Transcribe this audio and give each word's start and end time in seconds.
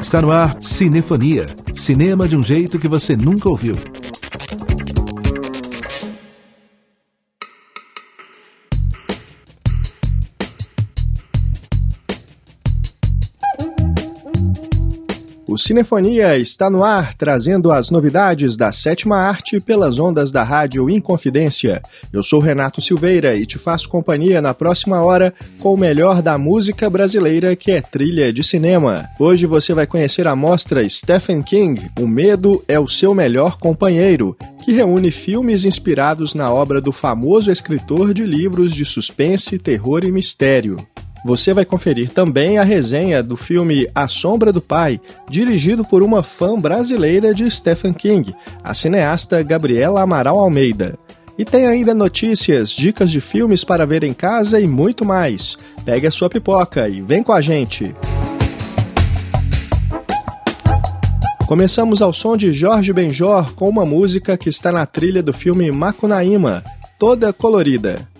Está 0.00 0.20
no 0.20 0.30
ar 0.30 0.56
Cinefonia. 0.60 1.46
Cinema 1.74 2.28
de 2.28 2.36
um 2.36 2.42
jeito 2.42 2.78
que 2.78 2.86
você 2.86 3.16
nunca 3.16 3.48
ouviu. 3.48 3.74
Cinefonia 15.56 16.36
está 16.36 16.68
no 16.68 16.82
ar, 16.82 17.14
trazendo 17.14 17.72
as 17.72 17.90
novidades 17.90 18.56
da 18.56 18.72
sétima 18.72 19.16
arte 19.16 19.60
pelas 19.60 19.98
ondas 19.98 20.32
da 20.32 20.42
rádio 20.42 20.90
Inconfidência. 20.90 21.82
Eu 22.12 22.22
sou 22.22 22.40
Renato 22.40 22.80
Silveira 22.80 23.34
e 23.36 23.46
te 23.46 23.58
faço 23.58 23.88
companhia 23.88 24.42
na 24.42 24.52
próxima 24.52 25.02
hora 25.02 25.32
com 25.60 25.72
o 25.72 25.76
melhor 25.76 26.20
da 26.20 26.36
música 26.36 26.90
brasileira, 26.90 27.54
que 27.54 27.70
é 27.70 27.80
trilha 27.80 28.32
de 28.32 28.42
cinema. 28.42 29.08
Hoje 29.18 29.46
você 29.46 29.72
vai 29.72 29.86
conhecer 29.86 30.26
a 30.26 30.34
mostra 30.34 30.88
Stephen 30.88 31.42
King, 31.42 31.90
O 32.00 32.06
Medo 32.06 32.64
é 32.66 32.78
o 32.78 32.88
Seu 32.88 33.14
Melhor 33.14 33.56
Companheiro, 33.58 34.36
que 34.64 34.72
reúne 34.72 35.10
filmes 35.10 35.64
inspirados 35.64 36.34
na 36.34 36.52
obra 36.52 36.80
do 36.80 36.92
famoso 36.92 37.50
escritor 37.50 38.12
de 38.12 38.24
livros 38.24 38.74
de 38.74 38.84
suspense, 38.84 39.58
terror 39.58 40.04
e 40.04 40.10
mistério. 40.10 40.76
Você 41.26 41.52
vai 41.52 41.64
conferir 41.64 42.10
também 42.10 42.56
a 42.56 42.62
resenha 42.62 43.20
do 43.20 43.36
filme 43.36 43.88
A 43.92 44.06
Sombra 44.06 44.52
do 44.52 44.60
Pai, 44.60 45.00
dirigido 45.28 45.84
por 45.84 46.00
uma 46.00 46.22
fã 46.22 46.56
brasileira 46.56 47.34
de 47.34 47.50
Stephen 47.50 47.92
King, 47.92 48.32
a 48.62 48.72
cineasta 48.72 49.42
Gabriela 49.42 50.02
Amaral 50.02 50.38
Almeida. 50.38 50.96
E 51.36 51.44
tem 51.44 51.66
ainda 51.66 51.92
notícias, 51.92 52.70
dicas 52.70 53.10
de 53.10 53.20
filmes 53.20 53.64
para 53.64 53.84
ver 53.84 54.04
em 54.04 54.14
casa 54.14 54.60
e 54.60 54.68
muito 54.68 55.04
mais. 55.04 55.58
Pegue 55.84 56.06
a 56.06 56.12
sua 56.12 56.30
pipoca 56.30 56.88
e 56.88 57.02
vem 57.02 57.24
com 57.24 57.32
a 57.32 57.40
gente! 57.40 57.92
Começamos 61.48 62.00
ao 62.02 62.12
som 62.12 62.36
de 62.36 62.52
Jorge 62.52 62.92
Benjor 62.92 63.52
com 63.54 63.68
uma 63.68 63.84
música 63.84 64.38
que 64.38 64.48
está 64.48 64.70
na 64.70 64.86
trilha 64.86 65.24
do 65.24 65.32
filme 65.32 65.72
Macunaíma, 65.72 66.62
toda 67.00 67.32
colorida. 67.32 68.15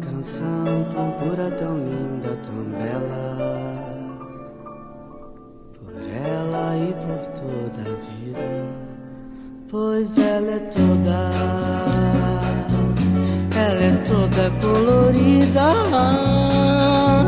Canção 0.00 0.86
tão 0.90 1.10
pura, 1.12 1.50
tão 1.52 1.76
linda, 1.76 2.36
tão 2.42 2.64
bela. 2.78 3.22
Por 5.78 5.94
ela 6.02 6.76
e 6.76 6.92
por 6.94 7.26
toda 7.28 7.80
a 7.80 7.94
vida. 7.94 8.46
Pois 9.70 10.18
ela 10.18 10.50
é 10.50 10.58
toda. 10.58 11.30
Ela 13.56 13.82
é 13.82 13.92
toda 14.06 14.50
colorida. 14.60 15.60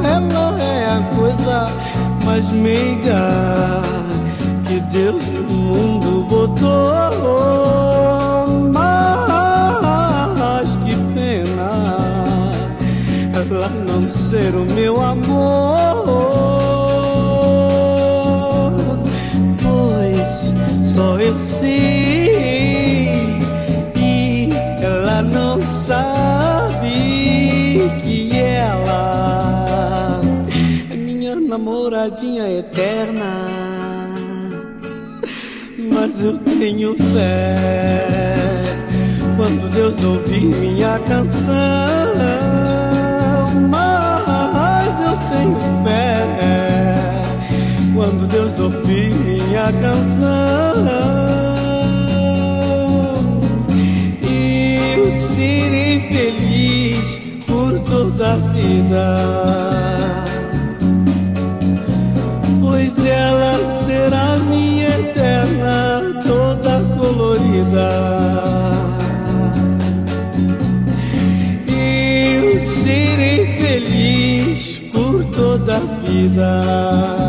Ela 0.04 0.62
é 0.62 0.86
a 0.86 1.00
coisa 1.16 1.68
mais 2.24 2.50
meiga 2.50 3.82
que 4.66 4.80
Deus 4.90 5.24
no 5.26 5.42
mundo 5.42 6.26
botou. 6.28 7.85
Ser 14.08 14.54
o 14.54 14.64
meu 14.74 15.00
amor. 15.00 15.96
Pois 19.62 20.52
só 20.94 21.18
eu 21.18 21.38
sei 21.38 23.38
e 23.96 24.50
ela 24.82 25.22
não 25.22 25.58
sabe 25.60 26.90
que 28.02 28.36
ela 28.36 30.20
é 30.90 30.96
minha 30.96 31.36
namoradinha 31.36 32.58
eterna. 32.58 33.46
Mas 35.78 36.20
eu 36.22 36.36
tenho 36.38 36.94
fé 37.12 38.06
quando 39.36 39.68
Deus 39.70 40.02
ouvir 40.04 40.44
minha 40.44 40.98
canção. 41.00 42.85
Minha 49.66 49.72
canção. 49.72 50.86
E 54.22 54.94
eu 54.96 55.10
serei 55.10 56.00
feliz 56.00 57.20
por 57.46 57.80
toda 57.80 58.32
a 58.32 58.36
vida. 58.36 59.16
Pois 62.60 63.04
ela 63.04 63.64
será 63.64 64.36
minha 64.48 64.88
eterna, 64.88 66.20
toda 66.24 66.80
colorida. 66.98 67.88
Eu 71.68 72.60
serei 72.60 73.46
feliz 73.58 74.76
por 74.92 75.24
toda 75.26 75.76
a 75.76 75.80
vida. 75.80 77.25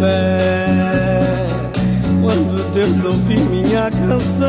Fé 0.00 1.46
quando 2.22 2.72
Deus 2.72 3.04
ouvir 3.04 3.40
minha 3.40 3.90
canção. 3.90 4.48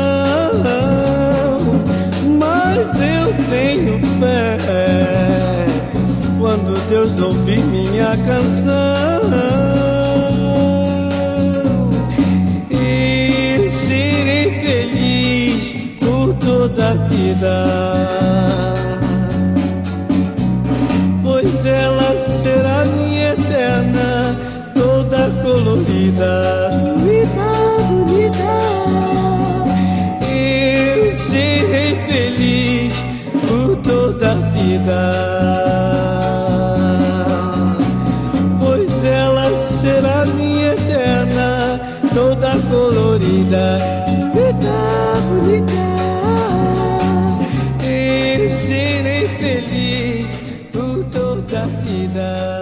Mas 2.38 2.78
eu 2.96 3.34
tenho 3.50 4.00
fé 4.18 4.58
quando 6.38 6.88
Deus 6.88 7.18
ouvir 7.18 7.60
minha 7.66 8.16
canção. 8.26 9.20
E 12.70 13.70
serei 13.70 14.50
feliz 14.62 15.72
por 16.00 16.34
toda 16.34 16.90
a 16.90 16.94
vida. 16.94 18.31
Colorida, 25.52 26.70
bonita, 26.96 27.48
bonita. 27.88 28.52
Eu 30.26 31.14
serei 31.14 31.94
feliz 32.06 32.94
por 33.46 33.76
toda 33.82 34.32
a 34.32 34.34
vida. 34.56 35.02
Pois 38.60 39.04
ela 39.04 39.54
será 39.56 40.24
minha 40.24 40.72
eterna, 40.72 41.80
toda 42.14 42.50
colorida, 42.70 43.78
bonita, 44.32 44.76
bonita. 45.28 45.82
Eu 47.84 48.50
serei 48.52 49.28
feliz 49.28 50.38
por 50.72 51.04
toda 51.12 51.64
a 51.64 51.66
vida. 51.84 52.61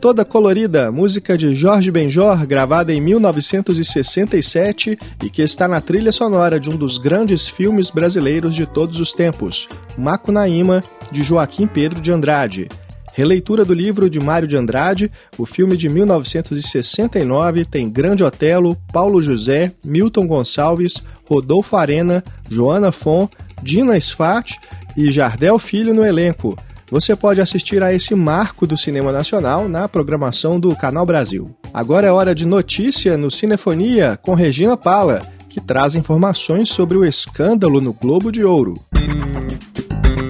Toda 0.00 0.24
Colorida, 0.24 0.92
música 0.92 1.36
de 1.36 1.56
Jorge 1.56 1.90
Benjor, 1.90 2.46
gravada 2.46 2.94
em 2.94 3.00
1967 3.00 4.96
e 5.24 5.28
que 5.28 5.42
está 5.42 5.66
na 5.66 5.80
trilha 5.80 6.12
sonora 6.12 6.60
de 6.60 6.70
um 6.70 6.76
dos 6.76 6.98
grandes 6.98 7.48
filmes 7.48 7.90
brasileiros 7.90 8.54
de 8.54 8.64
todos 8.64 9.00
os 9.00 9.12
tempos, 9.12 9.68
Macunaíma, 9.96 10.84
de 11.10 11.22
Joaquim 11.22 11.66
Pedro 11.66 12.00
de 12.00 12.12
Andrade. 12.12 12.68
Releitura 13.12 13.64
do 13.64 13.74
livro 13.74 14.08
de 14.08 14.20
Mário 14.20 14.46
de 14.46 14.56
Andrade, 14.56 15.10
o 15.36 15.44
filme 15.44 15.76
de 15.76 15.88
1969 15.88 17.64
tem 17.64 17.90
Grande 17.90 18.22
Otelo, 18.22 18.76
Paulo 18.92 19.20
José, 19.20 19.72
Milton 19.84 20.28
Gonçalves, 20.28 21.02
Rodolfo 21.28 21.76
Arena, 21.76 22.22
Joana 22.48 22.92
Fon, 22.92 23.28
Dina 23.60 23.98
Sfat 23.98 24.60
e 24.96 25.10
Jardel 25.10 25.58
Filho 25.58 25.92
no 25.92 26.06
elenco. 26.06 26.56
Você 26.90 27.14
pode 27.14 27.40
assistir 27.40 27.82
a 27.82 27.92
esse 27.92 28.14
marco 28.14 28.66
do 28.66 28.76
cinema 28.76 29.12
nacional 29.12 29.68
na 29.68 29.86
programação 29.86 30.58
do 30.58 30.74
Canal 30.74 31.04
Brasil. 31.04 31.54
Agora 31.72 32.06
é 32.06 32.12
hora 32.12 32.34
de 32.34 32.46
notícia 32.46 33.18
no 33.18 33.30
Cinefonia 33.30 34.18
com 34.22 34.32
Regina 34.32 34.74
Pala, 34.74 35.18
que 35.50 35.60
traz 35.60 35.94
informações 35.94 36.70
sobre 36.70 36.96
o 36.96 37.04
escândalo 37.04 37.80
no 37.80 37.92
Globo 37.92 38.32
de 38.32 38.42
Ouro. 38.42 38.74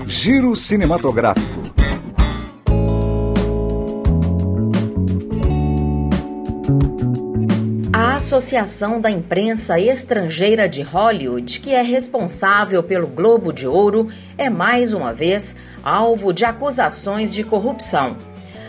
Giro 0.06 0.56
cinematográfico. 0.56 1.58
Associação 8.18 9.00
da 9.00 9.08
Imprensa 9.08 9.78
Estrangeira 9.78 10.68
de 10.68 10.82
Hollywood, 10.82 11.60
que 11.60 11.72
é 11.72 11.82
responsável 11.82 12.82
pelo 12.82 13.06
Globo 13.06 13.52
de 13.52 13.64
Ouro, 13.64 14.08
é 14.36 14.50
mais 14.50 14.92
uma 14.92 15.14
vez 15.14 15.54
alvo 15.84 16.32
de 16.32 16.44
acusações 16.44 17.32
de 17.32 17.44
corrupção. 17.44 18.16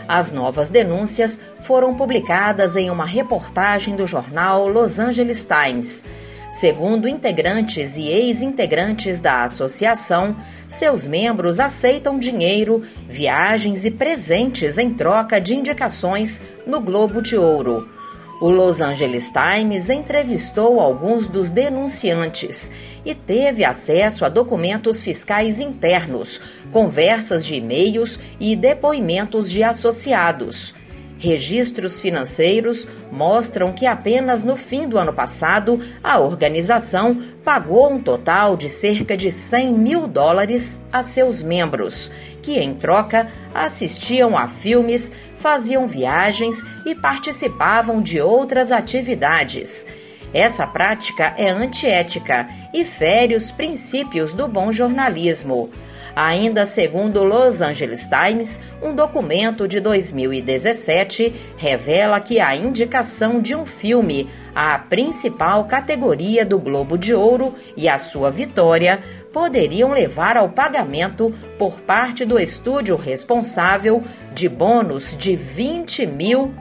As 0.06 0.30
novas 0.30 0.70
denúncias 0.70 1.40
foram 1.62 1.96
publicadas 1.96 2.76
em 2.76 2.90
uma 2.90 3.04
reportagem 3.04 3.96
do 3.96 4.06
jornal 4.06 4.68
Los 4.68 5.00
Angeles 5.00 5.44
Times. 5.44 6.04
Segundo 6.52 7.08
integrantes 7.08 7.96
e 7.96 8.06
ex-integrantes 8.06 9.20
da 9.20 9.42
associação, 9.42 10.36
seus 10.68 11.08
membros 11.08 11.58
aceitam 11.58 12.20
dinheiro, 12.20 12.86
viagens 13.08 13.84
e 13.84 13.90
presentes 13.90 14.78
em 14.78 14.94
troca 14.94 15.40
de 15.40 15.56
indicações 15.56 16.40
no 16.64 16.80
Globo 16.80 17.20
de 17.20 17.36
Ouro. 17.36 17.98
O 18.40 18.48
Los 18.48 18.80
Angeles 18.80 19.30
Times 19.30 19.90
entrevistou 19.90 20.80
alguns 20.80 21.28
dos 21.28 21.50
denunciantes 21.50 22.72
e 23.04 23.14
teve 23.14 23.66
acesso 23.66 24.24
a 24.24 24.30
documentos 24.30 25.02
fiscais 25.02 25.60
internos, 25.60 26.40
conversas 26.72 27.44
de 27.44 27.56
e-mails 27.56 28.18
e 28.40 28.56
depoimentos 28.56 29.50
de 29.50 29.62
associados. 29.62 30.74
Registros 31.20 32.00
financeiros 32.00 32.88
mostram 33.12 33.74
que 33.74 33.84
apenas 33.84 34.42
no 34.42 34.56
fim 34.56 34.88
do 34.88 34.96
ano 34.96 35.12
passado 35.12 35.78
a 36.02 36.18
organização 36.18 37.14
pagou 37.44 37.92
um 37.92 38.00
total 38.00 38.56
de 38.56 38.70
cerca 38.70 39.14
de 39.14 39.30
100 39.30 39.74
mil 39.74 40.06
dólares 40.06 40.80
a 40.90 41.02
seus 41.02 41.42
membros, 41.42 42.10
que 42.40 42.58
em 42.58 42.72
troca 42.72 43.28
assistiam 43.54 44.34
a 44.34 44.48
filmes, 44.48 45.12
faziam 45.36 45.86
viagens 45.86 46.64
e 46.86 46.94
participavam 46.94 48.00
de 48.00 48.18
outras 48.18 48.72
atividades. 48.72 49.84
Essa 50.32 50.66
prática 50.66 51.34
é 51.36 51.50
antiética 51.50 52.48
e 52.72 52.82
fere 52.82 53.34
os 53.34 53.50
princípios 53.50 54.32
do 54.32 54.48
bom 54.48 54.72
jornalismo. 54.72 55.68
Ainda 56.14 56.66
segundo 56.66 57.20
o 57.20 57.24
Los 57.24 57.60
Angeles 57.60 58.08
Times, 58.08 58.58
um 58.82 58.94
documento 58.94 59.68
de 59.68 59.80
2017 59.80 61.34
revela 61.56 62.20
que 62.20 62.40
a 62.40 62.54
indicação 62.56 63.40
de 63.40 63.54
um 63.54 63.64
filme 63.64 64.28
à 64.54 64.78
principal 64.78 65.64
categoria 65.64 66.44
do 66.44 66.58
Globo 66.58 66.98
de 66.98 67.14
Ouro 67.14 67.54
e 67.76 67.88
a 67.88 67.98
sua 67.98 68.30
vitória 68.30 69.00
poderiam 69.32 69.92
levar 69.92 70.36
ao 70.36 70.48
pagamento 70.48 71.32
por 71.56 71.74
parte 71.80 72.24
do 72.24 72.38
estúdio 72.38 72.96
responsável 72.96 74.02
de 74.34 74.48
bônus 74.48 75.16
de 75.16 75.36
20 75.36 76.06
mil 76.06 76.52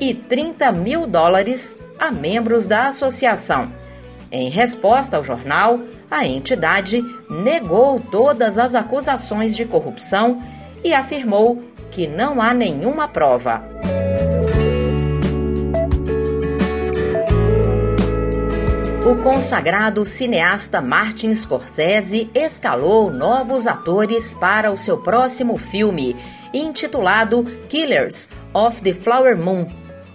e 0.00 0.14
30 0.14 0.72
mil 0.72 1.06
dólares 1.06 1.76
a 1.98 2.10
membros 2.10 2.66
da 2.66 2.88
associação. 2.88 3.70
Em 4.32 4.48
resposta 4.48 5.16
ao 5.16 5.22
jornal, 5.22 5.78
a 6.14 6.24
entidade 6.24 7.02
negou 7.28 7.98
todas 7.98 8.56
as 8.56 8.72
acusações 8.72 9.56
de 9.56 9.64
corrupção 9.64 10.40
e 10.84 10.94
afirmou 10.94 11.60
que 11.90 12.06
não 12.06 12.40
há 12.40 12.54
nenhuma 12.54 13.08
prova. 13.08 13.64
O 19.04 19.16
consagrado 19.22 20.04
cineasta 20.04 20.80
Martin 20.80 21.34
Scorsese 21.34 22.30
escalou 22.32 23.10
novos 23.10 23.66
atores 23.66 24.34
para 24.34 24.70
o 24.70 24.76
seu 24.76 24.98
próximo 24.98 25.58
filme, 25.58 26.16
intitulado 26.54 27.44
Killers 27.68 28.28
of 28.54 28.80
the 28.80 28.94
Flower 28.94 29.36
Moon. 29.36 29.66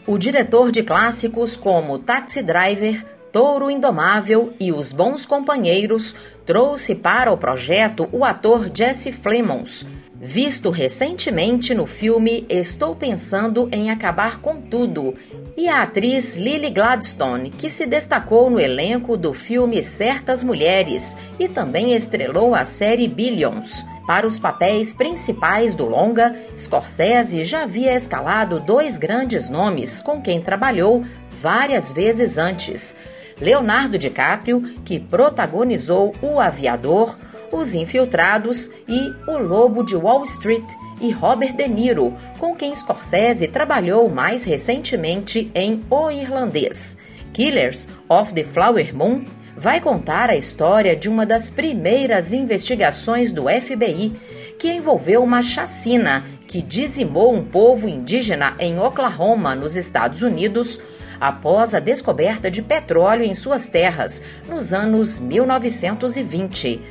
O 0.07 0.17
diretor 0.17 0.71
de 0.71 0.81
clássicos 0.81 1.57
como 1.57 1.99
Taxi 1.99 2.41
Driver, 2.41 3.05
Touro 3.31 3.69
Indomável 3.69 4.53
e 4.59 4.71
Os 4.71 4.91
Bons 4.91 5.25
Companheiros 5.25 6.15
trouxe 6.45 6.95
para 6.95 7.31
o 7.31 7.37
projeto 7.37 8.09
o 8.11 8.25
ator 8.25 8.71
Jesse 8.73 9.11
Plemons, 9.11 9.85
visto 10.15 10.71
recentemente 10.71 11.75
no 11.75 11.85
filme 11.85 12.43
Estou 12.49 12.95
Pensando 12.95 13.69
em 13.71 13.91
Acabar 13.91 14.41
com 14.41 14.59
Tudo, 14.59 15.13
e 15.55 15.69
a 15.69 15.83
atriz 15.83 16.35
Lily 16.35 16.71
Gladstone, 16.71 17.51
que 17.51 17.69
se 17.69 17.85
destacou 17.85 18.49
no 18.49 18.59
elenco 18.59 19.15
do 19.15 19.33
filme 19.33 19.83
Certas 19.83 20.43
Mulheres 20.43 21.15
e 21.37 21.47
também 21.47 21.93
estrelou 21.93 22.55
a 22.55 22.65
série 22.65 23.07
Billions. 23.07 23.85
Para 24.07 24.25
os 24.25 24.39
papéis 24.39 24.91
principais 24.91 25.75
do 25.75 25.85
longa, 25.85 26.35
Scorsese 26.57 27.43
já 27.43 27.61
havia 27.61 27.93
escalado 27.93 28.59
dois 28.59 28.97
grandes 28.97 29.51
nomes 29.51 30.01
com 30.01 30.19
quem 30.19 30.41
trabalhou 30.41 31.05
várias 31.29 31.93
vezes 31.93 32.35
antes. 32.35 32.95
Leonardo 33.39 33.97
DiCaprio, 33.97 34.62
que 34.83 35.00
protagonizou 35.00 36.13
O 36.21 36.39
Aviador, 36.39 37.18
Os 37.51 37.74
Infiltrados 37.74 38.69
e 38.88 39.13
O 39.27 39.38
Lobo 39.38 39.83
de 39.83 39.95
Wall 39.95 40.24
Street, 40.24 40.65
e 41.01 41.12
Robert 41.12 41.56
De 41.56 41.68
Niro, 41.68 42.13
com 42.38 42.56
quem 42.56 42.75
Scorsese 42.75 43.47
trabalhou 43.47 44.09
mais 44.09 44.44
recentemente 44.44 45.50
em 45.56 45.80
O 45.89 46.12
Irlandês. 46.12 46.97
Killers 47.31 47.88
of 48.09 48.33
the 48.33 48.44
Flower 48.44 48.94
Moon 48.95 49.24
vai 49.56 49.80
contar 49.80 50.30
a 50.30 50.35
história 50.35 50.95
de 50.95 51.09
uma 51.09 51.25
das 51.25 51.50
primeiras 51.50 52.33
investigações 52.33 53.31
do 53.31 53.44
FBI 53.44 54.13
que 54.57 54.71
envolveu 54.71 55.24
uma 55.24 55.42
chacina 55.42 56.24
que 56.47 56.62
dizimou 56.62 57.33
um 57.33 57.44
povo 57.44 57.88
indígena 57.88 58.56
em 58.59 58.80
Oklahoma, 58.80 59.56
nos 59.56 59.75
Estados 59.75 60.21
Unidos, 60.21 60.80
após 61.19 61.74
a 61.74 61.80
descoberta 61.80 62.50
de 62.50 62.62
petróleo 62.62 63.24
em 63.24 63.33
suas 63.33 63.68
terras 63.68 64.21
nos 64.48 64.74
anos 64.74 65.19
1920. 65.19 66.81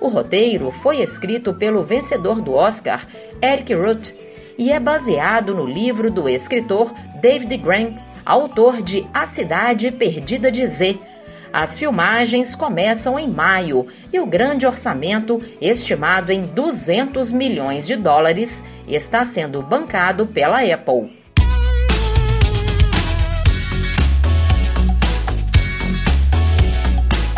O 0.00 0.08
roteiro 0.08 0.70
foi 0.70 1.00
escrito 1.00 1.54
pelo 1.54 1.84
vencedor 1.84 2.40
do 2.40 2.52
Oscar, 2.52 3.06
Eric 3.42 3.74
Roth, 3.74 4.12
e 4.58 4.72
é 4.72 4.80
baseado 4.80 5.54
no 5.54 5.66
livro 5.66 6.10
do 6.10 6.28
escritor 6.28 6.92
David 7.20 7.56
Graham, 7.58 7.94
autor 8.24 8.82
de 8.82 9.06
A 9.12 9.26
Cidade 9.26 9.90
Perdida 9.90 10.50
de 10.50 10.66
Z. 10.66 10.98
As 11.52 11.78
filmagens 11.78 12.54
começam 12.54 13.18
em 13.18 13.28
maio 13.28 13.86
e 14.12 14.20
o 14.20 14.26
grande 14.26 14.66
orçamento, 14.66 15.40
estimado 15.60 16.30
em 16.30 16.42
200 16.42 17.32
milhões 17.32 17.86
de 17.86 17.96
dólares, 17.96 18.62
está 18.86 19.24
sendo 19.24 19.62
bancado 19.62 20.26
pela 20.26 20.60
Apple. 20.60 21.25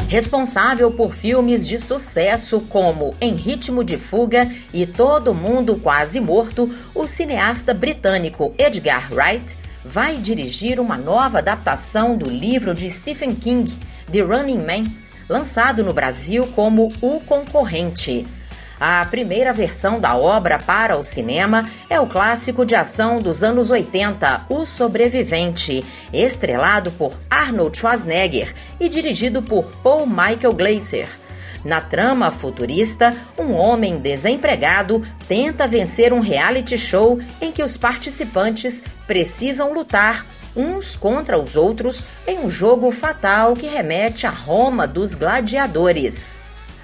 Responsável 0.08 0.90
por 0.90 1.14
filmes 1.14 1.68
de 1.68 1.78
sucesso 1.78 2.60
como 2.62 3.14
Em 3.20 3.34
Ritmo 3.34 3.84
de 3.84 3.98
Fuga 3.98 4.50
e 4.72 4.86
Todo 4.86 5.34
Mundo 5.34 5.76
Quase 5.76 6.18
Morto, 6.18 6.74
o 6.94 7.06
cineasta 7.06 7.74
britânico 7.74 8.54
Edgar 8.56 9.12
Wright 9.12 9.54
vai 9.84 10.16
dirigir 10.16 10.80
uma 10.80 10.96
nova 10.96 11.38
adaptação 11.38 12.16
do 12.16 12.28
livro 12.28 12.72
de 12.72 12.90
Stephen 12.90 13.34
King, 13.34 13.70
The 14.10 14.20
Running 14.20 14.64
Man, 14.64 14.90
lançado 15.28 15.84
no 15.84 15.92
Brasil 15.92 16.46
como 16.56 16.90
O 17.02 17.20
Concorrente. 17.20 18.26
A 18.80 19.04
primeira 19.06 19.52
versão 19.52 19.98
da 19.98 20.16
obra 20.16 20.58
para 20.58 20.96
o 20.96 21.02
cinema 21.02 21.68
é 21.90 21.98
o 21.98 22.06
clássico 22.06 22.64
de 22.64 22.76
ação 22.76 23.18
dos 23.18 23.42
anos 23.42 23.72
80, 23.72 24.46
O 24.48 24.64
Sobrevivente, 24.64 25.84
estrelado 26.12 26.92
por 26.92 27.12
Arnold 27.28 27.76
Schwarzenegger 27.76 28.54
e 28.78 28.88
dirigido 28.88 29.42
por 29.42 29.64
Paul 29.82 30.06
Michael 30.06 30.52
Glaser. 30.52 31.08
Na 31.64 31.80
trama 31.80 32.30
futurista, 32.30 33.16
um 33.36 33.52
homem 33.52 33.98
desempregado 33.98 35.04
tenta 35.26 35.66
vencer 35.66 36.12
um 36.12 36.20
reality 36.20 36.78
show 36.78 37.18
em 37.40 37.50
que 37.50 37.64
os 37.64 37.76
participantes 37.76 38.80
precisam 39.08 39.72
lutar 39.72 40.24
uns 40.54 40.94
contra 40.94 41.36
os 41.36 41.56
outros 41.56 42.04
em 42.28 42.38
um 42.38 42.48
jogo 42.48 42.92
fatal 42.92 43.56
que 43.56 43.66
remete 43.66 44.24
a 44.24 44.30
Roma 44.30 44.86
dos 44.86 45.16
gladiadores 45.16 46.37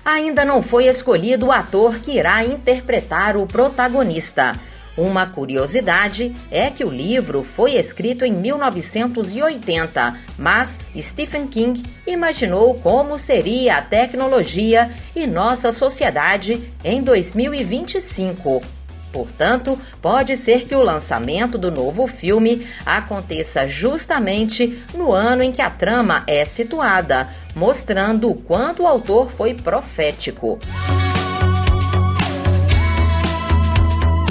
ainda 0.05 0.45
não 0.45 0.63
foi 0.63 0.87
escolhido 0.87 1.47
o 1.47 1.53
ator 1.53 1.99
que 1.99 2.19
irá 2.19 2.45
interpretar 2.45 3.37
o 3.37 3.47
protagonista. 3.47 4.59
Uma 4.97 5.27
curiosidade 5.27 6.35
é 6.51 6.71
que 6.71 6.85
o 6.85 6.91
livro 6.91 7.43
foi 7.43 7.73
escrito 7.75 8.25
em 8.25 8.33
1980, 8.33 10.17
mas 10.39 10.79
Stephen 10.97 11.49
King 11.49 11.83
imaginou 12.07 12.75
como 12.75 13.19
seria 13.19 13.79
a 13.79 13.83
tecnologia 13.83 14.91
e 15.17 15.27
nossa 15.27 15.73
sociedade 15.73 16.73
em 16.85 17.03
2025. 17.03 18.84
Portanto, 19.15 19.79
pode 20.03 20.37
ser 20.37 20.67
que 20.67 20.75
o 20.75 20.83
lançamento 20.83 21.57
do 21.57 21.71
novo 21.71 22.05
filme 22.09 22.67
aconteça 22.85 23.69
justamente 23.69 24.83
no 24.93 25.13
ano 25.13 25.45
em 25.45 25.53
que 25.53 25.63
a 25.63 25.71
trama 25.71 26.25
é 26.27 26.45
situada, 26.45 27.29
mostrando 27.55 28.29
o 28.29 28.35
quanto 28.35 28.83
o 28.83 28.89
autor 28.89 29.31
foi 29.31 29.55
profético. 29.55 30.59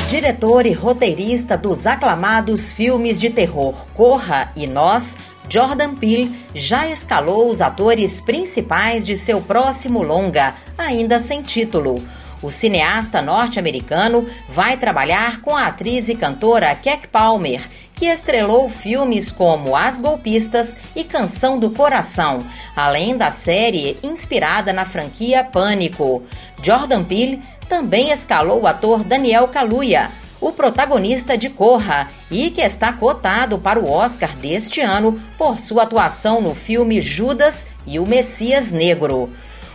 Diretor 0.10 0.66
e 0.66 0.74
roteirista 0.74 1.58
dos 1.58 1.88
aclamados 1.88 2.74
filmes 2.74 3.22
de 3.22 3.30
terror 3.30 3.88
Corra 3.94 4.50
e 4.54 4.68
Nós, 4.68 5.16
Jordan 5.48 5.96
Peele 5.96 6.36
já 6.54 6.90
escalou 6.90 7.50
os 7.50 7.62
atores 7.62 8.20
principais 8.20 9.06
de 9.06 9.16
seu 9.16 9.40
próximo 9.40 10.04
longa, 10.04 10.54
ainda 10.78 11.22
sem 11.22 11.42
título. 11.42 12.04
O 12.44 12.52
cineasta 12.52 13.22
norte-americano 13.22 14.28
vai 14.50 14.76
trabalhar 14.76 15.40
com 15.40 15.56
a 15.56 15.68
atriz 15.68 16.10
e 16.10 16.14
cantora 16.14 16.76
Keck 16.76 17.08
Palmer, 17.08 17.62
que 17.96 18.06
estrelou 18.06 18.68
filmes 18.68 19.32
como 19.32 19.78
As 19.78 19.98
Golpistas 19.98 20.76
e 20.94 21.06
Canção 21.06 21.58
do 21.58 21.70
Coração, 21.70 22.46
além 22.76 23.16
da 23.16 23.32
série 23.32 23.98
inspirada 24.04 24.74
na 24.74 24.84
franquia 24.84 25.42
Pânico. 25.42 26.22
Jordan 26.62 27.06
Peele 27.06 27.42
também 27.70 28.12
escalou 28.12 28.64
o 28.64 28.68
ator 28.68 29.06
Daniel 29.06 29.48
Kaluuya, 29.48 30.12
o 30.42 30.52
protagonista 30.52 31.38
de 31.38 31.50
Corra, 31.50 32.10
e 32.30 32.50
que 32.50 32.60
está 32.60 32.92
cotado 32.92 33.58
para 33.58 33.80
o 33.80 33.90
Oscar 33.90 34.36
deste 34.36 34.82
ano 34.82 35.18
por 35.38 35.60
sua 35.60 35.84
atuação 35.84 36.42
no 36.42 36.54
filme 36.54 37.00
Judas 37.00 37.66
e 37.88 38.00
o 38.00 38.06
Messias 38.06 38.70
Negro. 38.70 39.30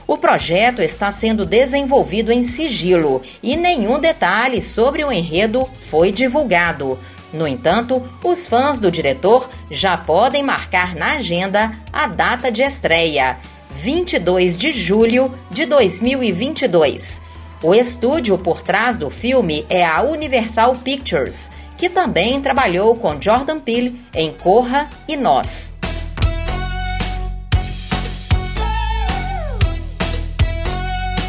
O 0.08 0.16
projeto 0.16 0.80
está 0.80 1.12
sendo 1.12 1.44
desenvolvido 1.44 2.32
em 2.32 2.42
sigilo 2.42 3.20
e 3.42 3.54
nenhum 3.58 4.00
detalhe 4.00 4.62
sobre 4.62 5.04
o 5.04 5.12
enredo 5.12 5.68
foi 5.80 6.10
divulgado. 6.10 6.98
No 7.30 7.46
entanto, 7.46 8.02
os 8.24 8.48
fãs 8.48 8.80
do 8.80 8.90
diretor 8.90 9.50
já 9.70 9.98
podem 9.98 10.42
marcar 10.42 10.94
na 10.94 11.16
agenda 11.16 11.78
a 11.92 12.06
data 12.06 12.50
de 12.50 12.62
estreia, 12.62 13.36
22 13.70 14.56
de 14.56 14.72
julho 14.72 15.30
de 15.50 15.66
2022. 15.66 17.20
O 17.62 17.74
estúdio 17.74 18.38
por 18.38 18.62
trás 18.62 18.96
do 18.96 19.10
filme 19.10 19.66
é 19.68 19.84
a 19.84 20.00
Universal 20.00 20.74
Pictures, 20.76 21.50
que 21.76 21.90
também 21.90 22.40
trabalhou 22.40 22.96
com 22.96 23.20
Jordan 23.20 23.60
Peele 23.60 24.00
em 24.14 24.32
Corra 24.32 24.88
e 25.06 25.18
Nós. 25.18 25.70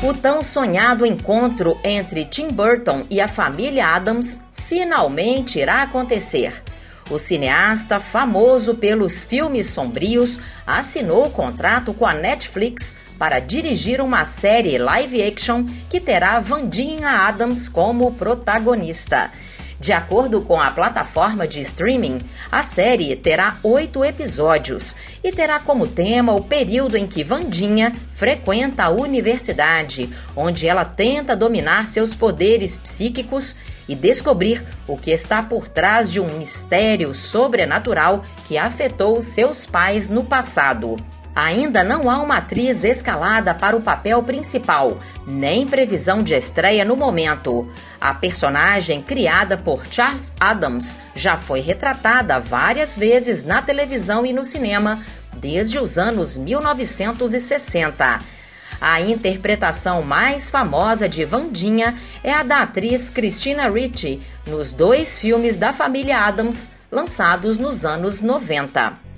O 0.01 0.13
tão 0.13 0.41
sonhado 0.41 1.05
encontro 1.05 1.77
entre 1.83 2.23
Tim 2.23 2.47
Burton 2.47 3.05
e 3.09 3.19
a 3.19 3.27
família 3.27 3.85
Adams 3.85 4.41
finalmente 4.53 5.59
irá 5.59 5.81
acontecer. 5.81 6.63
O 7.11 7.19
cineasta, 7.19 7.99
famoso 7.99 8.75
pelos 8.75 9.21
filmes 9.21 9.67
sombrios, 9.67 10.39
assinou 10.65 11.29
contrato 11.29 11.93
com 11.93 12.05
a 12.05 12.13
Netflix 12.13 12.95
para 13.17 13.39
dirigir 13.39 13.99
uma 13.99 14.23
série 14.23 14.77
live 14.77 15.21
action 15.21 15.65
que 15.89 15.99
terá 15.99 16.39
Vandinha 16.39 17.27
Adams 17.27 17.67
como 17.67 18.13
protagonista. 18.13 19.29
De 19.79 19.93
acordo 19.93 20.41
com 20.41 20.59
a 20.59 20.71
plataforma 20.71 21.47
de 21.47 21.61
streaming, 21.61 22.19
a 22.51 22.63
série 22.63 23.15
terá 23.15 23.59
oito 23.63 24.03
episódios 24.03 24.93
e 25.23 25.31
terá 25.31 25.57
como 25.57 25.87
tema 25.87 26.33
o 26.33 26.43
período 26.43 26.97
em 26.97 27.07
que 27.07 27.23
Vandinha 27.23 27.93
frequenta 28.13 28.83
a 28.83 28.89
universidade, 28.89 30.09
onde 30.35 30.67
ela 30.67 30.83
tenta 30.83 31.33
dominar 31.33 31.87
seus 31.87 32.13
poderes 32.13 32.75
psíquicos 32.75 33.55
e 33.87 33.95
descobrir 33.95 34.61
o 34.85 34.97
que 34.97 35.11
está 35.11 35.41
por 35.41 35.69
trás 35.69 36.11
de 36.11 36.19
um 36.19 36.37
mistério 36.37 37.15
sobrenatural 37.15 38.25
que 38.49 38.57
afetou 38.57 39.21
seus 39.21 39.65
pais 39.65 40.09
no 40.09 40.25
passado. 40.25 40.97
Ainda 41.35 41.83
não 41.83 42.09
há 42.09 42.17
uma 42.17 42.37
atriz 42.37 42.83
escalada 42.83 43.53
para 43.53 43.75
o 43.75 43.81
papel 43.81 44.21
principal, 44.23 44.99
nem 45.25 45.65
previsão 45.65 46.21
de 46.21 46.33
estreia 46.33 46.83
no 46.83 46.95
momento. 46.95 47.67
A 47.99 48.13
personagem, 48.13 49.01
criada 49.01 49.57
por 49.57 49.85
Charles 49.89 50.33
Adams, 50.39 50.99
já 51.15 51.37
foi 51.37 51.61
retratada 51.61 52.39
várias 52.39 52.97
vezes 52.97 53.43
na 53.43 53.61
televisão 53.61 54.25
e 54.25 54.33
no 54.33 54.43
cinema 54.43 55.03
desde 55.35 55.79
os 55.79 55.97
anos 55.97 56.37
1960. 56.37 58.19
A 58.81 59.01
interpretação 59.01 60.01
mais 60.01 60.49
famosa 60.49 61.07
de 61.07 61.25
Vandinha 61.25 61.95
é 62.23 62.31
a 62.31 62.43
da 62.43 62.61
atriz 62.61 63.09
Christina 63.09 63.69
Ricci 63.69 64.21
nos 64.47 64.71
dois 64.71 65.19
filmes 65.19 65.57
da 65.57 65.73
família 65.73 66.19
Adams 66.19 66.71
lançados 66.91 67.57
nos 67.57 67.85
anos 67.85 68.21
90. 68.21 69.08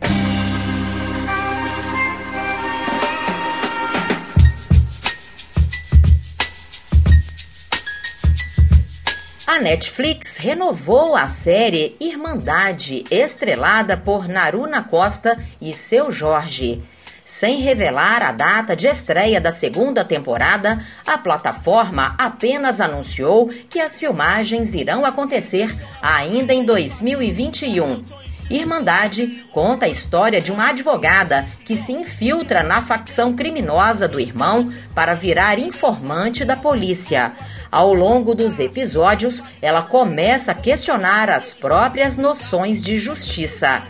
A 9.51 9.59
Netflix 9.59 10.37
renovou 10.37 11.13
a 11.13 11.27
série 11.27 11.97
Irmandade, 11.99 13.03
estrelada 13.11 13.97
por 13.97 14.25
Naruna 14.25 14.81
Costa 14.81 15.37
e 15.61 15.73
seu 15.73 16.09
Jorge. 16.09 16.81
Sem 17.25 17.59
revelar 17.59 18.23
a 18.23 18.31
data 18.31 18.77
de 18.77 18.87
estreia 18.87 19.41
da 19.41 19.51
segunda 19.51 20.05
temporada, 20.05 20.81
a 21.05 21.17
plataforma 21.17 22.15
apenas 22.17 22.79
anunciou 22.79 23.49
que 23.69 23.81
as 23.81 23.99
filmagens 23.99 24.73
irão 24.73 25.03
acontecer 25.03 25.69
ainda 26.01 26.53
em 26.53 26.63
2021. 26.63 28.05
Irmandade 28.51 29.45
conta 29.51 29.85
a 29.85 29.89
história 29.89 30.41
de 30.41 30.51
uma 30.51 30.69
advogada 30.69 31.47
que 31.65 31.77
se 31.77 31.93
infiltra 31.93 32.61
na 32.61 32.81
facção 32.81 33.33
criminosa 33.33 34.07
do 34.07 34.19
irmão 34.19 34.71
para 34.93 35.13
virar 35.13 35.57
informante 35.57 36.43
da 36.43 36.57
polícia. 36.57 37.33
Ao 37.71 37.93
longo 37.93 38.35
dos 38.35 38.59
episódios, 38.59 39.41
ela 39.61 39.81
começa 39.81 40.51
a 40.51 40.55
questionar 40.55 41.29
as 41.29 41.53
próprias 41.53 42.17
noções 42.17 42.81
de 42.81 42.99
justiça. 42.99 43.83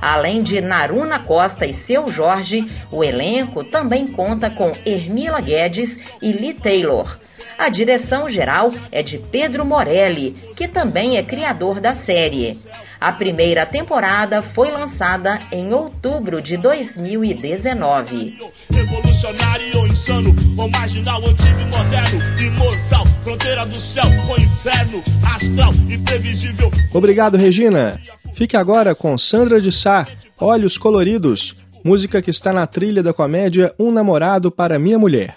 Além 0.00 0.42
de 0.42 0.60
Naruna 0.60 1.20
Costa 1.20 1.64
e 1.66 1.72
seu 1.72 2.08
Jorge, 2.08 2.68
o 2.90 3.04
elenco 3.04 3.62
também 3.62 4.06
conta 4.06 4.50
com 4.50 4.72
Ermila 4.84 5.40
Guedes 5.40 6.14
e 6.20 6.32
Lee 6.32 6.54
Taylor. 6.54 7.18
A 7.58 7.68
direção 7.68 8.28
geral 8.28 8.72
é 8.90 9.02
de 9.02 9.18
Pedro 9.18 9.64
Morelli, 9.64 10.36
que 10.56 10.68
também 10.68 11.16
é 11.16 11.22
criador 11.22 11.80
da 11.80 11.94
série. 11.94 12.56
A 13.00 13.12
primeira 13.12 13.64
temporada 13.64 14.42
foi 14.42 14.70
lançada 14.70 15.38
em 15.52 15.72
outubro 15.72 16.42
de 16.42 16.56
2019. 16.56 18.36
Revolucionário, 18.72 19.86
insano, 19.86 20.34
ou 20.56 20.68
marginal, 20.70 21.24
antigo 21.24 21.60
e 21.60 21.64
moderno, 21.66 22.20
imortal, 22.40 23.06
fronteira 23.22 23.64
do 23.66 23.76
céu 23.76 24.06
com 24.26 24.36
inferno, 24.40 25.02
astral, 25.34 25.72
imprevisível. 25.88 26.72
Obrigado, 26.92 27.36
Regina. 27.36 28.00
Fique 28.34 28.56
agora 28.56 28.94
com 28.94 29.16
Sandra 29.16 29.60
de 29.60 29.70
Sá, 29.70 30.06
Olhos 30.40 30.76
Coloridos, 30.76 31.54
música 31.84 32.20
que 32.20 32.30
está 32.30 32.52
na 32.52 32.66
trilha 32.66 33.02
da 33.02 33.12
comédia 33.12 33.72
Um 33.78 33.92
Namorado 33.92 34.50
para 34.50 34.78
Minha 34.78 34.98
Mulher. 34.98 35.36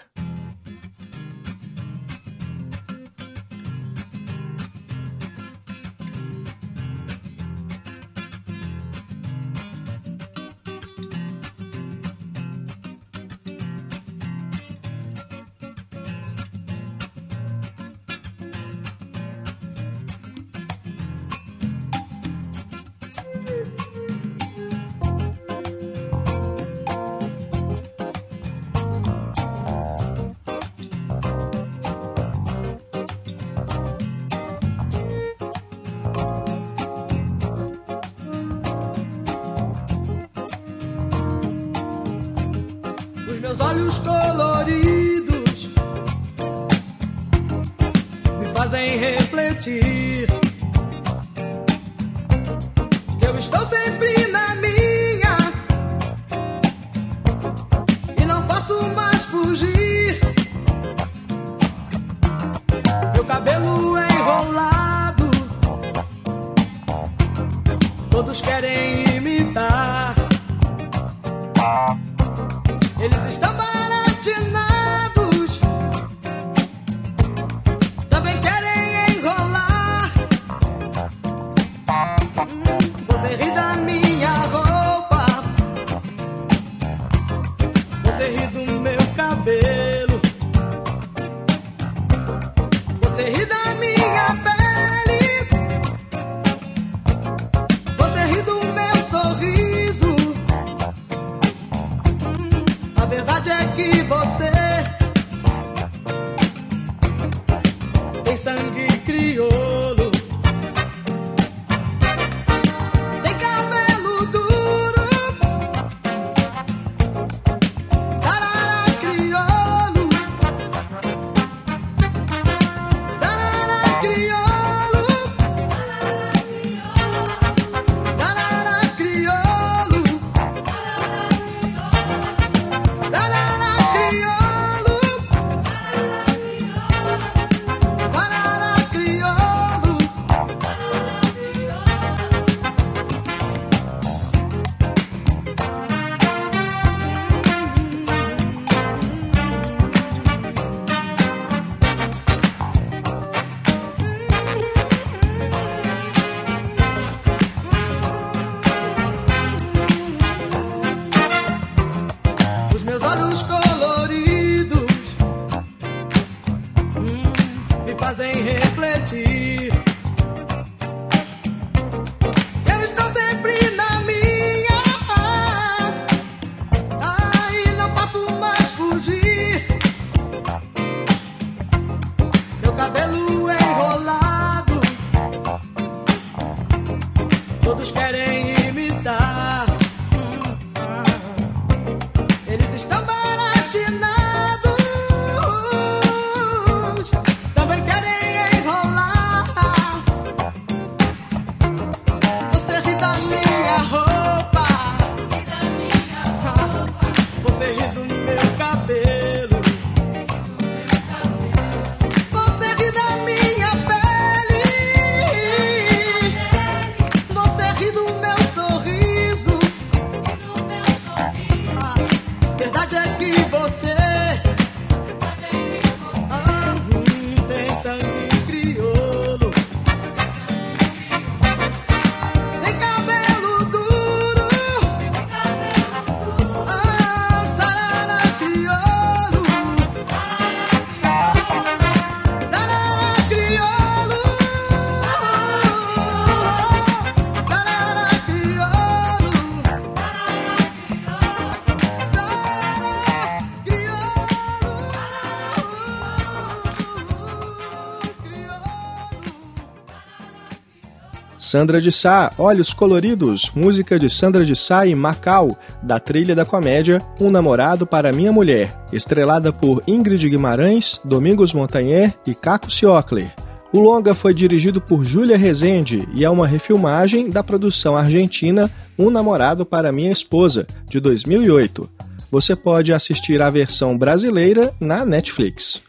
Sandra 261.51 261.81
de 261.81 261.91
Sá, 261.91 262.31
Olhos 262.37 262.73
Coloridos, 262.73 263.51
música 263.53 263.99
de 263.99 264.09
Sandra 264.09 264.45
de 264.45 264.55
Sá 264.55 264.85
e 264.85 264.95
Macau, 264.95 265.57
da 265.83 265.99
trilha 265.99 266.33
da 266.33 266.45
comédia 266.45 267.01
Um 267.19 267.29
Namorado 267.29 267.85
para 267.85 268.13
Minha 268.13 268.31
Mulher, 268.31 268.73
estrelada 268.93 269.51
por 269.51 269.83
Ingrid 269.85 270.29
Guimarães, 270.29 271.01
Domingos 271.03 271.53
Montanher 271.53 272.13
e 272.25 272.33
Caco 272.33 272.71
Ciocler. 272.71 273.33
O 273.73 273.81
longa 273.81 274.15
foi 274.15 274.33
dirigido 274.33 274.79
por 274.79 275.03
Júlia 275.03 275.37
Rezende 275.37 276.07
e 276.13 276.23
é 276.23 276.29
uma 276.29 276.47
refilmagem 276.47 277.29
da 277.29 277.43
produção 277.43 277.97
argentina 277.97 278.71
Um 278.97 279.09
Namorado 279.09 279.65
para 279.65 279.91
Minha 279.91 280.11
Esposa, 280.11 280.65
de 280.87 281.01
2008. 281.01 281.89
Você 282.31 282.55
pode 282.55 282.93
assistir 282.93 283.41
a 283.41 283.49
versão 283.49 283.97
brasileira 283.97 284.73
na 284.79 285.03
Netflix. 285.03 285.81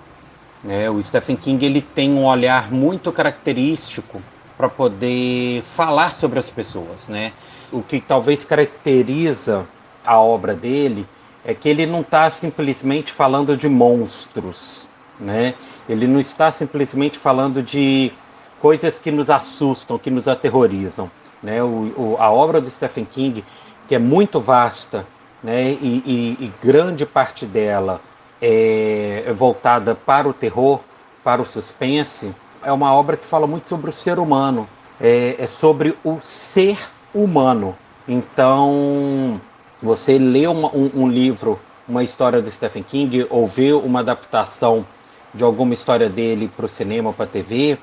Né? 0.63 0.89
O 0.89 1.02
Stephen 1.02 1.36
King 1.36 1.65
ele 1.65 1.82
tem 1.82 2.12
um 2.12 2.26
olhar 2.26 2.72
muito 2.72 3.12
característico 3.12 4.22
para 4.58 4.67
poder 4.67 5.62
falar 5.63 6.13
sobre 6.13 6.38
as 6.38 6.50
pessoas, 6.50 7.08
né? 7.08 7.32
O 7.72 7.82
que 7.82 8.02
talvez 8.02 8.43
caracteriza 8.43 9.65
a 10.06 10.19
obra 10.19 10.54
dele 10.54 11.08
é 11.45 11.54
que 11.54 11.69
ele 11.69 11.86
não 11.86 12.02
está 12.02 12.30
simplesmente 12.30 13.10
falando 13.10 13.56
de 13.56 13.69
monstros, 13.69 14.86
né? 15.17 15.54
Ele 15.88 16.06
não 16.08 16.19
está 16.19 16.52
simplesmente 16.52 17.17
falando 17.17 17.63
de 17.63 18.12
coisas 18.60 19.00
que 19.00 19.12
nos 19.12 19.30
assustam, 19.30 19.98
que 19.98 20.12
nos 20.12 20.28
aterrorizam, 20.28 21.10
né? 21.41 21.63
O, 21.63 21.93
o, 21.95 22.17
a 22.19 22.30
obra 22.30 22.60
do 22.60 22.69
Stephen 22.69 23.06
King, 23.06 23.45
que 23.88 23.95
é 23.95 24.00
muito 24.00 24.41
vasta, 24.41 25.08
né? 25.41 25.72
E, 25.72 26.04
e, 26.06 26.45
e 26.45 26.52
grande 26.62 27.06
parte 27.06 27.45
dela 27.45 28.02
é 28.41 29.34
voltada 29.36 29.95
para 29.95 30.28
o 30.28 30.34
terror, 30.34 30.80
para 31.23 31.41
o 31.41 31.45
suspense, 31.45 32.34
é 32.63 32.71
uma 32.71 32.93
obra 32.93 33.17
que 33.17 33.25
fala 33.25 33.47
muito 33.47 33.67
sobre 33.67 33.89
o 33.89 33.93
ser 33.93 34.19
humano, 34.19 34.67
é, 34.99 35.36
é 35.38 35.47
sobre 35.47 35.97
o 36.04 36.19
ser 36.21 36.78
humano. 37.13 37.75
Então, 38.08 39.39
você 39.82 40.17
lê 40.17 40.47
uma, 40.47 40.69
um, 40.69 40.91
um, 40.95 41.08
livro, 41.08 41.60
uma 41.88 42.04
história 42.04 42.41
do 42.41 42.52
Stephen 42.52 42.84
King, 42.84 43.25
ou 43.30 43.47
vê 43.47 43.71
uma 43.71 43.99
adaptação 43.99 44.86
de 45.34 45.43
alguma 45.43 45.73
história 45.73 46.10
dele 46.10 46.49
para 46.56 46.65
o 46.65 46.69
cinema, 46.69 47.13
para 47.13 47.25
a 47.25 47.28
TV, 47.28 47.78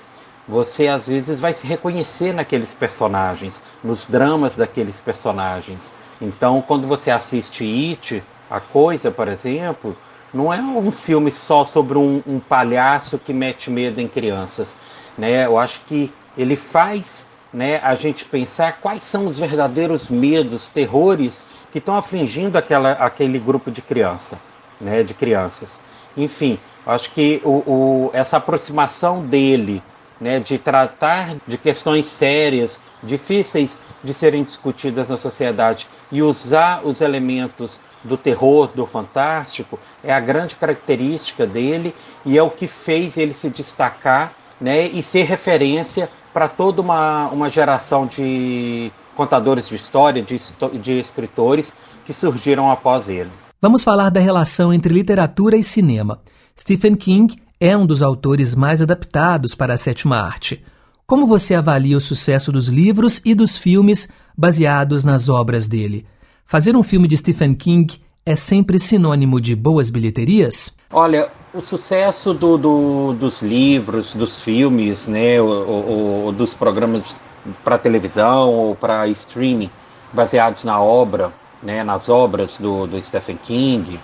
você 0.48 0.88
às 0.88 1.08
vezes 1.08 1.40
vai 1.40 1.52
se 1.52 1.66
reconhecer 1.66 2.32
naqueles 2.32 2.72
personagens, 2.72 3.62
nos 3.82 4.06
dramas 4.06 4.56
daqueles 4.56 5.00
personagens. 5.00 5.92
Então, 6.20 6.62
quando 6.62 6.86
você 6.86 7.10
assiste 7.10 7.64
It, 7.64 8.22
a 8.50 8.60
coisa, 8.60 9.10
por 9.10 9.28
exemplo, 9.28 9.96
não 10.36 10.52
é 10.52 10.60
um 10.60 10.92
filme 10.92 11.30
só 11.32 11.64
sobre 11.64 11.96
um, 11.96 12.22
um 12.26 12.38
palhaço 12.38 13.18
que 13.18 13.32
mete 13.32 13.70
medo 13.70 14.00
em 14.00 14.06
crianças. 14.06 14.76
Né? 15.16 15.46
Eu 15.46 15.58
acho 15.58 15.80
que 15.86 16.12
ele 16.36 16.54
faz 16.54 17.26
né, 17.52 17.80
a 17.82 17.94
gente 17.94 18.24
pensar 18.24 18.74
quais 18.80 19.02
são 19.02 19.26
os 19.26 19.38
verdadeiros 19.38 20.10
medos, 20.10 20.68
terrores 20.68 21.44
que 21.72 21.78
estão 21.78 21.96
afligindo 21.96 22.58
aquela, 22.58 22.92
aquele 22.92 23.38
grupo 23.38 23.70
de 23.70 23.80
criança, 23.80 24.38
né, 24.80 25.02
de 25.02 25.14
crianças. 25.14 25.80
Enfim, 26.16 26.58
acho 26.86 27.12
que 27.12 27.40
o, 27.42 27.62
o, 27.66 28.10
essa 28.12 28.36
aproximação 28.36 29.24
dele, 29.24 29.82
né, 30.20 30.38
de 30.38 30.58
tratar 30.58 31.34
de 31.46 31.56
questões 31.56 32.06
sérias, 32.06 32.78
difíceis 33.02 33.78
de 34.04 34.12
serem 34.12 34.42
discutidas 34.42 35.08
na 35.08 35.16
sociedade 35.16 35.88
e 36.12 36.22
usar 36.22 36.82
os 36.84 37.00
elementos 37.00 37.80
do 38.06 38.16
terror, 38.16 38.70
do 38.74 38.86
fantástico, 38.86 39.78
é 40.02 40.12
a 40.12 40.20
grande 40.20 40.56
característica 40.56 41.46
dele 41.46 41.94
e 42.24 42.38
é 42.38 42.42
o 42.42 42.50
que 42.50 42.66
fez 42.66 43.18
ele 43.18 43.34
se 43.34 43.50
destacar 43.50 44.32
né, 44.60 44.86
e 44.86 45.02
ser 45.02 45.24
referência 45.24 46.08
para 46.32 46.48
toda 46.48 46.80
uma, 46.80 47.28
uma 47.28 47.50
geração 47.50 48.06
de 48.06 48.90
contadores 49.14 49.68
de 49.68 49.74
história, 49.74 50.22
de, 50.22 50.36
de 50.80 50.98
escritores 50.98 51.74
que 52.04 52.12
surgiram 52.12 52.70
após 52.70 53.08
ele. 53.08 53.30
Vamos 53.60 53.82
falar 53.82 54.10
da 54.10 54.20
relação 54.20 54.72
entre 54.72 54.92
literatura 54.92 55.56
e 55.56 55.64
cinema. 55.64 56.20
Stephen 56.58 56.94
King 56.94 57.36
é 57.58 57.76
um 57.76 57.86
dos 57.86 58.02
autores 58.02 58.54
mais 58.54 58.82
adaptados 58.82 59.54
para 59.54 59.74
a 59.74 59.78
sétima 59.78 60.18
arte. 60.18 60.62
Como 61.06 61.26
você 61.26 61.54
avalia 61.54 61.96
o 61.96 62.00
sucesso 62.00 62.50
dos 62.52 62.68
livros 62.68 63.20
e 63.24 63.34
dos 63.34 63.56
filmes 63.56 64.08
baseados 64.36 65.04
nas 65.04 65.28
obras 65.28 65.66
dele? 65.66 66.06
Fazer 66.48 66.76
um 66.76 66.82
filme 66.84 67.08
de 67.08 67.16
Stephen 67.16 67.56
King 67.56 68.00
é 68.24 68.36
sempre 68.36 68.78
sinônimo 68.78 69.40
de 69.40 69.56
boas 69.56 69.90
bilheterias? 69.90 70.76
Olha, 70.92 71.28
o 71.52 71.60
sucesso 71.60 72.32
do, 72.32 72.56
do, 72.56 73.12
dos 73.14 73.42
livros, 73.42 74.14
dos 74.14 74.44
filmes, 74.44 75.08
né, 75.08 75.40
ou, 75.40 76.30
dos 76.30 76.54
programas 76.54 77.20
para 77.64 77.76
televisão 77.76 78.48
ou 78.48 78.76
para 78.76 79.08
streaming 79.08 79.68
baseados 80.12 80.62
na 80.62 80.80
obra, 80.80 81.32
né, 81.60 81.82
nas 81.82 82.08
obras 82.08 82.58
do, 82.60 82.86
do 82.86 83.02
Stephen 83.02 83.38
King, 83.42 83.98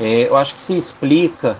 é, 0.00 0.28
eu 0.28 0.36
acho 0.36 0.56
que 0.56 0.62
se 0.62 0.76
explica 0.76 1.56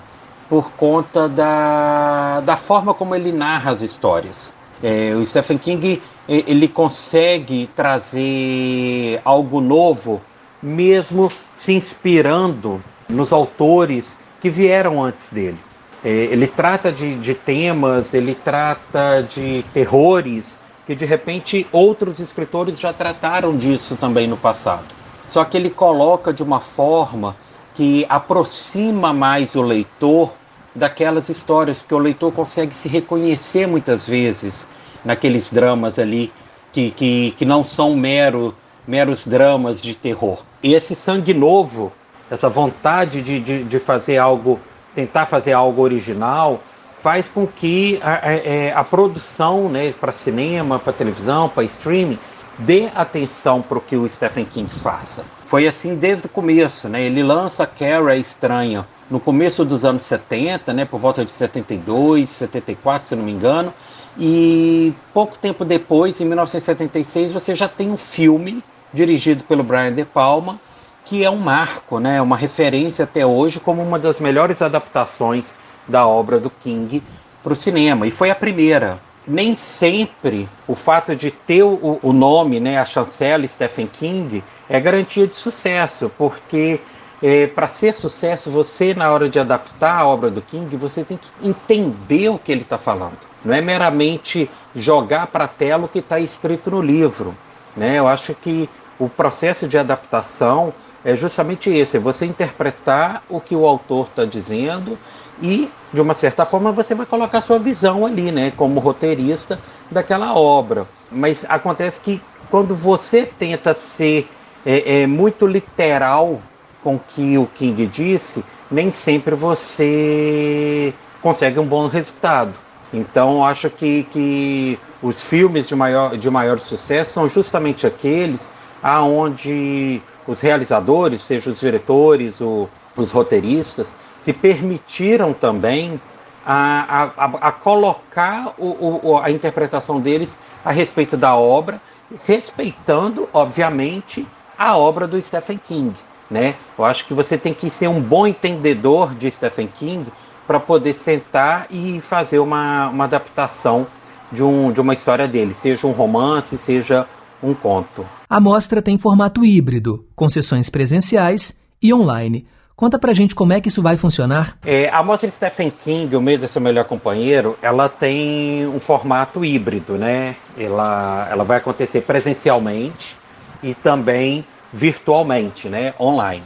por 0.49 0.73
conta 0.73 1.29
da, 1.29 2.41
da 2.41 2.57
forma 2.57 2.93
como 2.93 3.15
ele 3.15 3.31
narra 3.31 3.71
as 3.71 3.81
histórias. 3.81 4.53
É, 4.83 5.15
o 5.15 5.25
Stephen 5.25 5.57
King 5.57 6.03
ele 6.29 6.67
consegue 6.67 7.69
trazer 7.75 9.21
algo 9.25 9.61
novo, 9.61 10.21
mesmo 10.62 11.31
se 11.55 11.73
inspirando 11.73 12.83
nos 13.09 13.33
autores 13.33 14.19
que 14.41 14.51
vieram 14.51 15.03
antes 15.03 15.31
dele. 15.31 15.59
É, 16.05 16.09
ele 16.09 16.47
trata 16.47 16.93
de, 16.93 17.17
de 17.17 17.35
temas, 17.35 18.15
ele 18.15 18.35
trata 18.35 19.23
de 19.23 19.65
terrores 19.73 20.59
que 20.87 20.95
de 20.95 21.05
repente 21.05 21.67
outros 21.73 22.21
escritores 22.21 22.79
já 22.79 22.93
trataram 22.93 23.57
disso 23.57 23.97
também 23.97 24.27
no 24.27 24.37
passado. 24.37 24.87
Só 25.27 25.45
que 25.45 25.57
ele 25.57 25.71
coloca 25.71 26.33
de 26.33 26.43
uma 26.43 26.61
forma 26.61 27.35
que 27.75 28.07
aproxima 28.09 29.12
mais 29.12 29.57
o 29.57 29.62
leitor 29.62 30.33
daquelas 30.75 31.29
histórias, 31.29 31.81
porque 31.81 31.95
o 31.95 31.99
leitor 31.99 32.33
consegue 32.33 32.75
se 32.75 32.89
reconhecer 32.89 33.67
muitas 33.67 34.07
vezes 34.07 34.69
naqueles 35.07 35.53
dramas 35.53 35.99
ali 35.99 36.33
que, 36.73 36.90
que, 36.90 37.31
que 37.38 37.45
não 37.45 37.64
são 37.64 37.97
mero, 37.97 38.55
meros 38.87 39.25
dramas 39.25 39.81
de 39.81 39.95
terror. 39.95 40.42
E 40.62 40.75
esse 40.75 40.97
sangue 40.97 41.33
novo, 41.33 41.92
essa 42.29 42.49
vontade 42.49 43.23
de, 43.23 43.38
de, 43.38 43.64
de 43.64 43.79
fazer 43.79 44.19
algo, 44.19 44.61
tentar 44.95 45.27
fazer 45.27 45.53
algo 45.53 45.81
original, 45.81 46.61
faz 46.99 47.29
com 47.29 47.47
que 47.47 48.01
a, 48.03 48.29
a, 48.29 48.33
é, 48.33 48.73
a 48.75 48.83
produção 48.83 49.69
né, 49.69 49.95
para 49.99 50.11
cinema, 50.11 50.79
para 50.79 50.92
televisão, 50.92 51.49
para 51.49 51.62
streaming, 51.62 52.19
dê 52.59 52.88
atenção 52.95 53.62
para 53.62 53.79
o 53.79 53.81
que 53.81 53.97
o 53.97 54.09
Stephen 54.09 54.45
King 54.45 54.69
faça. 54.69 55.25
Foi 55.45 55.69
assim 55.69 55.95
desde 55.95 56.27
o 56.27 56.29
começo, 56.29 56.88
né? 56.88 57.03
Ele 57.03 57.23
lança 57.23 57.64
Carrie 57.64 58.11
a 58.11 58.16
Estranha 58.16 58.85
no 59.09 59.21
começo 59.21 59.64
dos 59.64 59.85
anos 59.85 60.03
70, 60.03 60.73
né, 60.73 60.85
por 60.85 60.99
volta 60.99 61.25
de 61.25 61.33
72, 61.33 62.29
74, 62.29 63.09
se 63.09 63.14
não 63.14 63.23
me 63.23 63.31
engano, 63.31 63.73
e 64.18 64.94
pouco 65.12 65.37
tempo 65.37 65.64
depois, 65.64 66.20
em 66.20 66.24
1976, 66.24 67.33
você 67.33 67.55
já 67.55 67.68
tem 67.68 67.90
um 67.90 67.98
filme 67.98 68.62
dirigido 68.92 69.44
pelo 69.44 69.62
Brian 69.62 69.92
De 69.92 70.05
Palma, 70.05 70.59
que 71.05 71.24
é 71.24 71.31
um 71.31 71.37
marco, 71.37 72.00
né, 72.00 72.20
uma 72.20 72.37
referência 72.37 73.05
até 73.05 73.24
hoje 73.24 73.61
como 73.61 73.83
uma 73.83 73.98
das 73.98 74.18
melhores 74.18 74.62
adaptações 74.62 75.55
da 75.87 76.07
obra 76.07 76.40
do 76.40 76.50
King 76.50 77.02
para 77.42 77.52
o 77.52 77.57
cinema. 77.57 78.07
E 78.07 78.11
foi 78.11 78.31
a 78.31 78.35
primeira 78.35 78.98
nem 79.26 79.55
sempre 79.55 80.48
o 80.66 80.74
fato 80.74 81.14
de 81.14 81.31
ter 81.31 81.62
o, 81.62 81.98
o 82.02 82.12
nome, 82.12 82.61
né, 82.61 82.79
a 82.79 82.85
chancela 82.85 83.46
Stephen 83.46 83.87
King, 83.87 84.42
é 84.68 84.81
garantia 84.81 85.26
de 85.26 85.37
sucesso, 85.37 86.11
porque 86.16 86.81
é, 87.22 87.46
para 87.46 87.66
ser 87.66 87.92
sucesso, 87.92 88.50
você, 88.50 88.94
na 88.94 89.11
hora 89.11 89.29
de 89.29 89.38
adaptar 89.38 90.00
a 90.00 90.07
obra 90.07 90.31
do 90.31 90.42
King, 90.42 90.76
você 90.76 91.02
tem 91.02 91.16
que 91.16 91.29
entender 91.42 92.29
o 92.29 92.38
que 92.38 92.52
ele 92.52 92.62
está 92.62 92.79
falando. 92.79 93.18
Não 93.47 93.55
é 93.55 93.61
meramente 93.61 94.51
jogar 94.75 95.29
para 95.29 95.45
a 95.45 95.49
tela 95.49 95.85
o 95.87 95.89
que 95.89 96.01
está 96.01 96.19
escrito 96.19 96.69
no 96.69 96.83
livro. 96.83 97.33
Né? 97.77 98.01
Eu 98.01 98.09
acho 98.09 98.35
que 98.35 98.69
o 98.99 99.09
processo 99.09 99.69
de 99.69 99.79
adaptação 99.79 100.75
é 101.05 101.15
justamente 101.15 101.71
esse: 101.71 101.97
é 101.97 102.01
você 102.01 102.27
interpretar 102.27 103.23
o 103.29 103.41
que 103.41 103.55
o 103.55 103.65
autor 103.65 104.09
está 104.09 104.25
dizendo 104.25 104.99
e, 105.41 105.71
de 105.93 106.01
uma 106.01 106.13
certa 106.13 106.45
forma, 106.45 106.73
você 106.73 106.93
vai 106.93 107.07
colocar 107.07 107.41
sua 107.41 107.61
visão 107.61 108.05
ali, 108.05 108.33
né, 108.33 108.53
como 108.57 108.81
roteirista 108.81 109.61
daquela 109.91 110.35
obra. 110.35 110.85
Mas 111.09 111.45
acontece 111.49 112.01
que 112.01 112.21
quando 112.51 112.75
você 112.75 113.25
tenta 113.25 113.73
ser 113.75 114.29
é, 114.65 115.03
é, 115.03 115.07
muito 115.07 115.47
literal 115.47 116.41
com 116.83 116.97
o 116.97 117.01
que 117.01 117.39
o 117.39 117.47
King 117.47 117.87
disse, 117.87 118.45
nem 118.69 118.91
sempre 118.91 119.37
você 119.37 120.93
consegue 121.23 121.61
um 121.61 121.67
bom 121.67 121.87
resultado. 121.87 122.65
Então, 122.92 123.44
acho 123.44 123.68
que, 123.68 124.05
que 124.05 124.79
os 125.03 125.29
filmes 125.29 125.68
de 125.68 125.75
maior, 125.75 126.16
de 126.16 126.31
maior 126.31 126.59
sucesso 126.59 127.12
são 127.12 127.29
justamente 127.29 127.87
aqueles 127.87 128.51
aonde 128.83 130.01
os 130.27 130.40
realizadores, 130.40 131.20
seja 131.22 131.51
os 131.51 131.61
diretores, 131.61 132.40
ou 132.40 132.70
os 132.96 133.12
roteiristas, 133.12 133.96
se 134.18 134.33
permitiram 134.33 135.33
também 135.33 136.01
a, 136.44 137.11
a, 137.16 137.49
a 137.49 137.53
colocar 137.53 138.55
o, 138.57 139.01
o, 139.03 139.18
a 139.18 139.31
interpretação 139.31 140.01
deles 140.01 140.38
a 140.64 140.70
respeito 140.70 141.16
da 141.16 141.35
obra, 141.37 141.81
respeitando, 142.25 143.29
obviamente, 143.33 144.27
a 144.57 144.77
obra 144.77 145.07
do 145.09 145.20
Stephen 145.20 145.59
King. 145.59 145.94
Né? 146.31 146.55
Eu 146.79 146.85
acho 146.85 147.07
que 147.07 147.14
você 147.14 147.37
tem 147.37 147.53
que 147.53 147.70
ser 147.70 147.88
um 147.88 148.01
bom 148.01 148.27
entendedor 148.27 149.14
de 149.14 149.31
Stephen 149.31 149.68
King 149.68 150.07
para 150.47 150.61
poder 150.61 150.93
sentar 150.93 151.67
e 151.71 152.01
fazer 152.01 152.39
uma, 152.39 152.89
uma 152.89 153.05
adaptação 153.05 153.87
de, 154.31 154.43
um, 154.43 154.73
de 154.73 154.81
uma 154.81 154.95
história 154.95 155.27
dele, 155.27 155.55
seja 155.55 155.87
um 155.87 155.93
romance, 155.93 156.57
seja 156.59 157.07
um 157.43 157.55
conto. 157.55 158.07
A 158.29 158.41
mostra 158.41 158.83
tem 158.83 158.99
formato 158.99 159.45
híbrido, 159.45 160.07
com 160.15 160.29
sessões 160.29 160.69
presenciais 160.69 161.61
e 161.83 161.93
online. 161.93 162.47
Conta 162.75 162.99
pra 162.99 163.15
gente 163.15 163.35
como 163.35 163.55
é 163.55 163.61
que 163.61 163.69
isso 163.69 163.81
vai 163.81 163.97
funcionar. 163.97 164.59
É, 164.65 164.91
a 164.91 165.03
mostra 165.03 165.31
Stephen 165.31 165.71
King, 165.71 166.15
o 166.15 166.21
meio 166.21 166.37
de 166.37 166.47
seu 166.47 166.61
melhor 166.61 166.85
companheiro, 166.85 167.57
ela 167.63 167.89
tem 167.89 168.67
um 168.67 168.79
formato 168.79 169.43
híbrido, 169.43 169.97
né? 169.97 170.37
Ela, 170.59 171.27
ela 171.31 171.43
vai 171.43 171.57
acontecer 171.57 172.03
presencialmente 172.03 173.17
e 173.63 173.75
também 173.75 174.45
virtualmente, 174.73 175.71
né? 175.71 175.95
Online. 175.99 176.43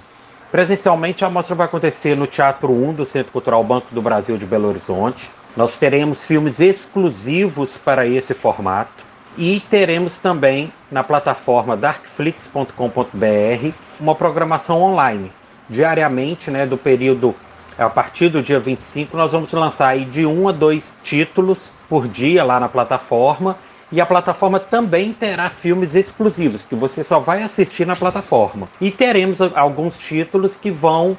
Presencialmente, 0.50 1.24
a 1.24 1.30
mostra 1.30 1.54
vai 1.54 1.66
acontecer 1.66 2.16
no 2.16 2.26
Teatro 2.26 2.72
1 2.72 2.94
do 2.94 3.06
Centro 3.06 3.30
Cultural 3.30 3.62
Banco 3.62 3.86
do 3.92 4.02
Brasil 4.02 4.36
de 4.36 4.44
Belo 4.44 4.68
Horizonte. 4.68 5.30
Nós 5.56 5.78
teremos 5.78 6.26
filmes 6.26 6.58
exclusivos 6.58 7.78
para 7.78 8.04
esse 8.04 8.34
formato 8.34 9.04
e 9.38 9.60
teremos 9.70 10.18
também 10.18 10.72
na 10.90 11.04
plataforma 11.04 11.76
darkflix.com.br 11.76 13.74
uma 14.00 14.14
programação 14.16 14.82
online 14.82 15.32
diariamente, 15.68 16.50
né, 16.50 16.66
do 16.66 16.76
período 16.76 17.32
a 17.78 17.88
partir 17.88 18.28
do 18.28 18.42
dia 18.42 18.60
25, 18.60 19.16
nós 19.16 19.32
vamos 19.32 19.52
lançar 19.52 19.88
aí 19.88 20.04
de 20.04 20.26
um 20.26 20.48
a 20.48 20.52
dois 20.52 20.96
títulos 21.02 21.72
por 21.88 22.06
dia 22.06 22.44
lá 22.44 22.60
na 22.60 22.68
plataforma. 22.68 23.56
E 23.92 24.00
a 24.00 24.06
plataforma 24.06 24.60
também 24.60 25.12
terá 25.12 25.50
filmes 25.50 25.94
exclusivos 25.94 26.64
que 26.64 26.74
você 26.74 27.02
só 27.02 27.18
vai 27.18 27.42
assistir 27.42 27.86
na 27.86 27.96
plataforma. 27.96 28.68
E 28.80 28.90
teremos 28.90 29.40
alguns 29.40 29.98
títulos 29.98 30.56
que 30.56 30.70
vão 30.70 31.16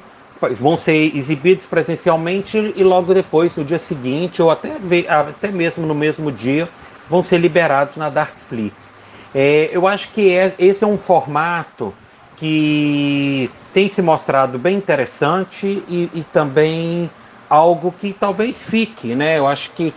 vão 0.50 0.76
ser 0.76 1.16
exibidos 1.16 1.66
presencialmente 1.66 2.72
e 2.74 2.82
logo 2.82 3.14
depois, 3.14 3.54
no 3.54 3.64
dia 3.64 3.78
seguinte, 3.78 4.42
ou 4.42 4.50
até, 4.50 4.72
até 5.08 5.52
mesmo 5.52 5.86
no 5.86 5.94
mesmo 5.94 6.32
dia, 6.32 6.68
vão 7.08 7.22
ser 7.22 7.38
liberados 7.38 7.96
na 7.96 8.10
Darkflix. 8.10 8.92
É, 9.34 9.70
eu 9.72 9.86
acho 9.86 10.08
que 10.08 10.34
é, 10.34 10.52
esse 10.58 10.82
é 10.82 10.86
um 10.86 10.98
formato 10.98 11.94
que 12.36 13.48
tem 13.72 13.88
se 13.88 14.02
mostrado 14.02 14.58
bem 14.58 14.76
interessante 14.76 15.66
e, 15.88 16.10
e 16.12 16.24
também 16.32 17.08
algo 17.48 17.92
que 17.92 18.12
talvez 18.12 18.64
fique, 18.64 19.14
né? 19.14 19.38
Eu 19.38 19.46
acho 19.46 19.70
que 19.70 19.94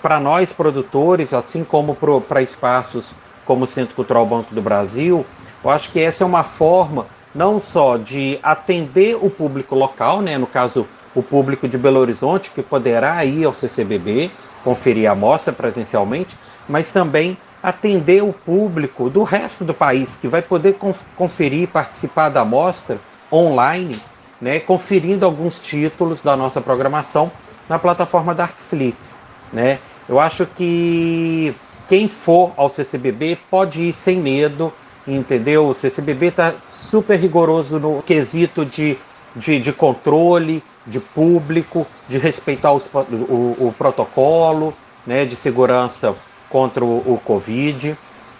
para 0.00 0.18
nós 0.18 0.52
produtores, 0.52 1.32
assim 1.32 1.64
como 1.64 1.94
para 1.94 2.42
espaços 2.42 3.14
como 3.44 3.64
o 3.64 3.66
Centro 3.66 3.94
Cultural 3.94 4.26
Banco 4.26 4.54
do 4.54 4.60
Brasil, 4.60 5.24
eu 5.62 5.70
acho 5.70 5.90
que 5.90 6.00
essa 6.00 6.24
é 6.24 6.26
uma 6.26 6.42
forma 6.42 7.06
não 7.34 7.60
só 7.60 7.96
de 7.96 8.38
atender 8.42 9.16
o 9.20 9.28
público 9.28 9.74
local, 9.74 10.22
né? 10.22 10.38
No 10.38 10.46
caso, 10.46 10.86
o 11.14 11.22
público 11.22 11.68
de 11.68 11.78
Belo 11.78 12.00
Horizonte 12.00 12.50
que 12.50 12.62
poderá 12.62 13.24
ir 13.24 13.44
ao 13.44 13.54
CCBB 13.54 14.30
conferir 14.64 15.10
a 15.10 15.14
mostra 15.14 15.52
presencialmente, 15.52 16.36
mas 16.68 16.90
também 16.90 17.38
atender 17.62 18.22
o 18.22 18.32
público 18.32 19.08
do 19.08 19.22
resto 19.22 19.64
do 19.64 19.74
país 19.74 20.16
que 20.16 20.28
vai 20.28 20.42
poder 20.42 20.76
conferir 21.16 21.68
participar 21.68 22.28
da 22.28 22.44
mostra 22.44 22.98
online, 23.32 23.98
né, 24.40 24.60
conferindo 24.60 25.24
alguns 25.24 25.58
títulos 25.58 26.22
da 26.22 26.36
nossa 26.36 26.60
programação 26.60 27.30
na 27.68 27.78
plataforma 27.78 28.34
Darkflix. 28.34 29.25
Né? 29.52 29.78
Eu 30.08 30.18
acho 30.20 30.46
que 30.46 31.54
quem 31.88 32.08
for 32.08 32.52
ao 32.56 32.68
CCBB 32.68 33.38
pode 33.50 33.84
ir 33.84 33.92
sem 33.92 34.18
medo, 34.18 34.72
entendeu? 35.06 35.68
O 35.68 35.74
CCBB 35.74 36.26
está 36.26 36.52
super 36.68 37.18
rigoroso 37.18 37.78
no 37.78 38.02
quesito 38.02 38.64
de, 38.64 38.98
de, 39.34 39.60
de, 39.60 39.72
controle, 39.72 40.62
de 40.86 41.00
público, 41.00 41.86
de 42.08 42.18
respeitar 42.18 42.72
os, 42.72 42.90
o, 42.92 43.66
o 43.66 43.74
protocolo 43.76 44.74
né, 45.06 45.24
de 45.24 45.36
segurança 45.36 46.14
contra 46.50 46.84
o, 46.84 46.98
o 47.14 47.20
Covid, 47.24 47.96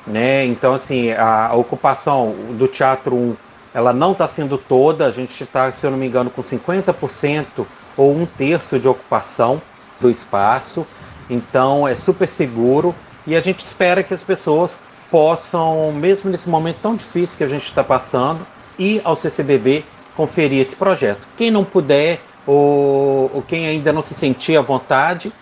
né? 0.07 0.45
Então, 0.45 0.73
assim, 0.75 1.11
a, 1.12 1.49
a 1.49 1.55
ocupação 1.55 2.35
do 2.53 2.66
Teatro 2.69 3.14
1, 3.14 3.37
ela 3.75 3.92
não 3.92 4.12
está 4.12 4.27
sendo 4.27 4.57
toda, 4.57 5.07
a 5.07 5.11
gente 5.11 5.42
está, 5.42 5.71
se 5.71 5.85
eu 5.85 5.90
não 5.90 5.99
me 5.99 6.07
engano, 6.07 6.31
com 6.31 6.42
50% 6.42 7.66
ou 7.97 8.16
um 8.16 8.27
terço 8.27 8.79
de 8.79 8.88
ocupação 8.88 9.61
do 10.01 10.11
espaço, 10.11 10.87
então 11.29 11.87
é 11.87 11.95
super 11.95 12.29
seguro 12.29 12.95
e 13.27 13.35
a 13.37 13.41
gente 13.41 13.61
espera 13.61 14.03
que 14.03 14.15
as 14.15 14.23
pessoas 14.23 14.79
possam, 15.11 15.93
mesmo 15.93 16.31
nesse 16.31 16.49
momento 16.49 16.79
tão 16.83 16.95
difícil 16.95 17.39
que 17.39 17.45
a 17.45 17.49
gente 17.49 17.65
está 17.65 17.83
passando, 17.83 18.47
ir 18.79 19.01
ao 19.05 19.17
CCBB 19.17 19.85
conferir 20.15 20.61
esse 20.61 20.77
projeto. 20.77 21.27
Quem 21.37 21.51
não 21.51 21.65
puder 21.65 22.21
ou, 22.47 23.31
ou 23.35 23.43
quem 23.43 23.67
ainda 23.67 23.93
não 23.93 24.03
se 24.03 24.15
sentir 24.15 24.57
à 24.57 24.61
vontade, 24.61 25.33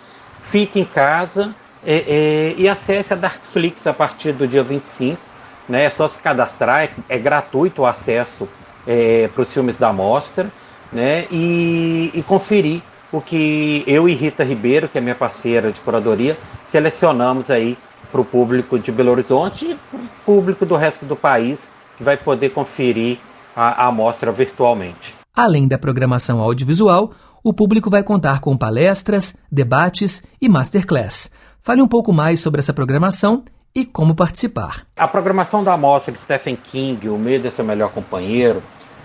fique 0.41 0.81
em 0.81 0.85
casa, 0.85 1.55
é, 1.85 1.97
é, 1.97 2.55
e 2.57 2.69
acesse 2.69 3.13
a 3.13 3.17
Darkflix 3.17 3.87
a 3.87 3.93
partir 3.93 4.33
do 4.33 4.49
dia 4.49 4.63
25. 4.63 5.21
Né? 5.69 5.85
É 5.85 5.91
só 5.91 6.09
se 6.09 6.19
cadastrar, 6.21 6.85
é, 6.85 6.91
é 7.09 7.19
gratuito 7.19 7.83
o 7.83 7.87
acesso 7.87 8.49
é, 8.87 9.29
para 9.33 9.43
os 9.43 9.53
filmes 9.53 9.79
da 9.79 9.93
mostra 9.93 10.51
né? 10.95 11.27
E, 11.31 12.11
e, 12.15 12.23
conferir 12.23 12.81
o 13.15 13.21
que 13.21 13.85
eu 13.87 14.09
e 14.09 14.13
Rita 14.13 14.43
Ribeiro, 14.43 14.89
que 14.89 14.99
é 14.99 15.01
minha 15.01 15.15
parceira 15.15 15.71
de 15.71 15.81
curadoria, 15.81 16.37
selecionamos 16.67 17.49
aí 17.49 17.79
para 18.11 18.21
o 18.21 18.25
público 18.25 18.77
de 18.77 18.91
Belo 18.91 19.13
Horizonte 19.13 19.67
e 19.67 19.75
para 19.77 20.01
o 20.01 20.09
público 20.27 20.67
do 20.67 20.75
resto 20.75 21.07
do 21.07 21.15
país 21.15 21.69
que 21.97 22.03
vai 22.03 22.17
poder 22.17 22.51
conferir 22.51 23.19
a, 23.55 23.87
a 23.87 23.93
mostra 23.93 24.33
virtualmente. 24.33 25.15
Além 25.33 25.69
da 25.69 25.79
programação 25.79 26.41
audiovisual, 26.41 27.13
o 27.43 27.55
público 27.55 27.89
vai 27.89 28.03
contar 28.03 28.41
com 28.41 28.59
palestras, 28.59 29.37
debates 29.51 30.27
e 30.41 30.49
masterclass. 30.49 31.31
Fale 31.63 31.81
um 31.81 31.89
pouco 31.89 32.13
mais 32.13 32.41
sobre 32.41 32.59
essa 32.59 32.73
programação 32.73 33.45
e 33.73 33.85
como 33.85 34.17
participar. 34.17 34.87
A 34.97 35.07
programação 35.07 35.63
da 35.63 35.77
mostra 35.77 36.13
de 36.13 36.19
Stephen 36.19 36.57
King, 36.57 37.09
O 37.09 37.17
Medo 37.17 37.47
é 37.47 37.51
Seu 37.51 37.65
Melhor 37.65 37.93
Companheiro, 37.93 38.61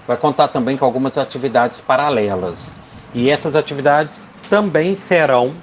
vai 0.08 0.18
contar 0.18 0.48
também 0.48 0.78
com 0.78 0.86
algumas 0.86 1.16
atividades 1.16 1.80
paralelas. 1.80 2.76
E 3.14 3.30
essas 3.30 3.56
atividades 3.56 4.30
também 4.50 4.96
serão 4.96 5.54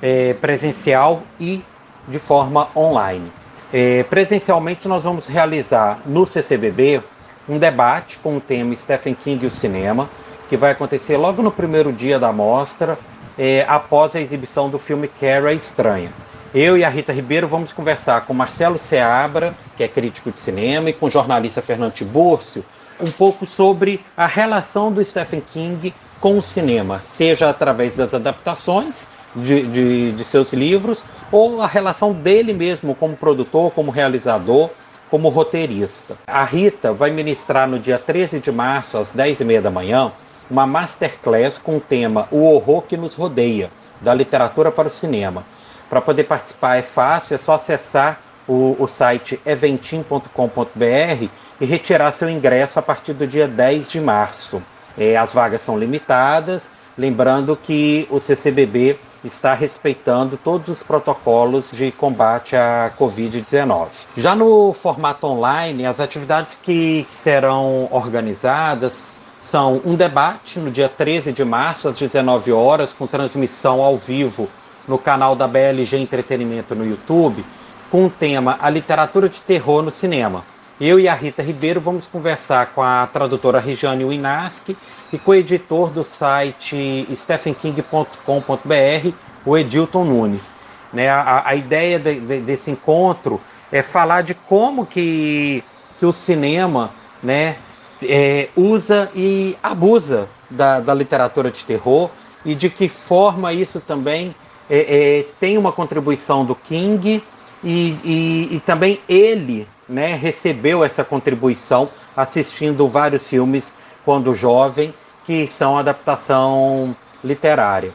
é, 0.00 0.34
presencial 0.34 1.22
e 1.38 1.62
de 2.08 2.18
forma 2.18 2.68
online. 2.74 3.30
É, 3.72 4.02
presencialmente, 4.04 4.86
nós 4.86 5.04
vamos 5.04 5.26
realizar 5.26 5.98
no 6.06 6.24
CCBB 6.24 7.02
um 7.48 7.58
debate 7.58 8.18
com 8.18 8.36
o 8.36 8.40
tema 8.40 8.74
Stephen 8.74 9.14
King 9.14 9.44
e 9.44 9.48
o 9.48 9.50
cinema, 9.50 10.08
que 10.48 10.56
vai 10.56 10.70
acontecer 10.70 11.16
logo 11.16 11.42
no 11.42 11.50
primeiro 11.50 11.92
dia 11.92 12.18
da 12.18 12.32
mostra, 12.32 12.98
é, 13.38 13.64
após 13.68 14.14
a 14.14 14.20
exibição 14.20 14.70
do 14.70 14.78
filme 14.78 15.08
Carrie 15.08 15.56
Estranha. 15.56 16.12
Eu 16.54 16.78
e 16.78 16.84
a 16.84 16.88
Rita 16.88 17.12
Ribeiro 17.12 17.48
vamos 17.48 17.72
conversar 17.72 18.20
com 18.20 18.32
Marcelo 18.32 18.78
Seabra, 18.78 19.52
que 19.76 19.82
é 19.82 19.88
crítico 19.88 20.30
de 20.30 20.38
cinema, 20.38 20.88
e 20.88 20.92
com 20.92 21.06
o 21.06 21.10
jornalista 21.10 21.60
Fernando 21.60 21.92
Tibúrcio, 21.92 22.64
um 23.00 23.10
pouco 23.10 23.44
sobre 23.44 24.04
a 24.16 24.26
relação 24.26 24.92
do 24.92 25.04
Stephen 25.04 25.40
King 25.40 25.92
com 26.20 26.38
o 26.38 26.42
cinema, 26.42 27.02
seja 27.06 27.48
através 27.48 27.96
das 27.96 28.14
adaptações 28.14 29.06
de, 29.34 29.62
de, 29.66 30.12
de 30.12 30.24
seus 30.24 30.52
livros, 30.52 31.04
ou 31.30 31.60
a 31.60 31.66
relação 31.66 32.12
dele 32.12 32.52
mesmo 32.52 32.94
como 32.94 33.16
produtor, 33.16 33.72
como 33.72 33.90
realizador, 33.90 34.70
como 35.10 35.28
roteirista. 35.28 36.16
A 36.26 36.44
Rita 36.44 36.92
vai 36.92 37.10
ministrar 37.10 37.68
no 37.68 37.78
dia 37.78 37.98
13 37.98 38.40
de 38.40 38.50
março, 38.50 38.98
às 38.98 39.14
10h30 39.14 39.60
da 39.60 39.70
manhã, 39.70 40.12
uma 40.50 40.66
masterclass 40.66 41.58
com 41.58 41.76
o 41.76 41.80
tema 41.80 42.28
O 42.30 42.44
Horror 42.44 42.82
que 42.82 42.96
Nos 42.96 43.14
Rodeia, 43.14 43.70
da 44.00 44.14
literatura 44.14 44.70
para 44.70 44.88
o 44.88 44.90
cinema. 44.90 45.44
Para 45.88 46.00
poder 46.00 46.24
participar 46.24 46.76
é 46.76 46.82
fácil, 46.82 47.34
é 47.34 47.38
só 47.38 47.54
acessar 47.54 48.20
o, 48.46 48.76
o 48.78 48.86
site 48.86 49.40
eventim.com.br 49.44 51.28
e 51.60 51.64
retirar 51.64 52.12
seu 52.12 52.28
ingresso 52.28 52.78
a 52.78 52.82
partir 52.82 53.12
do 53.12 53.26
dia 53.26 53.48
10 53.48 53.90
de 53.90 54.00
março. 54.00 54.62
É, 54.96 55.16
as 55.16 55.32
vagas 55.32 55.60
são 55.60 55.78
limitadas, 55.78 56.70
lembrando 56.96 57.56
que 57.56 58.06
o 58.10 58.20
CCBB 58.20 58.98
está 59.24 59.54
respeitando 59.54 60.36
todos 60.36 60.68
os 60.68 60.82
protocolos 60.82 61.72
de 61.72 61.90
combate 61.92 62.54
à 62.54 62.92
Covid-19. 62.98 63.88
Já 64.16 64.34
no 64.34 64.72
formato 64.72 65.26
online, 65.26 65.86
as 65.86 65.98
atividades 65.98 66.58
que 66.62 67.06
serão 67.10 67.88
organizadas 67.90 69.12
são 69.38 69.80
um 69.84 69.94
debate 69.94 70.58
no 70.58 70.70
dia 70.70 70.88
13 70.88 71.32
de 71.32 71.44
março, 71.44 71.88
às 71.88 71.98
19 71.98 72.52
horas, 72.52 72.94
com 72.94 73.06
transmissão 73.06 73.82
ao 73.82 73.96
vivo 73.96 74.48
no 74.86 74.98
canal 74.98 75.34
da 75.34 75.48
BLG 75.48 75.98
Entretenimento 75.98 76.74
no 76.74 76.86
YouTube 76.86 77.44
com 77.90 78.06
o 78.06 78.10
tema 78.10 78.58
A 78.60 78.68
Literatura 78.68 79.28
de 79.28 79.40
Terror 79.40 79.80
no 79.80 79.90
Cinema. 79.90 80.44
Eu 80.80 80.98
e 80.98 81.06
a 81.08 81.14
Rita 81.14 81.40
Ribeiro 81.40 81.80
vamos 81.80 82.06
conversar 82.08 82.66
com 82.74 82.82
a 82.82 83.06
tradutora 83.06 83.60
Regiane 83.60 84.04
Winaski 84.04 84.76
e 85.12 85.18
com 85.18 85.30
o 85.30 85.34
editor 85.34 85.90
do 85.90 86.02
site 86.02 87.06
stephenking.com.br, 87.14 89.12
o 89.46 89.56
Edilton 89.56 90.04
Nunes. 90.04 90.52
Né, 90.92 91.08
a, 91.08 91.42
a 91.46 91.54
ideia 91.54 91.98
de, 91.98 92.18
de, 92.20 92.40
desse 92.40 92.70
encontro 92.70 93.40
é 93.70 93.82
falar 93.82 94.22
de 94.22 94.34
como 94.34 94.84
que, 94.84 95.62
que 95.98 96.06
o 96.06 96.12
cinema 96.12 96.90
né, 97.22 97.56
é, 98.02 98.48
usa 98.56 99.10
e 99.14 99.56
abusa 99.62 100.28
da, 100.50 100.80
da 100.80 100.92
literatura 100.92 101.50
de 101.50 101.64
terror 101.64 102.10
e 102.44 102.54
de 102.54 102.68
que 102.68 102.88
forma 102.88 103.52
isso 103.52 103.80
também 103.80 104.34
é, 104.68 104.78
é, 105.20 105.26
tem 105.38 105.56
uma 105.56 105.72
contribuição 105.72 106.44
do 106.44 106.54
King 106.54 107.22
e, 107.62 107.96
e, 108.04 108.48
e, 108.52 108.60
também 108.60 109.00
ele 109.08 109.66
né, 109.88 110.14
recebeu 110.14 110.84
essa 110.84 111.04
contribuição 111.04 111.88
assistindo 112.16 112.88
vários 112.88 113.28
filmes 113.28 113.72
quando 114.04 114.34
jovem 114.34 114.94
que 115.24 115.46
são 115.46 115.78
adaptação 115.78 116.94
literária. 117.22 117.92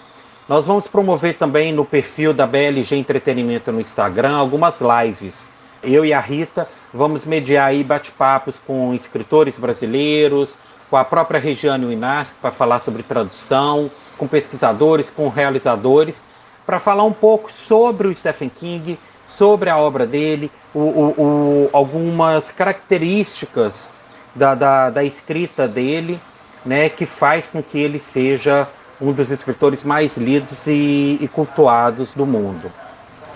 Nós 0.47 0.65
vamos 0.65 0.87
promover 0.87 1.37
também 1.37 1.71
no 1.71 1.85
perfil 1.85 2.33
da 2.33 2.47
BLG 2.47 2.95
Entretenimento 2.95 3.71
no 3.71 3.79
Instagram 3.79 4.35
algumas 4.35 4.81
lives. 4.81 5.51
Eu 5.83 6.03
e 6.03 6.11
a 6.11 6.19
Rita 6.19 6.67
vamos 6.93 7.23
mediar 7.23 7.67
aí 7.67 7.83
bate-papos 7.83 8.59
com 8.65 8.93
escritores 8.93 9.59
brasileiros, 9.59 10.57
com 10.89 10.97
a 10.97 11.05
própria 11.05 11.39
Regiane 11.39 11.85
Winasco 11.85 12.37
para 12.41 12.51
falar 12.51 12.79
sobre 12.79 13.03
tradução, 13.03 13.91
com 14.17 14.27
pesquisadores, 14.27 15.09
com 15.09 15.29
realizadores, 15.29 16.23
para 16.65 16.79
falar 16.79 17.03
um 17.03 17.13
pouco 17.13 17.53
sobre 17.53 18.07
o 18.07 18.13
Stephen 18.13 18.49
King, 18.49 18.97
sobre 19.29 19.69
a 19.69 19.77
obra 19.77 20.07
dele, 20.07 20.51
o, 20.73 20.79
o, 20.79 21.13
o, 21.17 21.69
algumas 21.71 22.49
características 22.49 23.91
da, 24.33 24.55
da, 24.55 24.89
da 24.89 25.03
escrita 25.03 25.67
dele, 25.67 26.19
né, 26.65 26.89
que 26.89 27.05
faz 27.05 27.47
com 27.47 27.61
que 27.61 27.77
ele 27.77 27.99
seja 27.99 28.67
um 28.99 29.13
dos 29.13 29.29
escritores 29.29 29.83
mais 29.83 30.17
lidos 30.17 30.65
e, 30.67 31.17
e 31.21 31.29
cultuados 31.31 32.13
do 32.15 32.25
mundo. 32.25 32.71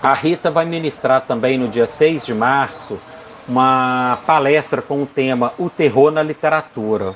A 0.02 0.12
Rita 0.12 0.50
vai 0.50 0.64
ministrar 0.64 1.22
também 1.22 1.56
no 1.56 1.68
dia 1.68 1.86
6 1.86 2.26
de 2.26 2.34
março 2.34 2.98
uma 3.48 4.18
palestra 4.26 4.82
com 4.82 5.02
o 5.02 5.06
tema 5.06 5.52
O 5.58 5.70
Terror 5.70 6.10
na 6.10 6.22
Literatura. 6.22 7.14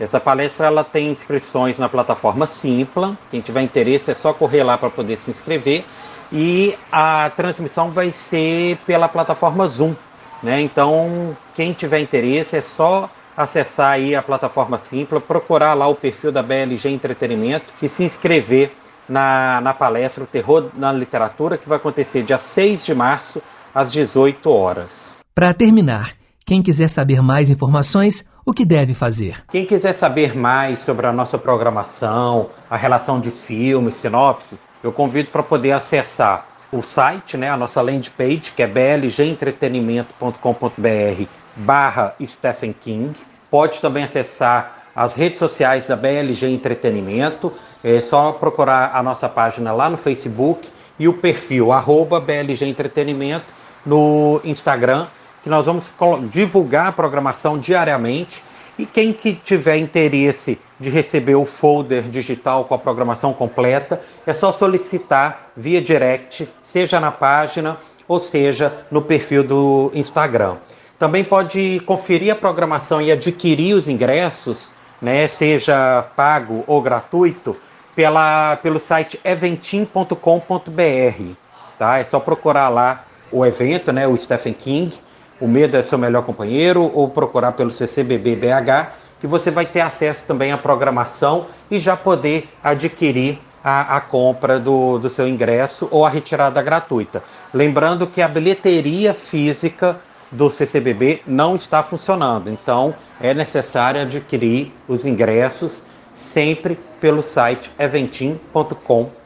Essa 0.00 0.18
palestra 0.18 0.66
ela 0.66 0.82
tem 0.82 1.10
inscrições 1.10 1.78
na 1.78 1.88
plataforma 1.88 2.46
Simpla. 2.46 3.16
Quem 3.30 3.40
tiver 3.40 3.62
interesse 3.62 4.10
é 4.10 4.14
só 4.14 4.32
correr 4.32 4.64
lá 4.64 4.76
para 4.76 4.90
poder 4.90 5.16
se 5.16 5.30
inscrever. 5.30 5.84
E 6.32 6.76
a 6.90 7.30
transmissão 7.36 7.90
vai 7.90 8.10
ser 8.10 8.76
pela 8.86 9.08
plataforma 9.08 9.66
Zoom. 9.66 9.94
Né? 10.42 10.60
Então, 10.60 11.36
quem 11.54 11.72
tiver 11.72 12.00
interesse 12.00 12.56
é 12.56 12.60
só 12.60 13.08
acessar 13.36 13.92
aí 13.92 14.14
a 14.14 14.22
plataforma 14.22 14.78
Simpla, 14.78 15.20
procurar 15.20 15.74
lá 15.74 15.86
o 15.86 15.94
perfil 15.94 16.30
da 16.30 16.42
BLG 16.42 16.88
Entretenimento 16.88 17.66
e 17.82 17.88
se 17.88 18.04
inscrever 18.04 18.72
na, 19.08 19.60
na 19.60 19.74
palestra 19.74 20.24
O 20.24 20.26
Terror 20.26 20.70
na 20.74 20.92
Literatura, 20.92 21.58
que 21.58 21.68
vai 21.68 21.76
acontecer 21.76 22.22
dia 22.22 22.38
6 22.38 22.84
de 22.84 22.94
março, 22.94 23.42
às 23.74 23.92
18 23.92 24.48
horas. 24.50 25.16
Para 25.34 25.52
terminar, 25.52 26.12
quem 26.46 26.62
quiser 26.62 26.88
saber 26.88 27.20
mais 27.22 27.50
informações, 27.50 28.30
o 28.46 28.52
que 28.52 28.64
deve 28.64 28.94
fazer? 28.94 29.42
Quem 29.50 29.64
quiser 29.64 29.92
saber 29.92 30.36
mais 30.36 30.78
sobre 30.78 31.06
a 31.06 31.12
nossa 31.12 31.36
programação, 31.38 32.50
a 32.70 32.76
relação 32.76 33.18
de 33.18 33.30
filmes, 33.30 33.96
sinopses, 33.96 34.60
eu 34.84 34.92
convido 34.92 35.30
para 35.30 35.42
poder 35.42 35.72
acessar 35.72 36.46
o 36.70 36.82
site, 36.82 37.38
né, 37.38 37.48
a 37.48 37.56
nossa 37.56 37.80
landing 37.80 38.10
page, 38.10 38.52
que 38.54 38.62
é 38.62 38.66
blgentretenimento.com.br 38.66 41.22
barra 41.56 42.14
Stephen 42.22 42.74
King. 42.78 43.18
Pode 43.50 43.80
também 43.80 44.04
acessar 44.04 44.82
as 44.94 45.14
redes 45.14 45.38
sociais 45.38 45.86
da 45.86 45.96
BLG 45.96 46.48
Entretenimento. 46.48 47.50
É 47.82 47.98
só 48.02 48.32
procurar 48.32 48.90
a 48.94 49.02
nossa 49.02 49.26
página 49.26 49.72
lá 49.72 49.88
no 49.88 49.96
Facebook 49.96 50.68
e 50.98 51.08
o 51.08 51.14
perfil 51.14 51.72
arroba 51.72 52.20
BLG 52.20 52.66
Entretenimento 52.66 53.54
no 53.86 54.38
Instagram, 54.44 55.06
que 55.42 55.48
nós 55.48 55.64
vamos 55.64 55.90
divulgar 56.30 56.88
a 56.88 56.92
programação 56.92 57.58
diariamente. 57.58 58.44
E 58.78 58.84
quem 58.84 59.12
que 59.12 59.34
tiver 59.34 59.76
interesse 59.76 60.58
de 60.80 60.90
receber 60.90 61.36
o 61.36 61.44
folder 61.44 62.02
digital 62.02 62.64
com 62.64 62.74
a 62.74 62.78
programação 62.78 63.32
completa, 63.32 64.00
é 64.26 64.34
só 64.34 64.50
solicitar 64.50 65.50
via 65.56 65.80
direct, 65.80 66.48
seja 66.62 66.98
na 66.98 67.12
página 67.12 67.78
ou 68.08 68.18
seja 68.18 68.84
no 68.90 69.00
perfil 69.00 69.44
do 69.44 69.90
Instagram. 69.94 70.56
Também 70.98 71.24
pode 71.24 71.80
conferir 71.86 72.32
a 72.32 72.36
programação 72.36 73.00
e 73.00 73.10
adquirir 73.10 73.74
os 73.74 73.88
ingressos, 73.88 74.70
né, 75.00 75.26
seja 75.26 76.04
pago 76.16 76.64
ou 76.66 76.80
gratuito, 76.80 77.56
pela, 77.94 78.56
pelo 78.56 78.78
site 78.78 79.20
eventim.com.br. 79.24 80.14
Tá? 81.78 81.98
É 81.98 82.04
só 82.04 82.18
procurar 82.18 82.68
lá 82.68 83.04
o 83.30 83.44
evento, 83.44 83.92
né, 83.92 84.06
o 84.06 84.16
Stephen 84.16 84.52
King, 84.52 84.96
o 85.44 85.46
Medo 85.46 85.76
é 85.76 85.82
seu 85.82 85.98
melhor 85.98 86.22
companheiro, 86.22 86.90
ou 86.94 87.06
procurar 87.06 87.52
pelo 87.52 87.70
CCBB-BH, 87.70 88.92
que 89.20 89.26
você 89.26 89.50
vai 89.50 89.66
ter 89.66 89.82
acesso 89.82 90.24
também 90.26 90.52
à 90.52 90.56
programação 90.56 91.44
e 91.70 91.78
já 91.78 91.94
poder 91.94 92.48
adquirir 92.62 93.38
a, 93.62 93.96
a, 93.96 94.00
compra 94.00 94.58
do, 94.58 94.98
do 94.98 95.10
seu 95.10 95.28
ingresso 95.28 95.86
ou 95.90 96.06
a 96.06 96.08
retirada 96.08 96.62
gratuita. 96.62 97.22
Lembrando 97.52 98.06
que 98.06 98.22
a 98.22 98.28
bilheteria 98.28 99.12
física 99.12 99.98
do 100.32 100.50
CCBB 100.50 101.20
não 101.26 101.54
está 101.54 101.82
funcionando. 101.82 102.48
Então 102.48 102.94
é 103.20 103.34
necessário 103.34 104.00
adquirir 104.00 104.72
os 104.88 105.04
ingressos 105.04 105.82
sempre 106.10 106.78
pelo 106.98 107.20
site 107.22 107.70
eventim.com.br. 107.78 109.23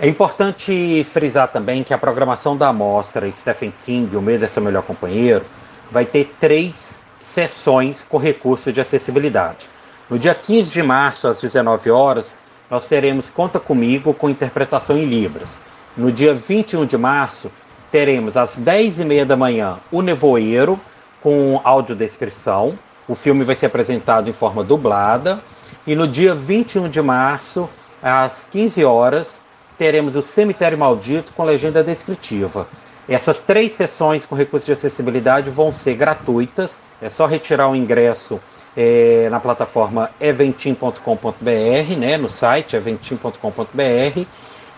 É 0.00 0.08
importante 0.08 1.04
frisar 1.04 1.48
também 1.48 1.84
que 1.84 1.94
a 1.94 1.98
programação 1.98 2.56
da 2.56 2.68
amostra 2.68 3.30
Stephen 3.30 3.72
King, 3.84 4.16
O 4.16 4.22
Medo 4.22 4.44
é 4.44 4.48
seu 4.48 4.62
melhor 4.62 4.82
companheiro, 4.82 5.44
vai 5.90 6.04
ter 6.04 6.34
três 6.40 7.00
sessões 7.22 8.04
com 8.04 8.18
recurso 8.18 8.72
de 8.72 8.80
acessibilidade. 8.80 9.70
No 10.10 10.18
dia 10.18 10.34
15 10.34 10.72
de 10.72 10.82
março, 10.82 11.28
às 11.28 11.40
19 11.40 11.90
horas, 11.90 12.36
nós 12.70 12.88
teremos 12.88 13.28
Conta 13.28 13.60
Comigo 13.60 14.12
com 14.12 14.28
interpretação 14.28 14.96
em 14.96 15.04
Libras. 15.04 15.60
No 15.96 16.10
dia 16.10 16.34
21 16.34 16.86
de 16.86 16.98
março, 16.98 17.50
teremos 17.90 18.36
às 18.36 18.58
10h30 18.58 19.24
da 19.24 19.36
manhã 19.36 19.78
o 19.90 20.02
Nevoeiro 20.02 20.78
com 21.22 21.60
audiodescrição. 21.62 22.78
O 23.06 23.14
filme 23.14 23.44
vai 23.44 23.54
ser 23.54 23.66
apresentado 23.66 24.28
em 24.28 24.32
forma 24.32 24.64
dublada. 24.64 25.40
E 25.86 25.94
no 25.94 26.06
dia 26.06 26.34
21 26.34 26.88
de 26.88 27.00
março, 27.00 27.68
às 28.02 28.44
15 28.44 28.84
horas, 28.84 29.42
teremos 29.76 30.16
o 30.16 30.22
Cemitério 30.22 30.78
Maldito 30.78 31.32
com 31.32 31.44
legenda 31.44 31.82
descritiva. 31.82 32.68
Essas 33.08 33.40
três 33.40 33.72
sessões 33.72 34.26
com 34.26 34.34
recurso 34.34 34.66
de 34.66 34.72
acessibilidade 34.72 35.48
vão 35.48 35.72
ser 35.72 35.94
gratuitas. 35.94 36.82
É 37.00 37.08
só 37.08 37.24
retirar 37.24 37.68
o 37.68 37.74
ingresso 37.74 38.38
é, 38.76 39.28
na 39.30 39.40
plataforma 39.40 40.10
eventim.com.br, 40.20 41.96
né, 41.98 42.16
no 42.18 42.28
site 42.28 42.76
eventim.com.br 42.76 44.26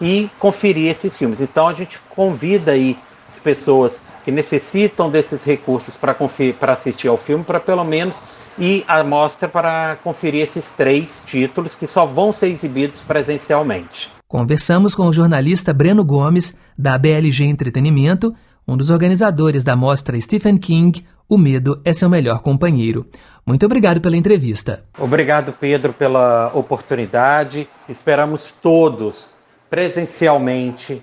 e 0.01 0.31
conferir 0.39 0.91
esses 0.91 1.19
filmes. 1.19 1.41
Então 1.41 1.69
a 1.69 1.75
gente 1.75 1.99
convida 2.09 2.73
aí 2.73 2.97
as 3.29 3.39
pessoas 3.39 4.01
que 4.25 4.31
necessitam 4.31 5.11
desses 5.11 5.45
recursos 5.45 5.97
para 5.97 6.73
assistir 6.73 7.09
ao 7.09 7.17
filme, 7.17 7.45
para 7.45 7.61
pelo 7.61 7.85
menos 7.85 8.23
ir 8.61 8.85
à 8.87 9.03
mostra 9.03 9.49
para 9.49 9.97
conferir 10.05 10.43
esses 10.43 10.71
três 10.71 11.23
títulos 11.25 11.75
que 11.75 11.87
só 11.87 12.05
vão 12.05 12.31
ser 12.31 12.49
exibidos 12.49 13.03
presencialmente. 13.03 14.13
Conversamos 14.29 14.95
com 14.95 15.05
o 15.09 15.13
jornalista 15.13 15.73
Breno 15.73 16.05
Gomes, 16.05 16.57
da 16.79 16.97
BLG 16.97 17.45
Entretenimento, 17.45 18.33
um 18.69 18.77
dos 18.77 18.91
organizadores 18.91 19.65
da 19.65 19.75
mostra 19.75 20.21
Stephen 20.21 20.57
King, 20.57 21.05
O 21.29 21.37
Medo 21.37 21.81
é 21.85 21.93
Seu 21.93 22.09
Melhor 22.09 22.41
Companheiro. 22.41 23.07
Muito 23.45 23.67
obrigado 23.67 24.01
pela 24.01 24.17
entrevista. 24.17 24.85
Obrigado, 24.99 25.53
Pedro, 25.53 25.93
pela 25.93 26.53
oportunidade. 26.55 27.69
Esperamos 27.89 28.53
todos 28.63 29.33
presencialmente 29.69 31.03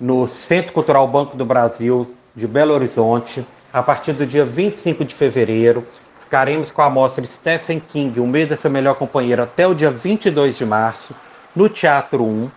no 0.00 0.28
Centro 0.28 0.72
Cultural 0.72 1.08
Banco 1.08 1.36
do 1.36 1.44
Brasil 1.44 2.14
de 2.36 2.46
Belo 2.46 2.74
Horizonte, 2.74 3.44
a 3.72 3.82
partir 3.82 4.12
do 4.12 4.24
dia 4.24 4.44
25 4.44 5.04
de 5.04 5.14
fevereiro. 5.14 5.84
Ficaremos 6.28 6.70
com 6.70 6.82
a 6.82 6.90
mostra 6.90 7.24
Stephen 7.24 7.80
King, 7.80 8.20
O 8.20 8.26
Medo 8.26 8.52
é 8.52 8.56
Seu 8.56 8.70
Melhor 8.70 8.94
Companheiro, 8.96 9.42
até 9.42 9.66
o 9.66 9.72
dia 9.72 9.90
22 9.90 10.58
de 10.58 10.66
março, 10.66 11.14
no 11.56 11.70
Teatro 11.70 12.22
1. 12.22 12.50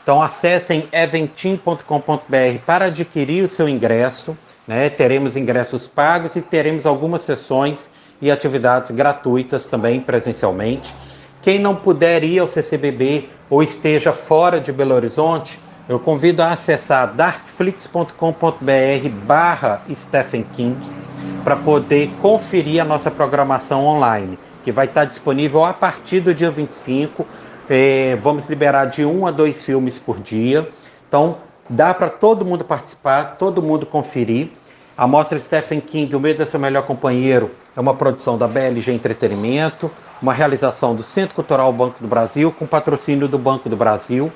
Então 0.00 0.22
acessem 0.22 0.88
eventim.com.br 0.92 1.82
para 2.64 2.84
adquirir 2.84 3.42
o 3.42 3.48
seu 3.48 3.68
ingresso. 3.68 4.38
Né? 4.64 4.88
Teremos 4.88 5.36
ingressos 5.36 5.88
pagos 5.88 6.36
e 6.36 6.40
teremos 6.40 6.86
algumas 6.86 7.22
sessões 7.22 7.90
e 8.22 8.30
atividades 8.30 8.92
gratuitas 8.92 9.66
também 9.66 10.00
presencialmente. 10.00 10.94
Quem 11.42 11.58
não 11.58 11.74
puder 11.74 12.22
ir 12.22 12.38
ao 12.38 12.46
CCBB 12.46 13.28
ou 13.50 13.60
esteja 13.60 14.12
fora 14.12 14.60
de 14.60 14.70
Belo 14.70 14.94
Horizonte, 14.94 15.58
eu 15.88 15.98
convido 15.98 16.44
a 16.44 16.50
acessar 16.50 17.12
darkflix.com.br 17.12 19.08
barra 19.26 19.82
Stephen 19.92 20.44
King 20.52 20.78
para 21.44 21.56
poder 21.56 22.10
conferir 22.20 22.80
a 22.80 22.84
nossa 22.84 23.10
programação 23.10 23.84
online, 23.84 24.38
que 24.64 24.72
vai 24.72 24.86
estar 24.86 25.04
disponível 25.04 25.64
a 25.64 25.72
partir 25.72 26.20
do 26.20 26.34
dia 26.34 26.50
25. 26.50 27.26
É, 27.68 28.16
vamos 28.16 28.46
liberar 28.46 28.86
de 28.86 29.04
um 29.04 29.26
a 29.26 29.30
dois 29.30 29.64
filmes 29.64 29.98
por 29.98 30.20
dia. 30.20 30.68
Então, 31.08 31.36
dá 31.68 31.92
para 31.92 32.08
todo 32.08 32.44
mundo 32.44 32.64
participar, 32.64 33.36
todo 33.36 33.62
mundo 33.62 33.86
conferir. 33.86 34.50
A 34.96 35.06
mostra 35.06 35.38
Stephen 35.38 35.80
King, 35.80 36.14
O 36.16 36.20
Medo 36.20 36.42
é 36.42 36.46
Seu 36.46 36.58
Melhor 36.58 36.82
Companheiro, 36.84 37.50
é 37.76 37.80
uma 37.80 37.94
produção 37.94 38.38
da 38.38 38.48
BLG 38.48 38.92
Entretenimento 38.92 39.90
uma 40.20 40.32
realização 40.32 40.94
do 40.94 41.02
Centro 41.02 41.34
Cultural 41.34 41.72
Banco 41.72 42.00
do 42.00 42.08
Brasil 42.08 42.50
com 42.50 42.66
patrocínio 42.66 43.28
do 43.28 43.38
Banco 43.38 43.68
do 43.68 43.76
Brasil. 43.76 44.32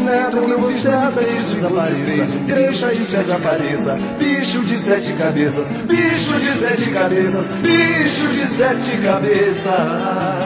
eu 0.07 0.47
não 0.47 0.63
fiz 0.71 0.83
nada 0.83 1.23
disso 1.23 1.53
desapareça. 1.55 2.27
Cresça 2.47 2.93
e 2.93 2.97
desapareça. 2.97 3.99
Bicho 4.17 4.59
de 4.65 4.77
sete 4.77 5.13
cabeças, 5.13 5.69
bicho 5.69 6.39
de 6.39 6.51
sete 6.53 6.89
cabeças, 6.89 7.47
bicho 7.61 8.27
de 8.29 8.47
sete 8.47 8.97
cabeças. 8.97 10.40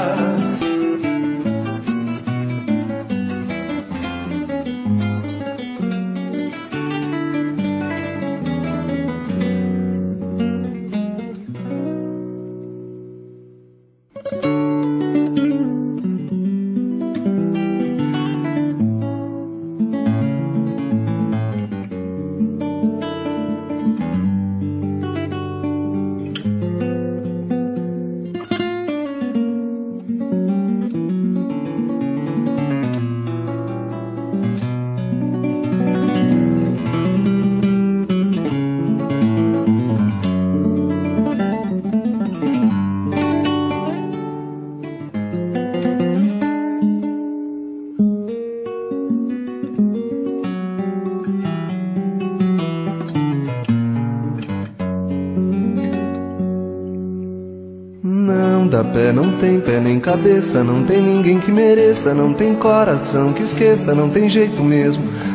Tem 59.45 59.59
pé 59.59 59.79
nem 59.79 59.99
cabeça, 59.99 60.63
não 60.63 60.83
tem 60.83 60.99
ninguém 60.99 61.39
que 61.39 61.51
mereça, 61.51 62.15
não 62.15 62.33
tem 62.33 62.55
coração 62.55 63.31
que 63.31 63.43
esqueça, 63.43 63.93
não 63.93 64.09
tem 64.09 64.27
jeito 64.27 64.63
mesmo. 64.63 65.03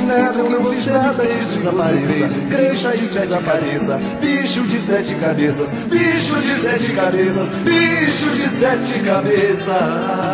nada, 0.00 0.38
eu 0.38 0.50
não 0.50 0.64
fiz 0.72 0.86
nada 0.86 1.26
disso 1.26 1.56
desapareça. 1.56 2.40
Cresça 2.50 2.94
e 2.94 2.98
desapareça. 2.98 4.00
Bicho 4.20 4.62
de 4.62 4.78
sete 4.78 5.14
cabeças, 5.14 5.72
bicho 5.90 6.36
de 6.42 6.54
sete 6.54 6.92
cabeças, 6.92 7.48
bicho 7.64 8.30
de 8.30 8.48
sete 8.48 9.00
cabeças. 9.00 10.27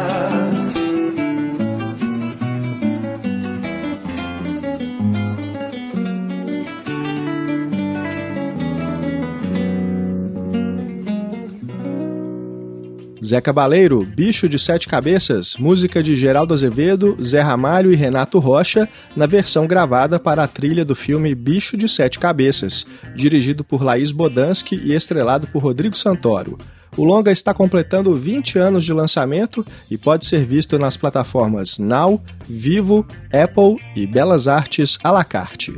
Zé 13.35 13.41
Cabaleiro, 13.41 14.05
Bicho 14.05 14.49
de 14.49 14.61
Sete 14.61 14.87
Cabeças, 14.87 15.57
música 15.59 16.01
de 16.01 16.14
Geraldo 16.14 16.55
Azevedo, 16.55 17.18
Zé 17.20 17.41
Ramalho 17.41 17.93
e 17.93 17.97
Renato 17.97 18.39
Rocha, 18.39 18.89
na 19.16 19.26
versão 19.26 19.66
gravada 19.66 20.20
para 20.20 20.45
a 20.45 20.47
trilha 20.47 20.85
do 20.85 20.95
filme 20.95 21.35
Bicho 21.35 21.76
de 21.76 21.89
Sete 21.89 22.20
Cabeças, 22.20 22.87
dirigido 23.16 23.64
por 23.64 23.82
Laís 23.82 24.12
Bodansky 24.12 24.76
e 24.76 24.93
estrelado 24.93 25.49
por 25.49 25.64
Rodrigo 25.64 25.97
Santoro. 25.97 26.57
O 26.97 27.03
longa 27.03 27.32
está 27.32 27.53
completando 27.53 28.14
20 28.14 28.57
anos 28.57 28.85
de 28.85 28.93
lançamento 28.93 29.66
e 29.91 29.99
pode 29.99 30.26
ser 30.26 30.45
visto 30.45 30.78
nas 30.78 30.97
plataformas 30.97 31.76
Now, 31.76 32.22
Vivo, 32.49 33.05
Apple 33.32 33.85
e 33.97 34.07
Belas 34.07 34.47
Artes 34.47 34.97
à 35.03 35.11
la 35.11 35.24
carte. 35.24 35.76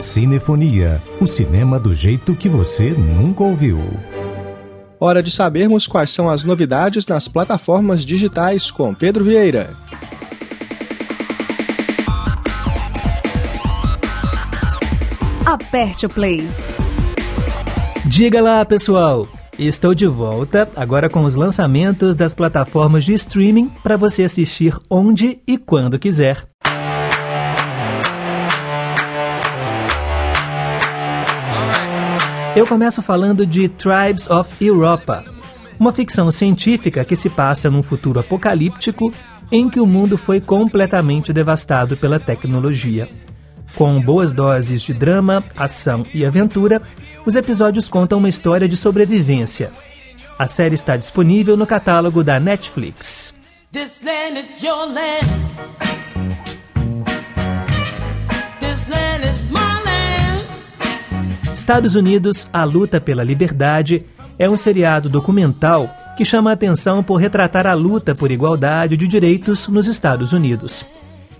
Cinefonia, 0.00 1.02
o 1.20 1.26
cinema 1.26 1.78
do 1.78 1.94
jeito 1.94 2.34
que 2.34 2.48
você 2.48 2.92
nunca 2.92 3.44
ouviu. 3.44 3.80
Hora 5.04 5.22
de 5.22 5.30
sabermos 5.30 5.86
quais 5.86 6.10
são 6.10 6.30
as 6.30 6.44
novidades 6.44 7.06
nas 7.06 7.28
plataformas 7.28 8.06
digitais 8.06 8.70
com 8.70 8.94
Pedro 8.94 9.22
Vieira. 9.22 9.76
Aperte 15.44 16.06
o 16.06 16.08
play. 16.08 16.48
Diga 18.06 18.40
lá, 18.40 18.64
pessoal. 18.64 19.28
Estou 19.58 19.94
de 19.94 20.06
volta, 20.06 20.70
agora 20.74 21.10
com 21.10 21.24
os 21.24 21.34
lançamentos 21.34 22.16
das 22.16 22.32
plataformas 22.32 23.04
de 23.04 23.12
streaming 23.12 23.70
para 23.82 23.98
você 23.98 24.22
assistir 24.22 24.74
onde 24.88 25.38
e 25.46 25.58
quando 25.58 25.98
quiser. 25.98 26.53
Eu 32.56 32.68
começo 32.68 33.02
falando 33.02 33.44
de 33.44 33.68
Tribes 33.68 34.30
of 34.30 34.48
Europa. 34.64 35.24
uma 35.76 35.92
ficção 35.92 36.30
científica 36.30 37.04
que 37.04 37.16
se 37.16 37.28
passa 37.28 37.68
num 37.68 37.82
futuro 37.82 38.20
apocalíptico 38.20 39.12
em 39.50 39.68
que 39.68 39.80
o 39.80 39.86
mundo 39.86 40.16
foi 40.16 40.40
completamente 40.40 41.32
devastado 41.32 41.96
pela 41.96 42.20
tecnologia. 42.20 43.08
Com 43.74 44.00
boas 44.00 44.32
doses 44.32 44.82
de 44.82 44.94
drama, 44.94 45.42
ação 45.56 46.04
e 46.14 46.24
aventura, 46.24 46.80
os 47.26 47.34
episódios 47.34 47.88
contam 47.88 48.18
uma 48.18 48.28
história 48.28 48.68
de 48.68 48.76
sobrevivência. 48.76 49.72
A 50.38 50.46
série 50.46 50.76
está 50.76 50.96
disponível 50.96 51.56
no 51.56 51.66
catálogo 51.66 52.22
da 52.22 52.38
Netflix. 52.38 53.34
Estados 61.54 61.94
Unidos, 61.94 62.48
A 62.52 62.64
Luta 62.64 63.00
pela 63.00 63.22
Liberdade 63.22 64.04
é 64.36 64.50
um 64.50 64.56
seriado 64.56 65.08
documental 65.08 65.88
que 66.16 66.24
chama 66.24 66.50
a 66.50 66.52
atenção 66.52 67.00
por 67.00 67.14
retratar 67.14 67.64
a 67.64 67.74
luta 67.74 68.12
por 68.12 68.32
igualdade 68.32 68.96
de 68.96 69.06
direitos 69.06 69.68
nos 69.68 69.86
Estados 69.86 70.32
Unidos. 70.32 70.84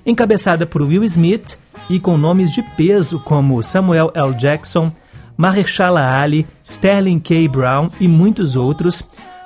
Encabeçada 0.06 0.66
por 0.66 0.82
Will 0.82 1.02
Smith 1.02 1.58
e 1.90 1.98
com 1.98 2.16
nomes 2.16 2.52
de 2.52 2.62
peso 2.62 3.18
como 3.18 3.60
Samuel 3.60 4.12
L. 4.14 4.32
Jackson, 4.34 4.92
Mahershala 5.36 6.20
Ali, 6.20 6.46
Sterling 6.62 7.18
K. 7.18 7.48
Brown 7.48 7.88
e 7.98 8.06
muitos 8.06 8.54
outros, 8.54 9.02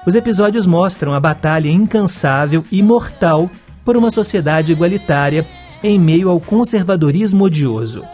os 0.07 0.15
episódios 0.15 0.67
mostram 0.67 1.15
a 1.15 1.21
batalha 1.21 1.71
incansável 1.71 2.63
e 2.71 2.83
mortal 2.83 3.51
por 3.87 3.97
uma 3.97 4.11
sociedade 4.11 4.71
igualitária 4.71 5.47
em 5.83 5.99
meio 5.99 6.29
ao 6.29 6.39
conservadorismo 6.39 7.45
odioso. 7.45 8.05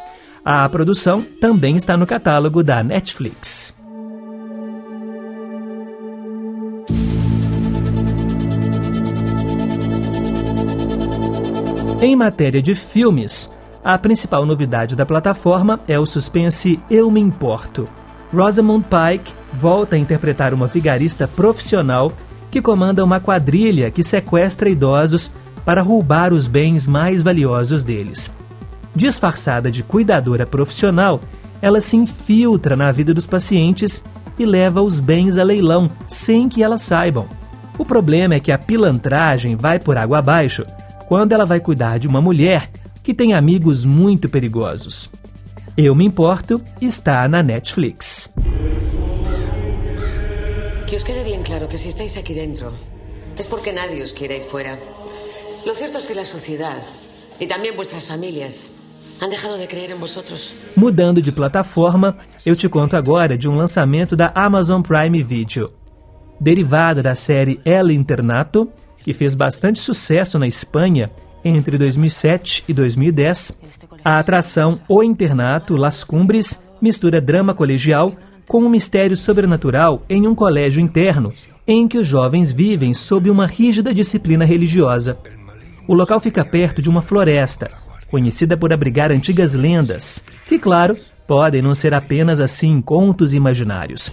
A 0.46 0.68
produção 0.68 1.24
também 1.40 1.74
está 1.74 1.96
no 1.96 2.06
catálogo 2.06 2.62
da 2.62 2.82
Netflix. 2.82 3.74
Em 11.98 12.14
matéria 12.14 12.60
de 12.60 12.74
filmes, 12.74 13.50
a 13.82 13.96
principal 13.96 14.44
novidade 14.44 14.94
da 14.94 15.06
plataforma 15.06 15.80
é 15.88 15.98
o 15.98 16.04
suspense 16.04 16.78
Eu 16.90 17.10
Me 17.10 17.22
Importo. 17.22 17.88
Rosamund 18.30 18.84
Pike 18.84 19.32
volta 19.50 19.96
a 19.96 19.98
interpretar 19.98 20.52
uma 20.52 20.66
vigarista 20.66 21.26
profissional 21.26 22.12
que 22.50 22.60
comanda 22.60 23.02
uma 23.02 23.18
quadrilha 23.18 23.90
que 23.90 24.04
sequestra 24.04 24.68
idosos 24.68 25.30
para 25.64 25.80
roubar 25.80 26.34
os 26.34 26.46
bens 26.46 26.86
mais 26.86 27.22
valiosos 27.22 27.82
deles. 27.82 28.30
Disfarçada 28.94 29.72
de 29.72 29.82
cuidadora 29.82 30.46
profissional, 30.46 31.20
ela 31.60 31.80
se 31.80 31.96
infiltra 31.96 32.76
na 32.76 32.92
vida 32.92 33.12
dos 33.12 33.26
pacientes 33.26 34.04
e 34.38 34.46
leva 34.46 34.82
os 34.82 35.00
bens 35.00 35.36
a 35.36 35.42
leilão 35.42 35.90
sem 36.06 36.48
que 36.48 36.62
elas 36.62 36.82
saibam. 36.82 37.26
O 37.76 37.84
problema 37.84 38.34
é 38.34 38.40
que 38.40 38.52
a 38.52 38.58
pilantragem 38.58 39.56
vai 39.56 39.80
por 39.80 39.98
água 39.98 40.18
abaixo 40.18 40.64
quando 41.08 41.32
ela 41.32 41.44
vai 41.44 41.58
cuidar 41.58 41.98
de 41.98 42.06
uma 42.06 42.20
mulher 42.20 42.70
que 43.02 43.12
tem 43.12 43.34
amigos 43.34 43.84
muito 43.84 44.28
perigosos. 44.28 45.10
Eu 45.76 45.94
me 45.94 46.04
importo 46.04 46.62
está 46.80 47.26
na 47.26 47.42
Netflix. 47.42 48.30
Que 50.86 50.94
os 50.94 51.02
quede 51.02 51.24
bien 51.24 51.42
claro 51.42 51.66
que 51.66 51.76
si 51.76 51.88
estáis 51.88 52.16
aquí 52.16 52.32
dentro 52.32 52.72
es 53.36 53.48
porque 53.48 53.72
nadie 53.72 54.02
os 54.04 54.12
quiere 54.12 54.36
ir 54.36 54.42
fuera. 54.42 54.78
Lo 55.66 55.74
cierto 55.74 55.98
es 55.98 56.06
que 56.06 56.14
la 56.14 56.24
sociedad 56.24 56.78
y 57.40 57.46
también 57.46 57.74
vuestras 57.74 58.04
familias 58.04 58.70
Mudando 60.76 61.22
de 61.22 61.32
plataforma, 61.32 62.16
eu 62.44 62.54
te 62.54 62.68
conto 62.68 62.96
agora 62.96 63.36
de 63.36 63.48
um 63.48 63.54
lançamento 63.54 64.16
da 64.16 64.32
Amazon 64.34 64.82
Prime 64.82 65.22
Video. 65.22 65.70
Derivada 66.40 67.02
da 67.02 67.14
série 67.14 67.60
El 67.64 67.90
Internato, 67.90 68.68
que 69.02 69.12
fez 69.12 69.34
bastante 69.34 69.80
sucesso 69.80 70.38
na 70.38 70.46
Espanha 70.46 71.10
entre 71.44 71.76
2007 71.76 72.64
e 72.66 72.72
2010, 72.72 73.60
a 74.04 74.18
atração 74.18 74.80
O 74.88 75.02
Internato 75.02 75.76
Las 75.76 76.02
Cumbres 76.02 76.64
mistura 76.80 77.20
drama 77.20 77.54
colegial 77.54 78.12
com 78.46 78.62
um 78.62 78.68
mistério 78.68 79.16
sobrenatural 79.16 80.02
em 80.08 80.26
um 80.26 80.34
colégio 80.34 80.80
interno, 80.80 81.32
em 81.66 81.88
que 81.88 81.96
os 81.96 82.06
jovens 82.06 82.52
vivem 82.52 82.92
sob 82.92 83.30
uma 83.30 83.46
rígida 83.46 83.94
disciplina 83.94 84.44
religiosa. 84.44 85.18
O 85.88 85.94
local 85.94 86.20
fica 86.20 86.44
perto 86.44 86.82
de 86.82 86.90
uma 86.90 87.00
floresta, 87.00 87.70
conhecida 88.14 88.56
por 88.56 88.72
abrigar 88.72 89.10
antigas 89.10 89.54
lendas, 89.54 90.22
que, 90.46 90.56
claro, 90.56 90.96
podem 91.26 91.60
não 91.60 91.74
ser 91.74 91.92
apenas 91.92 92.38
assim 92.38 92.80
contos 92.80 93.34
imaginários. 93.34 94.12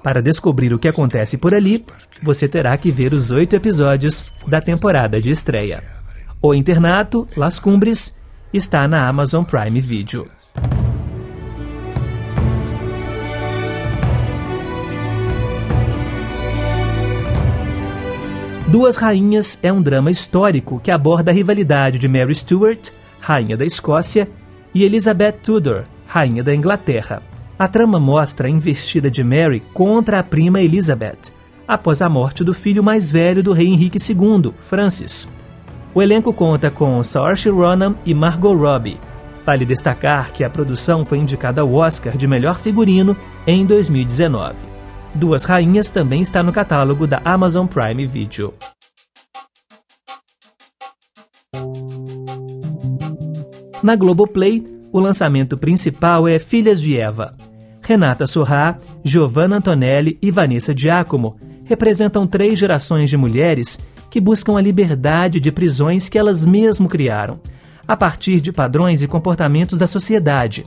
Para 0.00 0.22
descobrir 0.22 0.72
o 0.72 0.78
que 0.78 0.86
acontece 0.86 1.36
por 1.36 1.52
ali, 1.52 1.84
você 2.22 2.46
terá 2.46 2.76
que 2.76 2.92
ver 2.92 3.12
os 3.12 3.32
oito 3.32 3.56
episódios 3.56 4.24
da 4.46 4.60
temporada 4.60 5.20
de 5.20 5.32
estreia. 5.32 5.82
O 6.40 6.54
Internato 6.54 7.26
Las 7.36 7.58
Cumbres 7.58 8.16
está 8.52 8.86
na 8.86 9.08
Amazon 9.08 9.42
Prime 9.42 9.80
Video. 9.80 10.24
Duas 18.68 18.96
Rainhas 18.96 19.58
é 19.64 19.72
um 19.72 19.82
drama 19.82 20.12
histórico 20.12 20.78
que 20.80 20.92
aborda 20.92 21.32
a 21.32 21.34
rivalidade 21.34 21.98
de 21.98 22.06
Mary 22.06 22.36
Stuart, 22.36 23.01
rainha 23.22 23.56
da 23.56 23.64
Escócia, 23.64 24.28
e 24.74 24.82
Elizabeth 24.82 25.38
Tudor, 25.42 25.84
rainha 26.06 26.42
da 26.42 26.54
Inglaterra. 26.54 27.22
A 27.58 27.68
trama 27.68 28.00
mostra 28.00 28.48
a 28.48 28.50
investida 28.50 29.08
de 29.10 29.22
Mary 29.22 29.62
contra 29.72 30.18
a 30.18 30.22
prima 30.22 30.60
Elizabeth, 30.60 31.32
após 31.66 32.02
a 32.02 32.08
morte 32.08 32.42
do 32.42 32.52
filho 32.52 32.82
mais 32.82 33.10
velho 33.10 33.42
do 33.42 33.52
rei 33.52 33.68
Henrique 33.68 33.98
II, 33.98 34.52
Francis. 34.58 35.28
O 35.94 36.02
elenco 36.02 36.32
conta 36.32 36.70
com 36.70 37.02
Saoirse 37.04 37.48
Ronan 37.48 37.94
e 38.04 38.12
Margot 38.12 38.54
Robbie. 38.54 38.98
Vale 39.46 39.64
destacar 39.64 40.32
que 40.32 40.42
a 40.42 40.50
produção 40.50 41.04
foi 41.04 41.18
indicada 41.18 41.60
ao 41.60 41.72
Oscar 41.72 42.16
de 42.16 42.26
melhor 42.26 42.58
figurino 42.58 43.16
em 43.46 43.64
2019. 43.64 44.56
Duas 45.14 45.44
Rainhas 45.44 45.90
também 45.90 46.22
está 46.22 46.42
no 46.42 46.52
catálogo 46.52 47.06
da 47.06 47.20
Amazon 47.24 47.66
Prime 47.66 48.06
Video. 48.06 48.52
Na 53.82 53.96
Globoplay, 53.96 54.62
o 54.92 55.00
lançamento 55.00 55.58
principal 55.58 56.28
é 56.28 56.38
Filhas 56.38 56.80
de 56.80 56.96
Eva. 56.96 57.32
Renata 57.82 58.28
Sorrá, 58.28 58.78
Giovanna 59.02 59.56
Antonelli 59.56 60.16
e 60.22 60.30
Vanessa 60.30 60.72
Giacomo 60.76 61.36
representam 61.64 62.24
três 62.24 62.60
gerações 62.60 63.10
de 63.10 63.16
mulheres 63.16 63.80
que 64.08 64.20
buscam 64.20 64.56
a 64.56 64.60
liberdade 64.60 65.40
de 65.40 65.50
prisões 65.50 66.08
que 66.08 66.16
elas 66.16 66.46
mesmo 66.46 66.88
criaram, 66.88 67.40
a 67.88 67.96
partir 67.96 68.40
de 68.40 68.52
padrões 68.52 69.02
e 69.02 69.08
comportamentos 69.08 69.80
da 69.80 69.88
sociedade. 69.88 70.64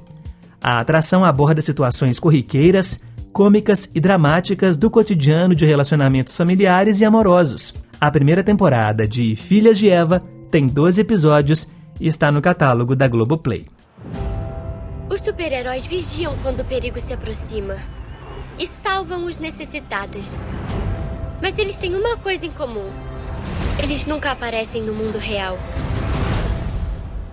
A 0.61 0.81
atração 0.81 1.23
aborda 1.23 1.61
situações 1.61 2.19
corriqueiras, 2.19 2.99
cômicas 3.31 3.89
e 3.95 3.99
dramáticas 4.01 4.75
do 4.75 4.89
cotidiano 4.89 5.55
de 5.55 5.65
relacionamentos 5.65 6.35
familiares 6.35 6.99
e 6.99 7.05
amorosos. 7.05 7.73
A 8.01 8.11
primeira 8.11 8.43
temporada 8.43 9.07
de 9.07 9.37
Filhas 9.37 9.77
de 9.77 9.89
Eva 9.89 10.21
tem 10.51 10.67
12 10.67 10.99
episódios 10.99 11.67
e 11.99 12.07
está 12.07 12.31
no 12.31 12.41
catálogo 12.41 12.95
da 12.95 13.07
Globoplay. 13.07 13.65
Os 15.09 15.21
super-heróis 15.21 15.85
vigiam 15.85 16.35
quando 16.41 16.61
o 16.61 16.65
perigo 16.65 16.99
se 16.99 17.13
aproxima 17.13 17.75
e 18.57 18.67
salvam 18.67 19.25
os 19.25 19.37
necessitados. 19.37 20.37
Mas 21.41 21.57
eles 21.57 21.77
têm 21.77 21.95
uma 21.95 22.17
coisa 22.17 22.45
em 22.45 22.51
comum: 22.51 22.87
eles 23.81 24.05
nunca 24.05 24.31
aparecem 24.31 24.81
no 24.81 24.93
mundo 24.93 25.17
real. 25.17 25.57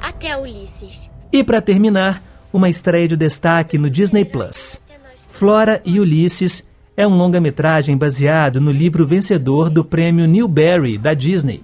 Até 0.00 0.36
Ulisses. 0.36 1.10
E 1.32 1.42
para 1.42 1.62
terminar, 1.62 2.22
uma 2.52 2.68
estreia 2.68 3.08
de 3.08 3.16
destaque 3.16 3.78
no 3.78 3.88
Disney 3.88 4.24
Plus. 4.24 4.82
Flora 5.28 5.80
e 5.84 5.98
Ulisses 5.98 6.68
é 6.94 7.06
um 7.06 7.16
longa-metragem 7.16 7.96
baseado 7.96 8.60
no 8.60 8.70
livro 8.70 9.06
vencedor 9.06 9.70
do 9.70 9.82
prêmio 9.82 10.26
Newbery 10.26 10.98
da 10.98 11.14
Disney. 11.14 11.62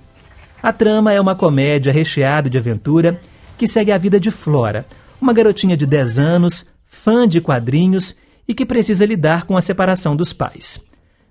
A 0.62 0.72
trama 0.72 1.12
é 1.12 1.20
uma 1.20 1.36
comédia 1.36 1.92
recheada 1.92 2.50
de 2.50 2.58
aventura 2.58 3.20
que 3.56 3.68
segue 3.68 3.92
a 3.92 3.98
vida 3.98 4.18
de 4.18 4.30
Flora, 4.30 4.84
uma 5.20 5.32
garotinha 5.32 5.76
de 5.76 5.86
10 5.86 6.18
anos, 6.18 6.68
fã 6.84 7.28
de 7.28 7.40
quadrinhos 7.40 8.16
e 8.46 8.54
que 8.54 8.66
precisa 8.66 9.06
lidar 9.06 9.44
com 9.44 9.56
a 9.56 9.62
separação 9.62 10.16
dos 10.16 10.32
pais. 10.32 10.80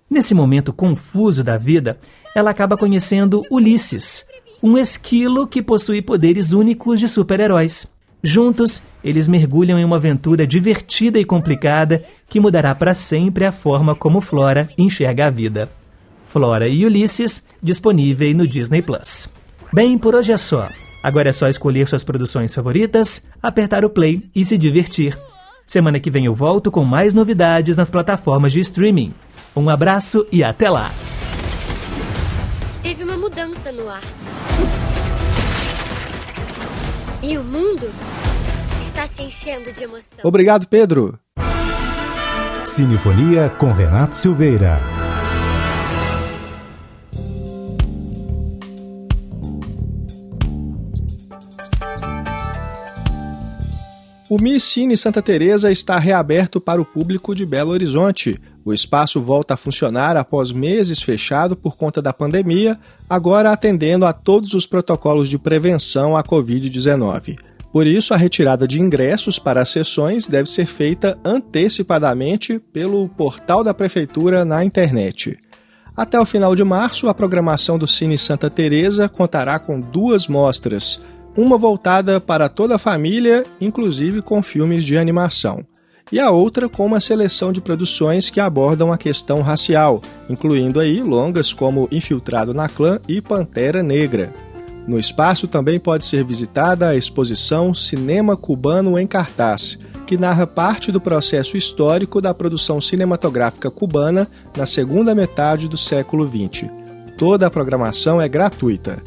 Nesse 0.09 0.33
momento 0.33 0.71
confuso 0.71 1.43
da 1.43 1.57
vida, 1.57 1.97
ela 2.33 2.51
acaba 2.51 2.77
conhecendo 2.77 3.43
Ulisses, 3.51 4.25
um 4.63 4.77
esquilo 4.77 5.45
que 5.45 5.61
possui 5.61 6.01
poderes 6.01 6.53
únicos 6.53 6.99
de 6.99 7.07
super-heróis. 7.09 7.87
Juntos, 8.23 8.81
eles 9.03 9.27
mergulham 9.27 9.77
em 9.77 9.83
uma 9.83 9.97
aventura 9.97 10.47
divertida 10.47 11.19
e 11.19 11.25
complicada 11.25 12.03
que 12.29 12.39
mudará 12.39 12.73
para 12.73 12.95
sempre 12.95 13.45
a 13.45 13.51
forma 13.51 13.93
como 13.93 14.21
Flora 14.21 14.69
enxerga 14.77 15.27
a 15.27 15.29
vida. 15.29 15.69
Flora 16.27 16.67
e 16.67 16.85
Ulisses, 16.85 17.43
disponível 17.63 18.33
no 18.35 18.47
Disney 18.47 18.81
Plus. 18.81 19.29
Bem, 19.73 19.97
por 19.97 20.13
hoje 20.13 20.31
é 20.31 20.37
só. 20.37 20.69
Agora 21.01 21.29
é 21.29 21.33
só 21.33 21.47
escolher 21.47 21.87
suas 21.87 22.03
produções 22.03 22.53
favoritas, 22.53 23.27
apertar 23.41 23.85
o 23.85 23.89
play 23.89 24.29
e 24.35 24.43
se 24.43 24.57
divertir. 24.57 25.17
Semana 25.65 25.99
que 25.99 26.11
vem 26.11 26.25
eu 26.25 26.33
volto 26.33 26.69
com 26.69 26.83
mais 26.83 27.13
novidades 27.13 27.77
nas 27.77 27.89
plataformas 27.89 28.51
de 28.51 28.59
streaming. 28.59 29.13
Um 29.55 29.69
abraço 29.69 30.25
e 30.31 30.43
até 30.43 30.69
lá! 30.69 30.91
Teve 32.83 33.03
uma 33.03 33.17
mudança 33.17 33.71
no 33.71 33.89
ar. 33.89 34.01
E 37.21 37.37
o 37.37 37.43
mundo 37.43 37.89
está 38.81 39.07
se 39.07 39.23
enchendo 39.23 39.73
de 39.73 39.83
emoção. 39.83 40.19
Obrigado, 40.23 40.67
Pedro. 40.67 41.19
Cinefonia 42.63 43.49
com 43.57 43.71
Renato 43.71 44.15
Silveira. 44.15 44.96
O 54.29 54.37
Mi 54.41 54.59
Cine 54.59 54.97
Santa 54.97 55.21
Teresa 55.21 55.71
está 55.71 55.97
reaberto 55.97 56.59
para 56.59 56.81
o 56.81 56.85
público 56.85 57.33
de 57.33 57.45
Belo 57.45 57.71
Horizonte. 57.71 58.37
O 58.65 58.73
espaço 58.73 59.21
volta 59.21 59.53
a 59.53 59.57
funcionar 59.57 60.17
após 60.17 60.51
meses 60.51 61.01
fechado 61.01 61.55
por 61.55 61.77
conta 61.77 62.01
da 62.01 62.11
pandemia, 62.11 62.77
agora 63.09 63.53
atendendo 63.53 64.05
a 64.05 64.11
todos 64.11 64.53
os 64.53 64.65
protocolos 64.65 65.29
de 65.29 65.37
prevenção 65.37 66.17
à 66.17 66.21
Covid-19. 66.21 67.39
Por 67.71 67.87
isso, 67.87 68.13
a 68.13 68.17
retirada 68.17 68.67
de 68.67 68.81
ingressos 68.81 69.39
para 69.39 69.61
as 69.61 69.69
sessões 69.69 70.27
deve 70.27 70.49
ser 70.49 70.65
feita 70.65 71.17
antecipadamente 71.23 72.59
pelo 72.59 73.07
portal 73.07 73.63
da 73.63 73.73
Prefeitura 73.73 74.43
na 74.43 74.61
internet. 74.61 75.39
Até 75.95 76.19
o 76.19 76.25
final 76.25 76.53
de 76.53 76.65
março, 76.65 77.07
a 77.07 77.13
programação 77.13 77.79
do 77.79 77.87
Cine 77.87 78.17
Santa 78.17 78.49
Teresa 78.49 79.07
contará 79.07 79.57
com 79.57 79.79
duas 79.79 80.27
mostras 80.27 81.01
uma 81.37 81.55
voltada 81.55 82.19
para 82.19 82.49
toda 82.49 82.75
a 82.75 82.79
família, 82.79 83.45
inclusive 83.61 84.23
com 84.23 84.41
filmes 84.41 84.83
de 84.83 84.97
animação, 84.97 85.63
e 86.11 86.19
a 86.19 86.31
outra 86.31 86.67
com 86.67 86.83
uma 86.83 86.99
seleção 86.99 87.53
de 87.53 87.61
produções 87.61 88.31
que 88.31 88.39
abordam 88.39 88.91
a 88.91 88.97
questão 88.97 89.41
racial, 89.41 90.01
incluindo 90.27 90.79
aí 90.79 91.01
longas 91.01 91.53
como 91.53 91.87
Infiltrado 91.91 92.55
na 92.55 92.67
Clã 92.67 92.99
e 93.07 93.21
Pantera 93.21 93.83
Negra. 93.83 94.33
No 94.87 94.97
espaço 94.97 95.47
também 95.47 95.79
pode 95.79 96.05
ser 96.05 96.23
visitada 96.23 96.87
a 96.87 96.95
exposição 96.95 97.73
Cinema 97.73 98.35
Cubano 98.35 98.97
em 98.97 99.05
Cartaz, 99.05 99.77
que 100.07 100.17
narra 100.17 100.47
parte 100.47 100.91
do 100.91 101.01
processo 101.01 101.57
histórico 101.57 102.21
da 102.21 102.33
produção 102.33 102.79
cinematográfica 102.79 103.69
cubana 103.69 104.27
na 104.55 104.65
segunda 104.65 105.13
metade 105.13 105.67
do 105.67 105.77
século 105.77 106.25
XX. 106.25 106.69
Toda 107.17 107.45
a 107.45 107.51
programação 107.51 108.21
é 108.21 108.29
gratuita. 108.29 109.03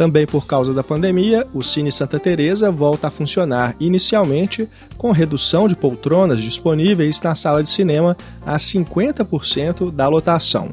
Também 0.00 0.24
por 0.24 0.46
causa 0.46 0.72
da 0.72 0.82
pandemia, 0.82 1.46
o 1.52 1.62
Cine 1.62 1.92
Santa 1.92 2.18
Teresa 2.18 2.70
volta 2.70 3.08
a 3.08 3.10
funcionar 3.10 3.76
inicialmente 3.78 4.66
com 4.96 5.10
redução 5.10 5.68
de 5.68 5.76
poltronas 5.76 6.40
disponíveis 6.40 7.20
na 7.20 7.34
sala 7.34 7.62
de 7.62 7.68
cinema 7.68 8.16
a 8.40 8.56
50% 8.56 9.90
da 9.90 10.08
lotação. 10.08 10.70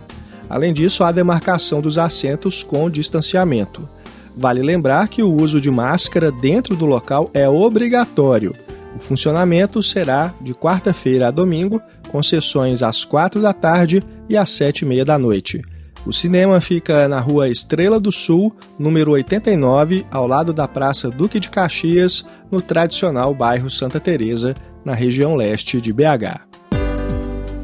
Além 0.49 0.71
disso, 0.71 1.03
há 1.03 1.11
demarcação 1.11 1.82
dos 1.82 1.97
assentos 1.97 2.63
com 2.63 2.89
distanciamento. 2.89 3.86
Vale 4.34 4.61
lembrar 4.61 5.09
que 5.09 5.21
o 5.21 5.36
uso 5.36 5.59
de 5.59 5.69
máscara 5.69 6.32
dentro 6.32 6.73
do 6.73 6.86
local 6.86 7.30
é 7.34 7.49
obrigatório. 7.49 8.55
O 8.95 8.99
funcionamento 8.99 9.84
será 9.84 10.34
de 10.39 10.53
quarta-feira 10.53 11.28
a 11.28 11.32
domingo, 11.32 11.82
com 12.07 12.23
sessões 12.23 12.82
às 12.82 13.03
quatro 13.03 13.41
da 13.41 13.51
tarde 13.51 14.01
e 14.30 14.38
às 14.38 14.51
sete 14.51 14.84
e 14.84 14.86
meia 14.86 15.03
da 15.03 15.19
noite. 15.19 15.61
O 16.08 16.14
cinema 16.14 16.62
fica 16.62 17.05
na 17.10 17.20
rua 17.20 17.49
Estrela 17.49 17.99
do 17.99 18.14
Sul, 18.14 18.55
número 18.80 19.12
89, 19.12 20.05
ao 20.10 20.26
lado 20.26 20.53
da 20.53 20.66
Praça 20.66 21.12
Duque 21.12 21.38
de 21.38 21.49
Caxias, 21.49 22.26
no 22.49 22.62
tradicional 22.62 23.34
bairro 23.34 23.70
Santa 23.70 23.99
Teresa, 23.99 24.55
na 24.86 24.93
região 24.93 25.36
leste 25.36 25.82
de 25.82 25.91
BH. 25.91 26.47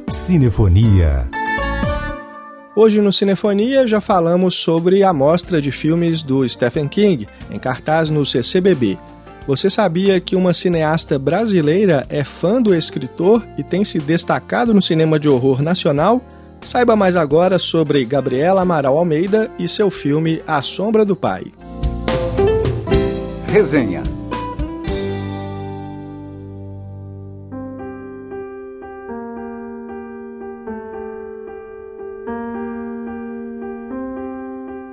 Cinefonia. 0.09 1.29
Hoje 2.75 2.99
no 2.99 3.13
Cinefonia 3.13 3.87
já 3.87 4.01
falamos 4.01 4.55
sobre 4.55 5.03
a 5.03 5.13
mostra 5.13 5.61
de 5.61 5.71
filmes 5.71 6.21
do 6.21 6.45
Stephen 6.45 6.89
King, 6.89 7.25
em 7.49 7.57
cartaz 7.57 8.09
no 8.09 8.25
CCBB. 8.25 8.99
Você 9.47 9.69
sabia 9.69 10.19
que 10.19 10.35
uma 10.35 10.51
cineasta 10.51 11.17
brasileira 11.17 12.05
é 12.09 12.25
fã 12.25 12.61
do 12.61 12.75
escritor 12.75 13.41
e 13.57 13.63
tem 13.63 13.85
se 13.85 13.99
destacado 13.99 14.73
no 14.73 14.81
cinema 14.81 15.17
de 15.17 15.29
horror 15.29 15.61
nacional? 15.61 16.21
Saiba 16.63 16.95
mais 16.95 17.15
agora 17.15 17.59
sobre 17.59 18.05
Gabriela 18.05 18.61
Amaral 18.61 18.97
Almeida 18.97 19.51
e 19.59 19.67
seu 19.67 19.91
filme 19.91 20.41
A 20.47 20.61
Sombra 20.61 21.03
do 21.03 21.15
Pai. 21.15 21.45
Resenha. 23.47 24.01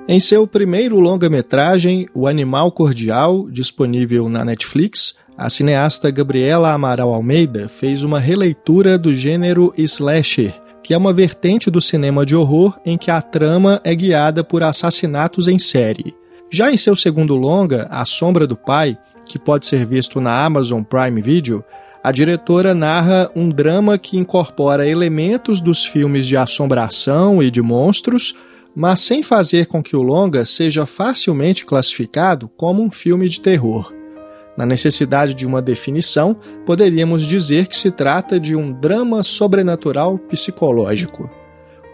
Em 0.07 0.19
seu 0.19 0.45
primeiro 0.45 0.99
longa-metragem, 0.99 2.07
O 2.13 2.27
Animal 2.27 2.69
Cordial, 2.73 3.49
disponível 3.49 4.27
na 4.27 4.43
Netflix, 4.43 5.15
a 5.37 5.49
cineasta 5.49 6.11
Gabriela 6.11 6.73
Amaral 6.73 7.13
Almeida 7.13 7.69
fez 7.69 8.03
uma 8.03 8.19
releitura 8.19 8.97
do 8.97 9.15
gênero 9.15 9.73
slasher 9.77 10.60
que 10.83 10.93
é 10.93 10.97
uma 10.97 11.13
vertente 11.13 11.69
do 11.69 11.79
cinema 11.79 12.25
de 12.25 12.35
horror 12.35 12.79
em 12.85 12.97
que 12.97 13.11
a 13.11 13.21
trama 13.21 13.79
é 13.83 13.93
guiada 13.95 14.43
por 14.43 14.63
assassinatos 14.63 15.47
em 15.47 15.59
série. 15.59 16.15
Já 16.49 16.71
em 16.71 16.77
seu 16.77 16.95
segundo 16.95 17.35
longa, 17.35 17.87
A 17.89 18.05
Sombra 18.05 18.45
do 18.45 18.57
Pai, 18.57 18.97
que 19.27 19.39
pode 19.39 19.65
ser 19.65 19.85
visto 19.85 20.19
na 20.19 20.43
Amazon 20.43 20.83
Prime 20.83 21.21
Video, 21.21 21.63
a 22.03 22.11
diretora 22.11 22.73
narra 22.73 23.29
um 23.35 23.49
drama 23.49 23.97
que 23.97 24.17
incorpora 24.17 24.89
elementos 24.89 25.61
dos 25.61 25.85
filmes 25.85 26.25
de 26.27 26.35
assombração 26.35 27.43
e 27.43 27.51
de 27.51 27.61
monstros, 27.61 28.35
mas 28.75 29.01
sem 29.01 29.21
fazer 29.21 29.67
com 29.67 29.83
que 29.83 29.95
o 29.95 30.01
longa 30.01 30.45
seja 30.45 30.85
facilmente 30.85 31.65
classificado 31.65 32.49
como 32.49 32.81
um 32.81 32.89
filme 32.89 33.29
de 33.29 33.39
terror. 33.39 34.00
Na 34.61 34.67
necessidade 34.67 35.33
de 35.33 35.43
uma 35.43 35.59
definição, 35.59 36.35
poderíamos 36.67 37.25
dizer 37.25 37.65
que 37.65 37.75
se 37.75 37.89
trata 37.89 38.39
de 38.39 38.55
um 38.55 38.71
drama 38.71 39.23
sobrenatural 39.23 40.19
psicológico. 40.19 41.27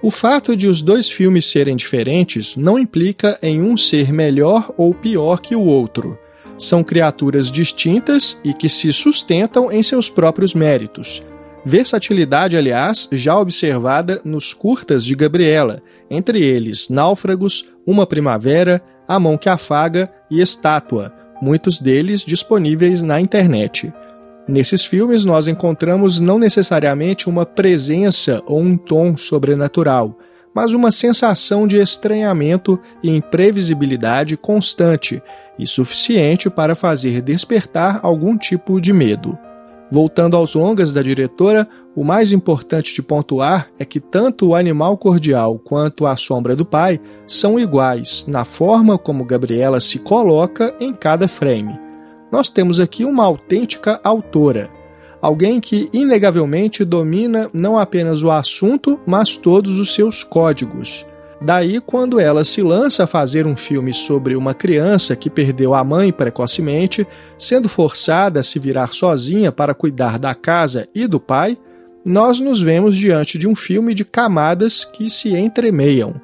O 0.04 0.12
fato 0.12 0.54
de 0.54 0.68
os 0.68 0.82
dois 0.82 1.10
filmes 1.10 1.46
serem 1.46 1.78
diferentes 1.78 2.58
não 2.58 2.78
implica 2.78 3.40
em 3.42 3.62
um 3.62 3.78
ser 3.78 4.12
melhor 4.12 4.70
ou 4.76 4.94
pior 4.94 5.40
que 5.40 5.56
o 5.56 5.62
outro. 5.62 6.20
São 6.58 6.84
criaturas 6.84 7.50
distintas 7.50 8.38
e 8.44 8.54
que 8.54 8.68
se 8.68 8.92
sustentam 8.92 9.72
em 9.72 9.82
seus 9.82 10.10
próprios 10.10 10.54
méritos. 10.54 11.24
Versatilidade, 11.64 12.58
aliás, 12.58 13.08
já 13.14 13.40
observada 13.40 14.20
nos 14.26 14.54
curtas 14.54 15.06
de 15.06 15.16
Gabriela, 15.16 15.82
entre 16.12 16.44
eles 16.44 16.90
Náufragos, 16.90 17.66
Uma 17.86 18.06
Primavera, 18.06 18.84
A 19.08 19.18
Mão 19.18 19.38
que 19.38 19.48
Afaga 19.48 20.12
e 20.30 20.42
Estátua, 20.42 21.17
muitos 21.42 21.80
deles 21.80 22.22
disponíveis 22.22 23.02
na 23.02 23.20
internet. 23.20 23.92
Nesses 24.48 24.86
filmes, 24.86 25.26
nós 25.26 25.48
encontramos 25.48 26.20
não 26.20 26.40
necessariamente 26.40 27.28
uma 27.28 27.46
presença 27.46 28.42
ou 28.46 28.62
um 28.62 28.78
tom 28.78 29.18
sobrenatural, 29.18 30.18
mas 30.54 30.74
uma 30.74 30.92
sensação 30.92 31.68
de 31.68 31.78
estranhamento 31.78 32.80
e 33.04 33.10
imprevisibilidade 33.10 34.38
constante 34.38 35.22
e 35.60 35.68
suficiente 35.68 36.50
para 36.50 36.76
fazer 36.76 37.22
despertar 37.22 38.00
algum 38.02 38.38
tipo 38.38 38.80
de 38.80 38.94
medo. 38.94 39.38
Voltando 39.92 40.36
aos 40.36 40.56
longas 40.56 40.92
da 40.92 41.02
diretora, 41.02 41.68
o 41.98 42.04
mais 42.04 42.32
importante 42.32 42.94
de 42.94 43.02
pontuar 43.02 43.72
é 43.80 43.84
que 43.84 44.00
tanto 44.00 44.50
o 44.50 44.56
animal 44.56 44.96
cordial 45.00 45.58
quanto 45.58 46.06
a 46.06 46.16
sombra 46.16 46.56
do 46.56 46.64
pai 46.64 47.02
são 47.26 47.60
iguais 47.60 48.24
na 48.28 48.46
forma 48.46 49.00
como 49.00 49.26
Gabriela 49.26 49.80
se 49.80 49.98
coloca 49.98 50.76
em 50.80 50.94
cada 50.94 51.28
frame. 51.28 51.76
Nós 52.32 52.52
temos 52.52 52.80
aqui 52.80 53.04
uma 53.04 53.24
autêntica 53.24 54.00
autora, 54.04 54.70
alguém 55.20 55.60
que 55.60 55.90
inegavelmente 55.92 56.86
domina 56.86 57.50
não 57.52 57.80
apenas 57.80 58.22
o 58.22 58.30
assunto, 58.30 59.00
mas 59.04 59.36
todos 59.36 59.80
os 59.80 59.96
seus 59.96 60.24
códigos. 60.24 61.04
Daí, 61.42 61.82
quando 61.82 62.20
ela 62.20 62.44
se 62.44 62.62
lança 62.62 63.06
a 63.06 63.08
fazer 63.08 63.48
um 63.48 63.58
filme 63.58 63.92
sobre 63.92 64.36
uma 64.36 64.54
criança 64.54 65.16
que 65.16 65.32
perdeu 65.32 65.74
a 65.74 65.84
mãe 65.84 66.12
precocemente, 66.12 67.08
sendo 67.40 67.68
forçada 67.68 68.42
a 68.42 68.44
se 68.44 68.60
virar 68.60 68.94
sozinha 68.94 69.52
para 69.52 69.74
cuidar 69.74 70.20
da 70.20 70.36
casa 70.36 70.88
e 70.94 71.08
do 71.08 71.20
pai, 71.20 71.58
nós 72.08 72.40
nos 72.40 72.62
vemos 72.62 72.96
diante 72.96 73.38
de 73.38 73.48
um 73.48 73.56
filme 73.56 73.94
de 73.94 74.04
camadas 74.04 74.86
que 74.86 75.10
se 75.10 75.36
entremeiam. 75.36 76.16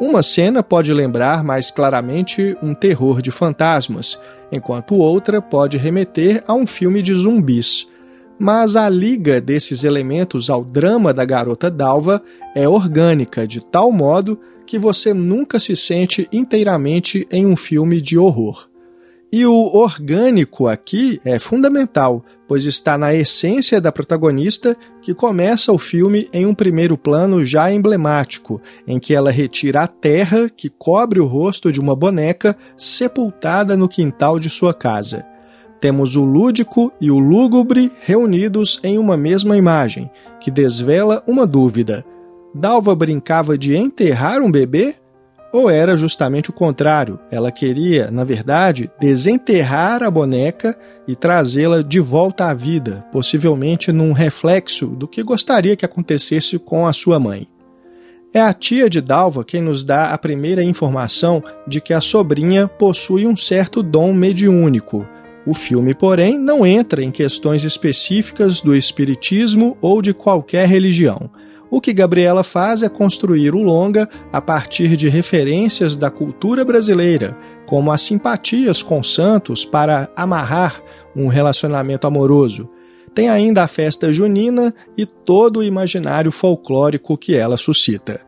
Uma 0.00 0.22
cena 0.22 0.62
pode 0.62 0.92
lembrar 0.92 1.42
mais 1.42 1.70
claramente 1.70 2.56
um 2.62 2.72
terror 2.72 3.20
de 3.20 3.30
fantasmas, 3.30 4.18
enquanto 4.50 4.94
outra 4.94 5.42
pode 5.42 5.76
remeter 5.76 6.42
a 6.46 6.54
um 6.54 6.66
filme 6.66 7.02
de 7.02 7.14
zumbis 7.14 7.86
mas 8.38 8.76
a 8.76 8.88
liga 8.88 9.40
desses 9.40 9.82
elementos 9.82 10.48
ao 10.48 10.62
drama 10.64 11.12
da 11.12 11.24
garota 11.24 11.70
Dalva 11.70 12.22
é 12.54 12.68
orgânica 12.68 13.46
de 13.46 13.64
tal 13.64 13.90
modo 13.90 14.38
que 14.64 14.78
você 14.78 15.12
nunca 15.12 15.58
se 15.58 15.74
sente 15.74 16.28
inteiramente 16.30 17.26
em 17.32 17.46
um 17.46 17.56
filme 17.56 18.00
de 18.00 18.16
horror. 18.16 18.68
E 19.30 19.44
o 19.44 19.52
orgânico 19.52 20.66
aqui 20.66 21.20
é 21.22 21.38
fundamental, 21.38 22.24
pois 22.46 22.64
está 22.64 22.96
na 22.96 23.14
essência 23.14 23.78
da 23.78 23.92
protagonista, 23.92 24.74
que 25.02 25.12
começa 25.12 25.70
o 25.70 25.78
filme 25.78 26.30
em 26.32 26.46
um 26.46 26.54
primeiro 26.54 26.96
plano 26.96 27.44
já 27.44 27.70
emblemático, 27.70 28.58
em 28.86 28.98
que 28.98 29.14
ela 29.14 29.30
retira 29.30 29.82
a 29.82 29.86
terra 29.86 30.48
que 30.48 30.70
cobre 30.70 31.20
o 31.20 31.26
rosto 31.26 31.70
de 31.70 31.78
uma 31.78 31.94
boneca 31.94 32.56
sepultada 32.74 33.76
no 33.76 33.86
quintal 33.86 34.38
de 34.38 34.48
sua 34.48 34.72
casa. 34.72 35.26
Temos 35.78 36.16
o 36.16 36.24
lúdico 36.24 36.90
e 36.98 37.10
o 37.10 37.18
lúgubre 37.18 37.92
reunidos 38.00 38.80
em 38.82 38.98
uma 38.98 39.16
mesma 39.16 39.58
imagem, 39.58 40.10
que 40.40 40.50
desvela 40.50 41.22
uma 41.26 41.46
dúvida. 41.46 42.02
Dalva 42.54 42.94
brincava 42.94 43.58
de 43.58 43.76
enterrar 43.76 44.40
um 44.40 44.50
bebê? 44.50 44.96
Ou 45.50 45.70
era 45.70 45.96
justamente 45.96 46.50
o 46.50 46.52
contrário? 46.52 47.18
Ela 47.30 47.50
queria, 47.50 48.10
na 48.10 48.22
verdade, 48.22 48.90
desenterrar 49.00 50.02
a 50.02 50.10
boneca 50.10 50.78
e 51.06 51.16
trazê-la 51.16 51.82
de 51.82 52.00
volta 52.00 52.46
à 52.46 52.54
vida, 52.54 53.04
possivelmente 53.10 53.90
num 53.90 54.12
reflexo 54.12 54.86
do 54.88 55.08
que 55.08 55.22
gostaria 55.22 55.74
que 55.74 55.86
acontecesse 55.86 56.58
com 56.58 56.86
a 56.86 56.92
sua 56.92 57.18
mãe. 57.18 57.48
É 58.32 58.40
a 58.40 58.52
tia 58.52 58.90
de 58.90 59.00
Dalva 59.00 59.42
quem 59.42 59.62
nos 59.62 59.84
dá 59.84 60.10
a 60.12 60.18
primeira 60.18 60.62
informação 60.62 61.42
de 61.66 61.80
que 61.80 61.94
a 61.94 62.00
sobrinha 62.00 62.68
possui 62.68 63.26
um 63.26 63.34
certo 63.34 63.82
dom 63.82 64.12
mediúnico. 64.12 65.06
O 65.46 65.54
filme, 65.54 65.94
porém, 65.94 66.38
não 66.38 66.66
entra 66.66 67.02
em 67.02 67.10
questões 67.10 67.64
específicas 67.64 68.60
do 68.60 68.76
espiritismo 68.76 69.78
ou 69.80 70.02
de 70.02 70.12
qualquer 70.12 70.68
religião. 70.68 71.30
O 71.70 71.80
que 71.80 71.92
Gabriela 71.92 72.42
faz 72.42 72.82
é 72.82 72.88
construir 72.88 73.54
o 73.54 73.62
longa 73.62 74.08
a 74.32 74.40
partir 74.40 74.96
de 74.96 75.08
referências 75.08 75.96
da 75.96 76.10
cultura 76.10 76.64
brasileira, 76.64 77.36
como 77.66 77.92
as 77.92 78.00
simpatias 78.00 78.82
com 78.82 79.02
santos 79.02 79.64
para 79.64 80.08
amarrar 80.16 80.82
um 81.14 81.28
relacionamento 81.28 82.06
amoroso. 82.06 82.70
Tem 83.14 83.28
ainda 83.28 83.62
a 83.62 83.68
festa 83.68 84.12
junina 84.12 84.74
e 84.96 85.04
todo 85.04 85.58
o 85.58 85.64
imaginário 85.64 86.30
folclórico 86.30 87.16
que 87.18 87.34
ela 87.34 87.56
suscita. 87.56 88.20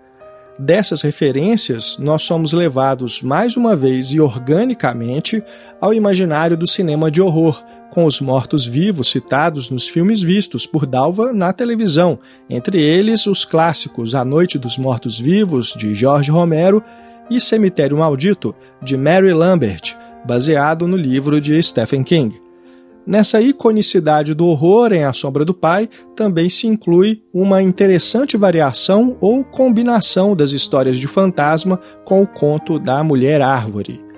Dessas 0.59 1.01
referências, 1.01 1.97
nós 1.99 2.20
somos 2.22 2.53
levados 2.53 3.22
mais 3.22 3.57
uma 3.57 3.74
vez 3.74 4.09
e 4.12 4.20
organicamente 4.20 5.43
ao 5.80 5.95
imaginário 5.95 6.55
do 6.55 6.66
cinema 6.66 7.11
de 7.11 7.22
horror, 7.22 7.64
com 7.91 8.05
os 8.05 8.20
mortos-vivos 8.20 9.11
citados 9.11 9.70
nos 9.70 9.88
filmes 9.88 10.22
vistos 10.22 10.66
por 10.66 10.86
Dalva 10.86 11.32
na 11.32 11.53
televisão, 11.53 12.18
entre 12.49 12.82
eles 12.82 13.26
os 13.26 13.45
clássicos 13.45 14.14
A 14.14 14.24
Noite 14.24 14.59
dos 14.59 14.78
Mortos-Vivos, 14.78 15.74
de 15.76 15.95
George 15.95 16.30
Romero, 16.30 16.82
e 17.30 17.41
Cemitério 17.41 17.97
Maldito, 17.97 18.55
de 18.82 18.97
Mary 18.97 19.32
Lambert, 19.32 19.97
baseado 20.24 20.86
no 20.86 20.97
livro 20.97 21.41
de 21.41 21.62
Stephen 21.62 22.03
King. 22.03 22.41
Nessa 23.07 23.41
iconicidade 23.41 24.34
do 24.34 24.47
horror 24.47 24.93
em 24.93 25.05
A 25.05 25.12
Sombra 25.12 25.45
do 25.45 25.55
Pai 25.55 25.88
também 26.14 26.51
se 26.51 26.66
inclui 26.66 27.22
uma 27.32 27.62
interessante 27.62 28.36
variação 28.36 29.16
ou 29.20 29.43
combinação 29.43 30.36
das 30.36 30.53
histórias 30.53 30.99
de 30.99 31.07
fantasma 31.07 31.80
com 32.05 32.22
o 32.22 32.26
conto 32.26 32.78
da 32.78 33.03
Mulher 33.03 33.41
Árvore. 33.41 34.09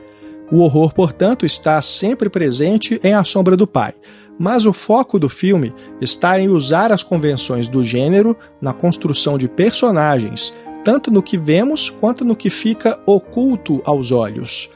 O 0.53 0.59
horror, 0.59 0.93
portanto, 0.93 1.47
está 1.47 1.81
sempre 1.81 2.29
presente 2.29 3.01
em 3.03 3.15
A 3.15 3.25
Sombra 3.25 3.57
do 3.57 3.67
Pai, 3.67 3.95
mas 4.39 4.67
o 4.67 4.73
foco 4.75 5.19
do 5.19 5.31
filme 5.31 5.73
está 5.99 6.39
em 6.39 6.51
usar 6.51 6.93
as 6.93 7.03
convenções 7.03 7.69
do 7.69 7.83
gênero 7.83 8.37
na 8.61 8.75
construção 8.75 9.39
de 9.39 9.49
personagens, 9.49 10.53
tanto 10.85 11.11
no 11.11 11.23
que 11.23 11.39
vemos 11.39 11.89
quanto 11.89 12.23
no 12.23 12.37
que 12.37 12.51
fica 12.51 13.01
oculto 13.07 13.81
aos 13.87 14.13
olhos. 14.13 14.69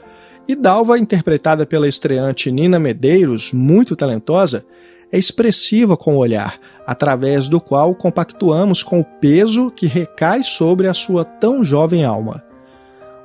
E 0.47 0.55
Dalva, 0.55 0.97
interpretada 0.97 1.63
pela 1.63 1.87
estreante 1.87 2.51
Nina 2.51 2.79
Medeiros, 2.79 3.53
muito 3.53 3.95
talentosa, 3.95 4.65
é 5.11 5.19
expressiva 5.19 5.95
com 5.95 6.15
o 6.15 6.19
olhar, 6.19 6.59
através 6.87 7.47
do 7.47 7.61
qual 7.61 7.93
compactuamos 7.93 8.81
com 8.81 8.99
o 8.99 9.05
peso 9.05 9.69
que 9.69 9.85
recai 9.85 10.41
sobre 10.41 10.87
a 10.87 10.93
sua 10.95 11.23
tão 11.23 11.63
jovem 11.63 12.03
alma. 12.03 12.46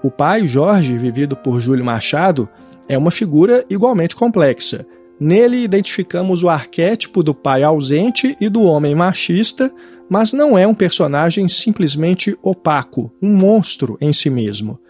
O 0.02 0.10
pai, 0.10 0.46
Jorge, 0.46 0.98
vivido 0.98 1.36
por 1.36 1.60
Júlio 1.60 1.84
Machado, 1.84 2.48
é 2.88 2.98
uma 2.98 3.12
figura 3.12 3.64
igualmente 3.70 4.16
complexa. 4.16 4.84
Nele 5.20 5.58
identificamos 5.58 6.42
o 6.42 6.48
arquétipo 6.48 7.22
do 7.22 7.32
pai 7.32 7.62
ausente 7.62 8.36
e 8.40 8.48
do 8.48 8.62
homem 8.62 8.94
machista, 8.94 9.72
mas 10.10 10.32
não 10.32 10.58
é 10.58 10.66
um 10.66 10.74
personagem 10.74 11.48
simplesmente 11.48 12.36
opaco, 12.42 13.12
um 13.22 13.32
monstro 13.32 13.96
em 14.00 14.12
si 14.12 14.28
mesmo. 14.28 14.80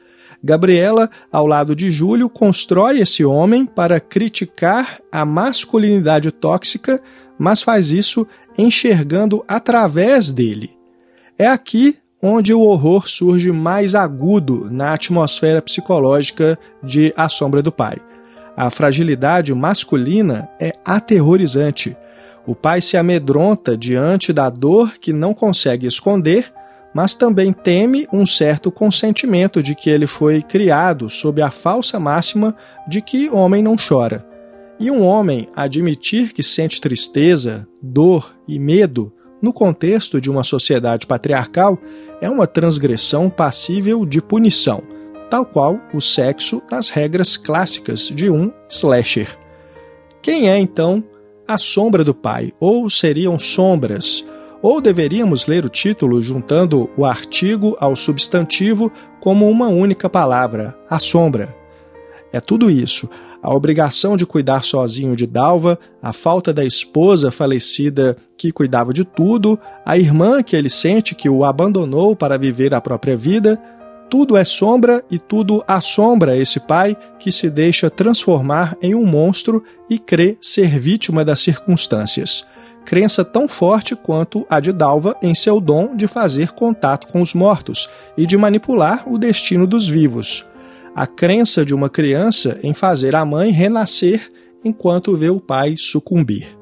Gabriela, 0.43 1.11
ao 1.31 1.47
lado 1.47 1.77
de 1.77 1.91
Júlio, 1.91 2.31
constrói 2.31 2.99
esse 2.99 3.25
homem 3.25 3.67
para 3.67 4.01
criticar 4.01 5.01
a 5.13 5.25
masculinidade 5.27 6.33
tóxica, 6.33 7.01
mas 7.39 7.61
faz 7.61 7.93
isso 7.93 8.27
enxergando 8.57 9.45
através 9.47 10.33
dele. 10.33 10.71
É 11.39 11.47
aqui 11.47 11.99
onde 12.23 12.55
o 12.55 12.61
horror 12.61 13.09
surge 13.09 13.51
mais 13.51 13.97
agudo 13.97 14.69
na 14.71 14.95
atmosfera 14.95 15.61
psicológica 15.61 16.57
de 16.81 17.13
A 17.17 17.29
Sombra 17.29 17.61
do 17.61 17.73
Pai. 17.73 17.99
A 18.57 18.71
fragilidade 18.71 19.53
masculina 19.53 20.49
é 20.61 20.73
aterrorizante. 20.85 21.97
O 22.47 22.55
pai 22.55 22.81
se 22.81 22.97
amedronta 22.97 23.77
diante 23.77 24.33
da 24.33 24.49
dor 24.49 24.99
que 24.99 25.13
não 25.13 25.35
consegue 25.35 25.87
esconder, 25.87 26.53
mas 26.95 27.15
também 27.15 27.53
teme 27.53 28.07
um 28.13 28.27
certo 28.27 28.71
consentimento 28.71 29.63
de 29.63 29.75
que 29.75 29.91
ele 29.91 30.07
foi 30.07 30.43
criado 30.43 31.09
sob 31.09 31.43
a 31.43 31.51
falsa 31.51 31.99
máxima 31.99 32.55
de 32.87 33.01
que 33.01 33.31
homem 33.31 33.63
não 33.63 33.75
chora. 33.77 34.25
E 34.79 34.91
um 34.91 35.03
homem 35.03 35.49
admitir 35.57 36.33
que 36.33 36.43
sente 36.43 36.81
tristeza, 36.81 37.67
dor 37.81 38.35
e 38.47 38.59
medo 38.59 39.13
no 39.41 39.53
contexto 39.53 40.21
de 40.21 40.31
uma 40.31 40.45
sociedade 40.45 41.07
patriarcal 41.07 41.79
é 42.23 42.31
uma 42.31 42.47
transgressão 42.47 43.29
passível 43.29 44.07
de 44.07 44.23
punição, 44.23 44.81
tal 45.29 45.45
qual 45.45 45.81
o 45.93 46.01
sexo 46.01 46.63
nas 46.71 46.89
regras 46.89 47.37
clássicas 47.37 48.07
de 48.07 48.31
um 48.31 48.53
slasher. 48.71 49.37
Quem 50.23 50.49
é 50.49 50.57
então 50.57 51.03
a 51.49 51.59
sombra 51.59 52.05
do 52.05 52.15
pai? 52.15 52.53
Ou 52.61 52.89
seriam 52.89 53.41
sombras? 53.41 54.25
Ou 54.63 54.81
deveríamos 54.81 55.49
ler 55.49 55.65
o 55.65 55.69
título 55.69 56.23
juntando 56.23 56.89
o 56.97 57.05
artigo 57.05 57.77
ao 57.81 57.97
substantivo 57.97 58.93
como 59.21 59.51
uma 59.51 59.67
única 59.67 60.09
palavra, 60.09 60.79
a 60.89 61.01
sombra? 61.01 61.53
É 62.33 62.41
tudo 62.41 62.71
isso 62.71 63.11
a 63.43 63.53
obrigação 63.53 64.17
de 64.17 64.25
cuidar 64.25 64.63
sozinho 64.63 65.17
de 65.17 65.27
Dalva, 65.27 65.79
a 66.01 66.13
falta 66.13 66.53
da 66.53 66.65
esposa 66.65 67.33
falecida 67.33 68.17
que 68.37 68.53
cuidava 68.53 68.93
de 68.93 69.05
tudo, 69.05 69.59
a 69.85 69.99
irmã 69.99 70.43
que 70.43 70.55
ele 70.55 70.71
sente 70.71 71.15
que 71.15 71.29
o 71.29 71.45
abandonou 71.45 72.15
para 72.15 72.39
viver 72.39 72.73
a 72.73 72.81
própria 72.81 73.17
vida, 73.17 73.61
tudo 74.09 74.37
é 74.37 74.45
sombra 74.45 75.03
e 75.11 75.19
tudo 75.19 75.65
assombra 75.67 76.37
esse 76.37 76.61
pai 76.61 76.97
que 77.19 77.33
se 77.33 77.51
deixa 77.51 77.91
transformar 77.91 78.77
em 78.81 78.95
um 78.95 79.05
monstro 79.05 79.65
e 79.91 79.99
crê 79.99 80.37
ser 80.41 80.79
vítima 80.79 81.25
das 81.25 81.41
circunstâncias. 81.41 82.47
Crença 82.85 83.25
tão 83.25 83.49
forte 83.49 83.97
quanto 83.97 84.47
a 84.51 84.61
de 84.61 84.73
Dalva 84.73 85.17
em 85.23 85.35
seu 85.35 85.61
dom 85.61 85.97
de 85.97 86.07
fazer 86.07 86.53
contato 86.53 87.11
com 87.11 87.23
os 87.23 87.33
mortos 87.33 87.89
e 88.17 88.27
de 88.27 88.37
manipular 88.37 89.05
o 89.09 89.19
destino 89.19 89.67
dos 89.67 89.89
vivos 89.89 90.45
a 90.95 91.07
crença 91.07 91.65
de 91.65 91.75
uma 91.75 91.89
criança 91.89 92.59
em 92.63 92.75
fazer 92.75 93.15
a 93.15 93.25
mãe 93.25 93.51
renascer 93.51 94.31
enquanto 94.65 95.17
vê 95.17 95.31
o 95.31 95.41
pai 95.41 95.75
sucumbir. 95.77 96.57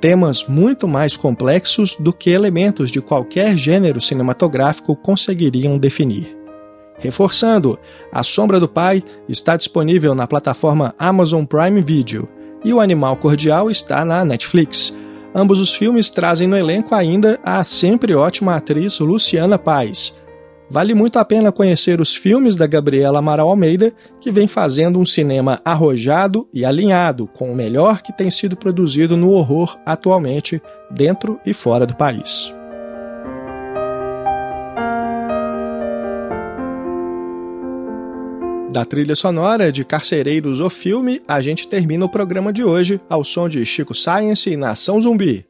Temas 0.00 0.46
muito 0.46 0.88
mais 0.88 1.16
complexos 1.16 1.96
do 1.96 2.12
que 2.12 2.30
elementos 2.30 2.90
de 2.90 3.00
qualquer 3.00 3.56
gênero 3.56 4.00
cinematográfico 4.00 4.96
conseguiriam 4.96 5.78
definir. 5.78 6.36
Reforçando, 6.98 7.78
A 8.12 8.22
Sombra 8.22 8.60
do 8.60 8.68
Pai 8.68 9.02
está 9.28 9.56
disponível 9.56 10.14
na 10.14 10.26
plataforma 10.26 10.94
Amazon 10.98 11.44
Prime 11.44 11.80
Video 11.82 12.28
e 12.62 12.72
O 12.72 12.80
Animal 12.80 13.16
Cordial 13.16 13.70
está 13.70 14.04
na 14.04 14.24
Netflix. 14.24 14.94
Ambos 15.34 15.58
os 15.58 15.72
filmes 15.72 16.10
trazem 16.10 16.46
no 16.46 16.56
elenco 16.56 16.94
ainda 16.94 17.38
a 17.42 17.64
sempre 17.64 18.14
ótima 18.14 18.54
atriz 18.54 18.98
Luciana 18.98 19.58
Paz, 19.58 20.14
Vale 20.70 20.94
muito 20.94 21.18
a 21.18 21.24
pena 21.24 21.50
conhecer 21.50 22.00
os 22.00 22.14
filmes 22.14 22.54
da 22.54 22.64
Gabriela 22.64 23.18
Amaral 23.18 23.48
Almeida, 23.48 23.92
que 24.20 24.30
vem 24.30 24.46
fazendo 24.46 25.00
um 25.00 25.04
cinema 25.04 25.60
arrojado 25.64 26.48
e 26.54 26.64
alinhado 26.64 27.26
com 27.26 27.50
o 27.50 27.56
melhor 27.56 28.02
que 28.02 28.12
tem 28.12 28.30
sido 28.30 28.56
produzido 28.56 29.16
no 29.16 29.30
horror 29.30 29.76
atualmente, 29.84 30.62
dentro 30.88 31.40
e 31.44 31.52
fora 31.52 31.84
do 31.84 31.96
país. 31.96 32.54
Da 38.72 38.84
trilha 38.84 39.16
sonora 39.16 39.72
de 39.72 39.84
Carcereiros 39.84 40.60
o 40.60 40.70
Filme, 40.70 41.20
a 41.26 41.40
gente 41.40 41.66
termina 41.66 42.04
o 42.04 42.08
programa 42.08 42.52
de 42.52 42.62
hoje 42.62 43.00
ao 43.08 43.24
som 43.24 43.48
de 43.48 43.66
Chico 43.66 43.92
Science 43.96 44.48
e 44.48 44.56
Nação 44.56 45.00
Zumbi. 45.00 45.49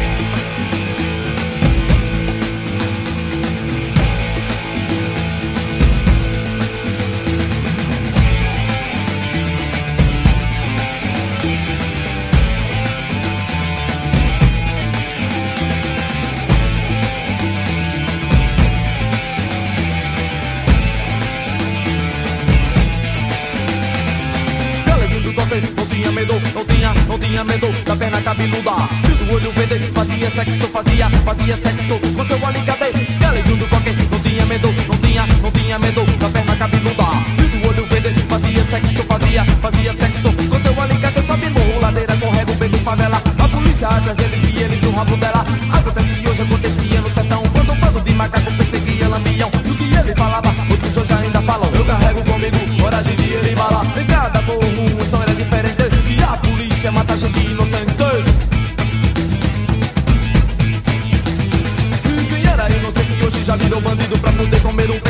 Cabeluda. 28.31 28.71
Do 29.19 29.33
olho 29.35 29.51
verde, 29.51 29.91
fazia 29.93 30.29
sexo, 30.31 30.67
fazia, 30.67 31.09
fazia 31.09 31.57
sexo. 31.57 31.99
Com 32.15 32.25
seu 32.25 32.45
alicate, 32.45 32.91
galinho 33.19 33.57
do 33.57 33.67
coque 33.67 33.91
Não 33.91 34.19
tinha 34.19 34.45
medo, 34.45 34.73
não 34.87 34.97
tinha, 34.97 35.27
não 35.41 35.51
tinha 35.51 35.79
medo. 35.79 36.05
Da 36.17 36.29
perna 36.29 36.55
cabeluda. 36.55 37.03
Do 37.51 37.67
olho 37.67 37.85
verde, 37.87 38.21
fazia 38.29 38.63
sexo, 38.63 39.03
fazia, 39.03 39.45
fazia 39.61 39.93
sexo. 39.93 40.33
Com 40.49 40.63
seu 40.63 40.81
alicate, 40.81 41.21
sobe 41.23 41.49
morro, 41.49 41.81
ladeira, 41.81 42.15
correga, 42.17 42.53
beco, 42.53 42.77
favela. 42.77 43.21
A 43.37 43.47
polícia 43.49 43.87
atrás 43.87 44.17
deles 44.17 44.43
e 44.53 44.63
eles 44.63 44.81
no 44.81 44.91
rabo 44.91 45.17
dela 45.17 45.30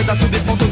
pedaço 0.02 0.28
de 0.30 0.40
ponto 0.40 0.66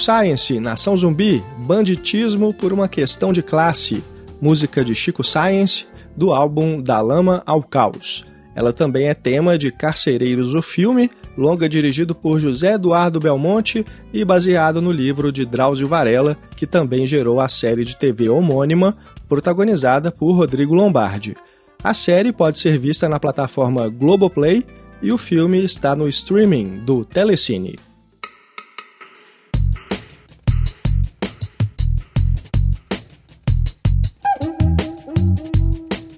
Science, 0.00 0.58
Nação 0.58 0.96
Zumbi, 0.96 1.44
Banditismo 1.58 2.54
por 2.54 2.72
uma 2.72 2.88
Questão 2.88 3.32
de 3.32 3.42
Classe, 3.42 4.02
música 4.40 4.84
de 4.84 4.94
Chico 4.94 5.22
Science, 5.22 5.86
do 6.16 6.32
álbum 6.32 6.82
Da 6.82 7.00
Lama 7.00 7.42
ao 7.46 7.62
Caos. 7.62 8.24
Ela 8.54 8.72
também 8.72 9.08
é 9.08 9.14
tema 9.14 9.56
de 9.56 9.70
Carcereiros 9.70 10.54
o 10.54 10.62
Filme, 10.62 11.10
longa 11.36 11.68
dirigido 11.68 12.14
por 12.14 12.40
José 12.40 12.72
Eduardo 12.72 13.20
Belmonte 13.20 13.84
e 14.12 14.24
baseado 14.24 14.82
no 14.82 14.90
livro 14.90 15.30
de 15.30 15.46
Drauzio 15.46 15.86
Varela, 15.86 16.36
que 16.56 16.66
também 16.66 17.06
gerou 17.06 17.40
a 17.40 17.48
série 17.48 17.84
de 17.84 17.96
TV 17.96 18.28
homônima, 18.28 18.96
protagonizada 19.28 20.10
por 20.10 20.32
Rodrigo 20.32 20.74
Lombardi. 20.74 21.36
A 21.82 21.94
série 21.94 22.32
pode 22.32 22.58
ser 22.58 22.78
vista 22.78 23.08
na 23.08 23.20
plataforma 23.20 23.88
Globoplay 23.88 24.64
e 25.02 25.12
o 25.12 25.18
filme 25.18 25.64
está 25.64 25.94
no 25.94 26.08
streaming 26.08 26.80
do 26.84 27.04
Telecine. 27.04 27.89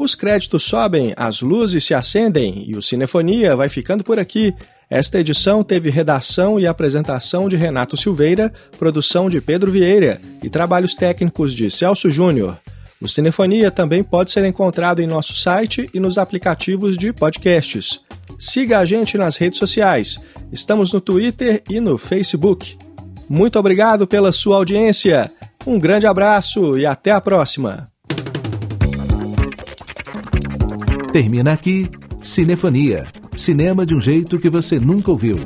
Os 0.03 0.17
créditos 0.17 0.65
sobem, 0.65 1.15
as 1.17 1.43
luzes 1.43 1.85
se 1.85 1.95
acendem 1.95 2.65
e 2.67 2.75
o 2.75 2.83
Cinefonia 2.83 3.55
vai 3.55 3.69
ficando 3.69 4.03
por 4.03 4.19
aqui. 4.19 4.53
Esta 4.91 5.21
edição 5.21 5.63
teve 5.63 5.91
redação 5.91 6.59
e 6.59 6.67
apresentação 6.67 7.49
de 7.49 7.55
Renato 7.55 7.97
Silveira, 7.97 8.53
produção 8.77 9.31
de 9.31 9.41
Pedro 9.41 9.71
Vieira 9.71 10.21
e 10.43 10.51
trabalhos 10.51 10.97
técnicos 10.97 11.55
de 11.55 11.71
Celso 11.71 12.11
Júnior. 12.11 12.59
O 13.01 13.09
Cinefonia 13.09 13.71
também 13.71 14.03
pode 14.03 14.33
ser 14.33 14.45
encontrado 14.45 15.01
em 15.01 15.07
nosso 15.07 15.37
site 15.37 15.89
e 15.95 16.01
nos 16.01 16.19
aplicativos 16.19 16.99
de 16.99 17.13
podcasts. 17.13 18.01
Siga 18.41 18.81
a 18.81 18.85
gente 18.85 19.17
nas 19.17 19.37
redes 19.37 19.61
sociais. 19.61 20.19
Estamos 20.51 20.93
no 20.93 21.01
Twitter 21.01 21.63
e 21.71 21.79
no 21.79 21.97
Facebook. 21.97 22.77
Muito 23.29 23.57
obrigado 23.57 24.05
pela 24.05 24.33
sua 24.33 24.57
audiência. 24.57 25.31
Um 25.65 25.79
grande 25.79 26.09
abraço 26.09 26.77
e 26.77 26.85
até 26.85 27.13
a 27.13 27.21
próxima. 27.21 27.92
Termina 31.13 31.53
aqui 31.53 31.91
Cinefonia. 32.23 33.05
Cinema 33.37 33.85
de 33.85 33.95
um 33.95 34.01
jeito 34.01 34.39
que 34.39 34.49
você 34.49 34.79
nunca 34.79 35.11
ouviu. 35.11 35.37